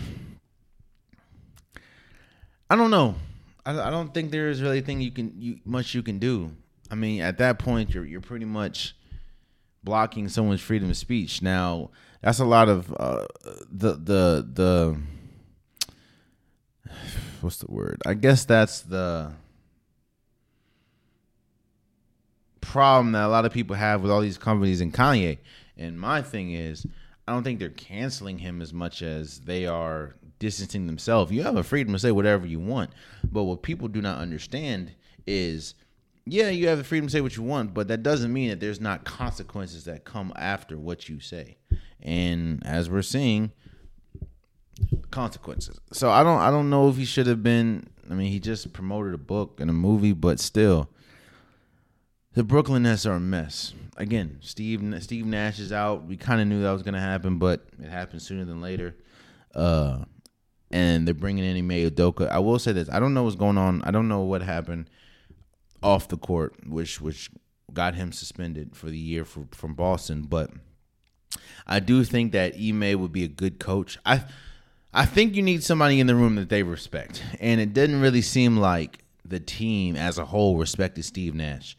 I 2.70 2.76
don't 2.76 2.92
know. 2.92 3.16
I, 3.66 3.72
I 3.78 3.90
don't 3.90 4.14
think 4.14 4.30
there 4.30 4.48
is 4.48 4.62
really 4.62 4.78
anything 4.78 5.00
you 5.00 5.10
can 5.10 5.34
you 5.36 5.58
much 5.64 5.92
you 5.92 6.02
can 6.02 6.20
do. 6.20 6.52
I 6.90 6.94
mean, 6.94 7.20
at 7.20 7.38
that 7.38 7.58
point, 7.58 7.92
you're 7.92 8.04
you're 8.04 8.20
pretty 8.20 8.44
much 8.44 8.94
blocking 9.82 10.28
someone's 10.28 10.60
freedom 10.60 10.88
of 10.88 10.96
speech. 10.96 11.42
Now, 11.42 11.90
that's 12.22 12.38
a 12.38 12.44
lot 12.44 12.68
of 12.68 12.94
uh, 12.98 13.26
the 13.70 13.94
the 13.94 14.48
the 14.52 15.00
what's 17.40 17.56
the 17.56 17.70
word? 17.70 18.00
I 18.06 18.14
guess 18.14 18.44
that's 18.44 18.82
the 18.82 19.32
problem 22.60 23.12
that 23.12 23.24
a 23.24 23.28
lot 23.28 23.44
of 23.44 23.52
people 23.52 23.74
have 23.74 24.00
with 24.00 24.12
all 24.12 24.20
these 24.20 24.38
companies 24.38 24.80
and 24.80 24.94
Kanye. 24.94 25.38
And 25.76 25.98
my 25.98 26.22
thing 26.22 26.52
is, 26.52 26.86
I 27.26 27.32
don't 27.32 27.42
think 27.42 27.58
they're 27.58 27.70
canceling 27.70 28.38
him 28.38 28.62
as 28.62 28.72
much 28.72 29.02
as 29.02 29.40
they 29.40 29.66
are 29.66 30.14
distancing 30.41 30.88
themselves. 30.88 31.30
You 31.30 31.45
have 31.45 31.57
a 31.57 31.62
freedom 31.62 31.93
to 31.93 31.99
say 32.01 32.11
whatever 32.11 32.47
you 32.47 32.59
want, 32.59 32.91
but 33.22 33.45
what 33.45 33.62
people 33.62 33.86
do 33.86 34.03
not 34.03 34.18
understand 34.18 34.93
is 35.26 35.74
yeah, 36.26 36.49
you 36.49 36.68
have 36.68 36.78
the 36.78 36.84
freedom 36.84 37.07
to 37.07 37.12
say 37.12 37.20
what 37.20 37.36
you 37.36 37.43
want, 37.43 37.72
but 37.74 37.88
that 37.88 38.03
doesn't 38.03 38.32
mean 38.32 38.51
that 38.51 38.61
there's 38.61 38.80
not 38.80 39.05
consequences 39.05 39.84
that 39.84 40.05
come 40.05 40.32
after 40.36 40.78
what 40.78 41.09
you 41.09 41.18
say. 41.18 41.57
And 42.03 42.64
as 42.64 42.91
we're 42.91 43.03
seeing, 43.03 43.53
consequences. 45.11 45.78
So 45.93 46.11
I 46.11 46.22
don't 46.22 46.41
I 46.41 46.51
don't 46.51 46.70
know 46.70 46.88
if 46.88 46.97
he 46.97 47.05
should 47.05 47.26
have 47.26 47.43
been 47.43 47.86
I 48.11 48.14
mean, 48.14 48.32
he 48.32 48.41
just 48.41 48.72
promoted 48.72 49.14
a 49.14 49.18
book 49.18 49.61
and 49.61 49.70
a 49.70 49.72
movie, 49.72 50.12
but 50.12 50.41
still 50.41 50.88
the 52.34 52.45
Brooklyn 52.45 52.84
Nets 52.84 53.07
are 53.07 53.14
a 53.14 53.20
mess. 53.20 53.74
Again, 53.97 54.38
Steve 54.41 54.82
Steve 55.03 55.26
Nash 55.26 55.59
is 55.59 55.72
out. 55.72 56.05
We 56.07 56.16
kind 56.16 56.41
of 56.41 56.47
knew 56.47 56.62
that 56.62 56.72
was 56.72 56.82
going 56.82 56.95
to 56.95 57.01
happen, 57.01 57.38
but 57.38 57.66
it 57.78 57.88
happened 57.88 58.22
sooner 58.22 58.45
than 58.45 58.61
later. 58.61 58.97
Uh, 59.55 60.05
and 60.70 61.06
they're 61.06 61.14
bringing 61.14 61.44
in 61.44 61.56
Ime 61.56 61.90
Udoka. 61.90 62.28
I 62.30 62.38
will 62.38 62.58
say 62.58 62.72
this: 62.72 62.88
I 62.90 63.00
don't 63.00 63.14
know 63.14 63.24
what's 63.24 63.36
going 63.36 63.58
on. 63.58 63.82
I 63.82 63.90
don't 63.90 64.08
know 64.08 64.20
what 64.20 64.42
happened 64.42 64.88
off 65.82 66.08
the 66.08 66.16
court, 66.16 66.54
which 66.66 67.00
which 67.00 67.30
got 67.72 67.94
him 67.94 68.12
suspended 68.12 68.74
for 68.74 68.86
the 68.86 68.98
year 68.98 69.24
for, 69.24 69.46
from 69.52 69.74
Boston. 69.74 70.22
But 70.22 70.50
I 71.66 71.80
do 71.80 72.04
think 72.04 72.32
that 72.32 72.54
Ime 72.56 73.00
would 73.00 73.12
be 73.12 73.24
a 73.24 73.28
good 73.28 73.58
coach. 73.58 73.98
I 74.04 74.24
I 74.92 75.06
think 75.06 75.36
you 75.36 75.42
need 75.42 75.62
somebody 75.62 76.00
in 76.00 76.06
the 76.06 76.14
room 76.14 76.34
that 76.36 76.48
they 76.48 76.62
respect, 76.62 77.22
and 77.40 77.60
it 77.60 77.72
didn't 77.72 78.00
really 78.00 78.22
seem 78.22 78.56
like 78.56 79.04
the 79.24 79.40
team 79.40 79.96
as 79.96 80.18
a 80.18 80.24
whole 80.24 80.56
respected 80.56 81.04
Steve 81.04 81.34
Nash. 81.34 81.76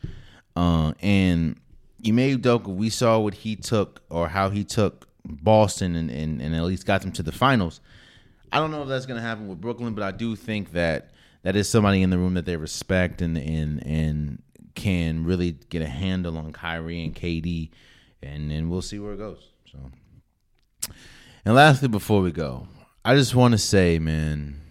Uh, 0.55 0.93
and 1.01 1.57
Ime 2.05 2.37
Udoka, 2.37 2.67
we 2.67 2.89
saw 2.89 3.19
what 3.19 3.33
he 3.33 3.55
took 3.55 4.01
or 4.09 4.29
how 4.29 4.49
he 4.49 4.63
took 4.63 5.07
Boston 5.25 5.95
and, 5.95 6.09
and, 6.09 6.41
and 6.41 6.55
at 6.55 6.63
least 6.63 6.85
got 6.85 7.01
them 7.01 7.11
to 7.13 7.23
the 7.23 7.31
finals. 7.31 7.79
I 8.51 8.59
don't 8.59 8.71
know 8.71 8.83
if 8.83 8.89
that's 8.89 9.05
going 9.05 9.19
to 9.19 9.25
happen 9.25 9.47
with 9.47 9.61
Brooklyn, 9.61 9.93
but 9.93 10.03
I 10.03 10.11
do 10.11 10.35
think 10.35 10.73
that 10.73 11.11
that 11.43 11.55
is 11.55 11.69
somebody 11.69 12.01
in 12.01 12.09
the 12.09 12.17
room 12.17 12.33
that 12.35 12.45
they 12.45 12.57
respect 12.57 13.21
and 13.21 13.37
and 13.37 13.85
and 13.85 14.41
can 14.75 15.25
really 15.25 15.51
get 15.69 15.81
a 15.81 15.87
handle 15.87 16.37
on 16.37 16.53
Kyrie 16.53 17.03
and 17.03 17.15
KD, 17.15 17.69
and 18.21 18.49
then 18.51 18.69
we'll 18.69 18.81
see 18.81 18.99
where 18.99 19.13
it 19.13 19.17
goes. 19.17 19.49
So, 19.71 19.91
and 21.45 21.55
lastly, 21.55 21.87
before 21.87 22.21
we 22.21 22.31
go, 22.31 22.67
I 23.03 23.15
just 23.15 23.35
want 23.35 23.53
to 23.53 23.57
say, 23.57 23.99
man, 23.99 24.61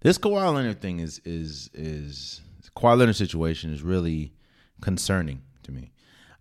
this 0.00 0.18
Kawhi 0.18 0.52
Leonard 0.52 0.80
thing 0.80 1.00
is 1.00 1.20
is 1.24 1.70
is 1.74 2.40
Kawhi 2.76 2.98
Leonard 2.98 3.16
situation 3.16 3.72
is 3.72 3.82
really 3.82 4.32
concerning 4.80 5.42
to 5.62 5.72
me. 5.72 5.92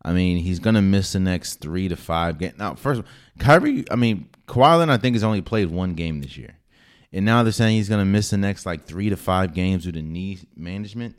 I 0.03 0.13
mean, 0.13 0.37
he's 0.37 0.59
gonna 0.59 0.81
miss 0.81 1.13
the 1.13 1.19
next 1.19 1.55
three 1.55 1.87
to 1.87 1.95
five 1.95 2.39
games. 2.39 2.57
Now, 2.57 2.73
first, 2.73 3.03
Kyrie. 3.41 3.85
I 3.89 3.95
mean, 3.95 4.29
Kawhi 4.47 4.77
Leonard, 4.77 4.93
I 4.93 4.97
think, 4.97 5.15
has 5.15 5.23
only 5.23 5.41
played 5.41 5.69
one 5.69 5.95
game 5.95 6.21
this 6.21 6.37
year, 6.37 6.57
and 7.11 7.25
now 7.25 7.43
they're 7.43 7.51
saying 7.51 7.75
he's 7.75 7.89
gonna 7.89 8.05
miss 8.05 8.29
the 8.29 8.37
next 8.37 8.65
like 8.65 8.85
three 8.85 9.09
to 9.09 9.17
five 9.17 9.53
games 9.53 9.83
due 9.83 9.91
to 9.91 10.01
knee 10.01 10.39
management. 10.55 11.15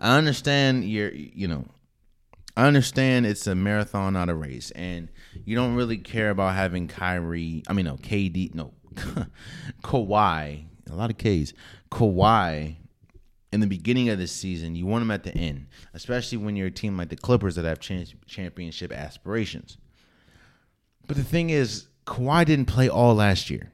I 0.00 0.16
understand 0.16 0.84
you're, 0.84 1.12
you 1.12 1.48
know, 1.48 1.64
I 2.56 2.66
understand 2.66 3.26
it's 3.26 3.46
a 3.46 3.54
marathon, 3.54 4.12
not 4.12 4.28
a 4.28 4.34
race, 4.34 4.70
and 4.72 5.08
you 5.44 5.56
don't 5.56 5.74
really 5.74 5.98
care 5.98 6.30
about 6.30 6.54
having 6.54 6.88
Kyrie. 6.88 7.62
I 7.66 7.72
mean, 7.72 7.86
no, 7.86 7.96
KD, 7.96 8.54
no, 8.54 8.72
Kawhi. 9.82 10.66
A 10.90 10.94
lot 10.94 11.10
of 11.10 11.18
K's. 11.18 11.54
Kawhi 11.90 12.76
in 13.52 13.60
the 13.60 13.66
beginning 13.66 14.08
of 14.08 14.18
the 14.18 14.26
season. 14.26 14.74
You 14.74 14.86
want 14.86 15.02
them 15.02 15.10
at 15.10 15.22
the 15.22 15.34
end, 15.34 15.66
especially 15.94 16.38
when 16.38 16.56
you're 16.56 16.68
a 16.68 16.72
team 16.72 16.96
like 16.96 17.08
the 17.08 17.16
Clippers 17.16 17.54
that 17.56 17.64
have 17.64 17.80
championship 18.26 18.92
aspirations. 18.92 19.78
But 21.10 21.16
the 21.16 21.24
thing 21.24 21.50
is, 21.50 21.88
Kawhi 22.06 22.44
didn't 22.44 22.66
play 22.66 22.88
all 22.88 23.16
last 23.16 23.50
year, 23.50 23.72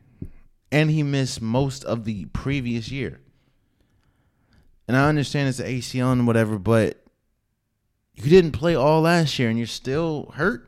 and 0.73 0.91
he 0.91 1.03
missed 1.03 1.43
most 1.43 1.85
of 1.85 2.07
the 2.07 2.25
previous 2.33 2.91
year. 2.91 3.21
And 4.89 4.97
I 4.97 5.07
understand 5.11 5.51
it's 5.51 5.59
the 5.59 5.65
ACL 5.65 6.13
and 6.13 6.27
whatever, 6.27 6.59
but 6.59 7.05
you 8.15 8.31
didn't 8.31 8.53
play 8.53 8.75
all 8.75 9.03
last 9.03 9.39
year, 9.39 9.51
and 9.51 9.59
you're 9.59 9.67
still 9.67 10.33
hurt. 10.37 10.67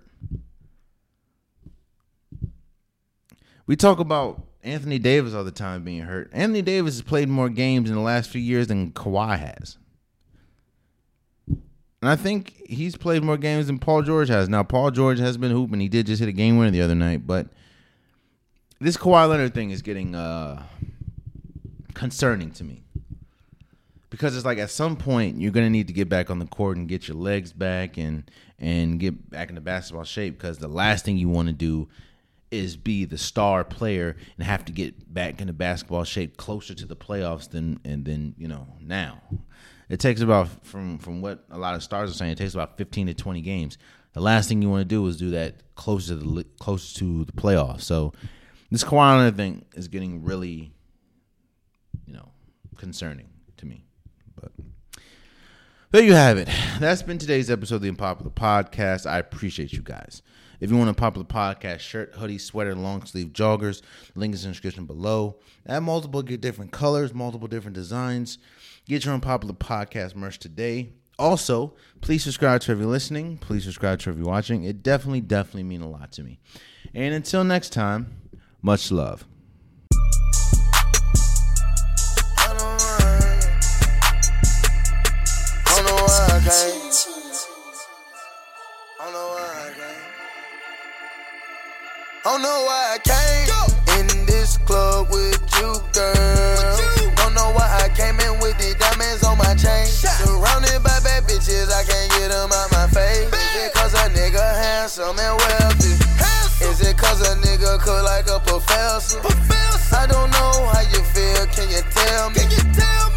We 3.64 3.74
talk 3.74 3.98
about 3.98 4.42
Anthony 4.62 4.98
Davis 4.98 5.32
all 5.32 5.44
the 5.44 5.50
time 5.50 5.84
being 5.84 6.02
hurt. 6.02 6.28
Anthony 6.34 6.60
Davis 6.60 6.96
has 6.96 7.02
played 7.02 7.30
more 7.30 7.48
games 7.48 7.88
in 7.88 7.96
the 7.96 8.02
last 8.02 8.28
few 8.28 8.42
years 8.42 8.66
than 8.66 8.92
Kawhi 8.92 9.38
has. 9.38 9.78
And 12.00 12.08
I 12.08 12.16
think 12.16 12.62
he's 12.68 12.96
played 12.96 13.24
more 13.24 13.36
games 13.36 13.66
than 13.66 13.78
Paul 13.78 14.02
George 14.02 14.28
has. 14.28 14.48
Now, 14.48 14.62
Paul 14.62 14.90
George 14.92 15.18
has 15.18 15.36
been 15.36 15.50
hooping. 15.50 15.80
He 15.80 15.88
did 15.88 16.06
just 16.06 16.20
hit 16.20 16.28
a 16.28 16.32
game 16.32 16.56
winner 16.56 16.70
the 16.70 16.82
other 16.82 16.94
night, 16.94 17.26
but 17.26 17.48
this 18.80 18.96
Kawhi 18.96 19.28
Leonard 19.28 19.54
thing 19.54 19.70
is 19.70 19.82
getting 19.82 20.14
uh, 20.14 20.62
concerning 21.94 22.52
to 22.52 22.64
me. 22.64 22.82
Because 24.10 24.36
it's 24.36 24.46
like 24.46 24.58
at 24.58 24.70
some 24.70 24.96
point 24.96 25.38
you're 25.38 25.52
gonna 25.52 25.68
need 25.68 25.88
to 25.88 25.92
get 25.92 26.08
back 26.08 26.30
on 26.30 26.38
the 26.38 26.46
court 26.46 26.76
and 26.76 26.88
get 26.88 27.08
your 27.08 27.16
legs 27.16 27.52
back 27.52 27.98
and 27.98 28.28
and 28.58 28.98
get 28.98 29.30
back 29.30 29.50
into 29.50 29.60
basketball 29.60 30.04
shape. 30.04 30.38
Because 30.38 30.58
the 30.58 30.68
last 30.68 31.04
thing 31.04 31.18
you 31.18 31.28
want 31.28 31.48
to 31.48 31.52
do 31.52 31.88
is 32.50 32.76
be 32.76 33.04
the 33.04 33.18
star 33.18 33.64
player 33.64 34.16
and 34.36 34.46
have 34.46 34.64
to 34.64 34.72
get 34.72 35.12
back 35.12 35.40
into 35.40 35.52
basketball 35.52 36.04
shape 36.04 36.38
closer 36.38 36.74
to 36.74 36.86
the 36.86 36.96
playoffs 36.96 37.50
than 37.50 37.80
and 37.84 38.04
then 38.04 38.34
you 38.38 38.48
know 38.48 38.66
now. 38.80 39.20
It 39.88 40.00
takes 40.00 40.20
about 40.20 40.66
from 40.66 40.98
from 40.98 41.22
what 41.22 41.44
a 41.50 41.58
lot 41.58 41.74
of 41.74 41.82
stars 41.82 42.10
are 42.10 42.14
saying. 42.14 42.32
It 42.32 42.38
takes 42.38 42.54
about 42.54 42.76
fifteen 42.76 43.06
to 43.06 43.14
twenty 43.14 43.40
games. 43.40 43.78
The 44.12 44.20
last 44.20 44.48
thing 44.48 44.62
you 44.62 44.70
want 44.70 44.82
to 44.82 44.84
do 44.84 45.06
is 45.06 45.16
do 45.16 45.30
that 45.30 45.74
closer 45.74 46.18
to 46.18 46.20
the 46.20 46.44
closer 46.58 46.98
to 46.98 47.24
the 47.24 47.32
playoffs. 47.32 47.82
So 47.82 48.12
this 48.70 48.84
Kawhi 48.84 49.34
thing 49.36 49.64
is 49.74 49.88
getting 49.88 50.24
really 50.24 50.72
you 52.08 52.14
know, 52.14 52.30
concerning 52.76 53.28
to 53.58 53.66
me. 53.66 53.84
But 54.34 54.52
there 55.90 56.02
you 56.02 56.14
have 56.14 56.38
it. 56.38 56.48
That's 56.80 57.02
been 57.02 57.18
today's 57.18 57.50
episode 57.50 57.76
of 57.76 57.82
the 57.82 57.88
Unpopular 57.88 58.30
Podcast. 58.30 59.08
I 59.08 59.18
appreciate 59.18 59.72
you 59.72 59.82
guys. 59.82 60.22
If 60.60 60.70
you 60.70 60.76
want 60.76 60.90
a 60.90 60.94
popular 60.94 61.24
podcast 61.24 61.80
shirt, 61.80 62.14
hoodie, 62.14 62.38
sweater, 62.38 62.74
long 62.74 63.04
sleeve 63.04 63.28
joggers, 63.28 63.82
link 64.16 64.34
is 64.34 64.44
in 64.44 64.50
the 64.50 64.54
description 64.54 64.86
below. 64.86 65.38
I 65.68 65.74
have 65.74 65.84
multiple 65.84 66.20
different 66.22 66.72
colors, 66.72 67.14
multiple 67.14 67.46
different 67.46 67.76
designs. 67.76 68.38
Get 68.88 69.04
your 69.04 69.12
Unpopular 69.12 69.52
Podcast 69.54 70.14
merch 70.14 70.38
today. 70.38 70.94
Also, 71.18 71.74
please 72.00 72.24
subscribe 72.24 72.62
to 72.62 72.72
if 72.72 72.78
you're 72.78 72.86
listening. 72.86 73.36
Please 73.36 73.64
subscribe 73.64 73.98
to 73.98 74.10
if 74.10 74.16
you're 74.16 74.24
watching. 74.24 74.64
It 74.64 74.82
definitely, 74.82 75.20
definitely 75.20 75.64
mean 75.64 75.82
a 75.82 75.88
lot 75.90 76.10
to 76.12 76.22
me. 76.22 76.38
And 76.94 77.14
until 77.14 77.44
next 77.44 77.74
time, 77.74 78.16
much 78.62 78.90
love. 78.90 79.26
Don't 92.24 92.42
know 92.42 92.64
why 92.64 92.96
I 92.96 92.98
came 93.04 94.00
in 94.00 94.26
this 94.26 94.56
club 94.56 95.08
with 95.10 95.42
you, 95.58 95.74
girl. 95.92 96.37
Chain. 99.58 99.86
Surrounded 99.86 100.80
by 100.82 100.98
bad 101.02 101.26
bitches, 101.26 101.70
I 101.70 101.82
can't 101.82 102.10
get 102.16 102.30
them 102.30 102.50
out 102.54 102.70
my 102.72 102.86
face. 102.88 103.26
Is 103.26 103.66
it 103.66 103.74
cause 103.74 103.94
a 103.94 104.06
nigga 104.14 104.40
handsome 104.40 105.18
and 105.18 105.34
wealthy? 105.36 105.94
Is 106.64 106.80
it 106.80 106.96
cause 106.96 107.20
a 107.22 107.34
nigga 107.42 107.78
cook 107.78 108.02
like 108.04 108.26
a 108.30 108.38
professor? 108.40 109.20
I 109.90 110.06
don't 110.06 110.30
know 110.30 110.54
how 110.72 110.82
you 110.92 111.02
feel, 111.14 111.46
can 111.50 111.70
you 111.70 111.82
tell 111.90 112.30
me? 112.30 112.42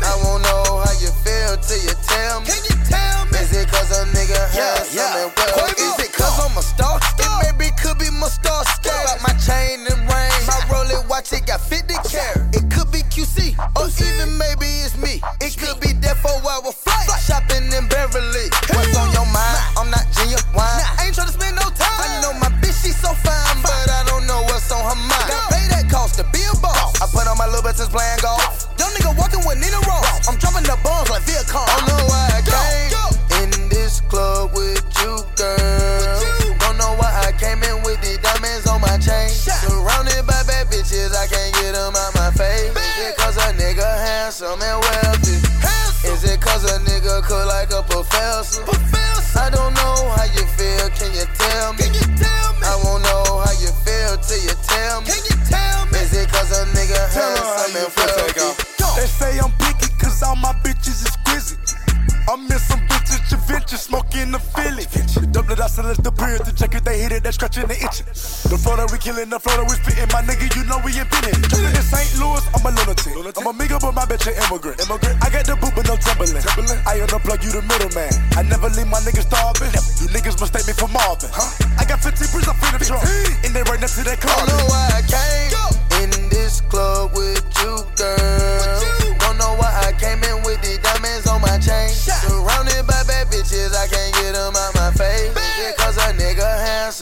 I 0.01 0.17
won't 0.23 0.43
know 0.43 0.81
how 0.81 0.93
you 0.99 1.11
feel 1.21 1.57
till 1.61 1.81
you 1.81 1.93
tell 2.09 2.41
me. 2.41 2.47
Is 2.49 3.53
it 3.53 3.67
cause 3.69 3.91
a 3.91 4.05
nigga 4.13 4.41
handsome 4.49 5.01
and 5.21 5.31
wealthy? 5.37 5.60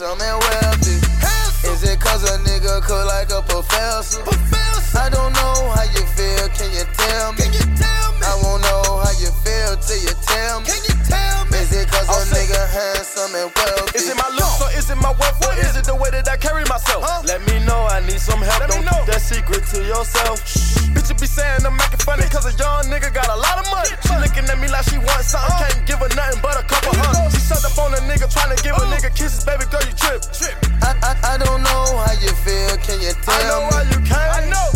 Handsome 0.00 0.20
and 0.24 0.40
wealthy? 0.40 0.96
Is 1.68 1.82
it 1.84 2.00
cause 2.00 2.24
a 2.24 2.38
nigga 2.38 2.80
cook 2.82 3.06
like 3.06 3.30
a 3.30 3.42
professor? 3.42 4.22
I 4.96 5.08
don't 5.10 5.32
know 5.32 5.70
how 5.76 5.84
you 5.92 6.04
feel, 6.16 6.48
can 6.56 6.72
you 6.72 6.84
tell 6.96 7.32
me? 7.34 7.44
I 8.22 8.38
won't 8.42 8.62
know 8.62 9.00
how 9.04 9.12
you 9.20 9.30
feel 9.44 9.76
till 9.76 10.00
you 10.00 10.14
tell 10.24 10.60
me. 10.60 10.68
Is 11.60 11.72
it 11.72 11.88
cause 11.88 12.08
a 12.08 12.34
nigga 12.34 12.60
handsome 12.70 13.34
and 13.34 13.52
wealthy? 13.54 13.98
Is 13.98 14.08
it 14.08 14.16
my 14.16 14.28
looks 14.32 14.60
or 14.62 14.70
my 15.10 15.18
wealth 15.18 15.42
or 15.42 15.54
is 15.58 15.76
it 15.76 15.84
the 15.84 15.94
way 15.94 16.10
that 16.10 16.28
I 16.28 16.36
carry 16.36 16.62
myself? 16.70 17.02
Let 17.26 17.42
me 17.46 17.58
know, 17.66 17.86
I 17.90 18.00
need 18.06 18.20
some 18.20 18.40
help. 18.40 18.70
Don't 18.70 18.86
keep 18.86 19.06
that 19.10 19.22
secret 19.22 19.66
to 19.74 19.82
yourself. 19.82 20.38
Bitch, 20.94 21.10
you 21.10 21.16
be 21.18 21.26
saying 21.26 21.66
I'm 21.66 21.76
making 21.76 22.02
funny 22.06 22.26
cause 22.30 22.46
a 22.46 22.54
young 22.54 22.86
nigga 22.86 23.10
got 23.12 23.26
a 23.26 23.36
lot 23.36 23.58
of 23.58 23.66
money. 23.70 23.90
She 24.06 24.14
looking 24.18 24.46
at 24.46 24.58
me 24.58 24.68
like 24.70 24.86
she 24.86 24.98
wants 24.98 25.34
something, 25.34 25.50
can't 25.58 25.86
give 25.86 25.98
her 25.98 26.10
nothing 26.14 26.40
but 26.42 26.58
a 26.58 26.64
couple 26.66 26.94
hugs. 26.94 27.34
She 27.34 27.40
sucked 27.42 27.66
up 27.66 27.78
on 27.78 27.94
a 27.94 28.00
nigga 28.06 28.30
trying 28.30 28.54
to 28.54 28.58
give 28.62 28.76
a 28.76 28.84
nigga 28.86 29.10
kisses, 29.14 29.42
baby 29.42 29.66
girl, 29.70 29.82
you 29.82 29.94
trip. 29.98 30.22
I, 30.82 30.94
I, 31.02 31.12
I 31.34 31.38
don't 31.38 31.62
know 31.62 31.84
how 31.98 32.14
you 32.22 32.30
feel, 32.46 32.76
can 32.78 33.02
you 33.02 33.12
tell 33.22 33.34
I 33.34 33.42
know 33.50 33.60
me? 33.60 33.70
why 33.74 33.82
you 33.90 33.98
came. 34.06 34.30
I 34.30 34.42
know. 34.50 34.69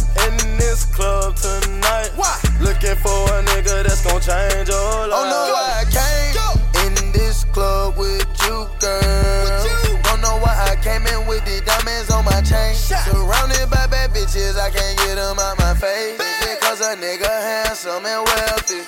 I 14.65 14.71
can't 14.71 14.97
get 14.97 15.17
them 15.17 15.39
out 15.39 15.59
my 15.59 15.75
face? 15.75 16.17
Is 16.17 16.49
it 16.49 16.59
cause 16.63 16.81
a 16.81 16.97
nigga 16.97 17.29
handsome 17.29 18.07
and 18.07 18.25
wealthy? 18.25 18.81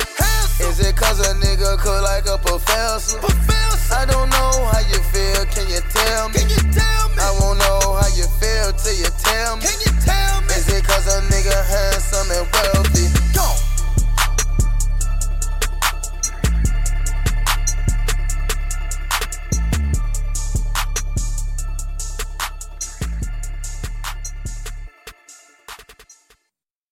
Is 0.64 0.80
it 0.80 0.96
cause 0.96 1.20
a 1.20 1.34
nigga 1.34 1.76
cook 1.76 2.00
like 2.00 2.24
a 2.24 2.38
professor? 2.38 3.18
professor? 3.18 3.94
I 3.94 4.06
don't 4.06 4.30
know 4.30 4.52
how 4.72 4.80
you 4.88 4.96
feel, 5.12 5.44
can 5.52 5.68
you 5.68 5.84
tell 5.92 6.30
me? 6.30 6.40
Can 6.40 6.48
you 6.48 6.72
tell 6.72 7.08
me? 7.10 7.20
I 7.20 7.28
won't 7.40 7.58
know 7.58 7.92
how 7.92 8.08
you 8.16 8.24
feel 8.40 8.72
till 8.72 8.96
you 8.96 9.12
tell 9.20 9.56
me. 9.56 9.68
Can 9.68 9.76
you 9.84 9.92
tell 10.00 10.40
me? 10.48 10.54
Is 10.56 10.66
it 10.72 10.82
cause 10.82 11.12
a 11.12 11.20
nigga 11.28 11.52
handsome 11.68 12.30
and 12.32 12.48
wealthy? 12.54 13.15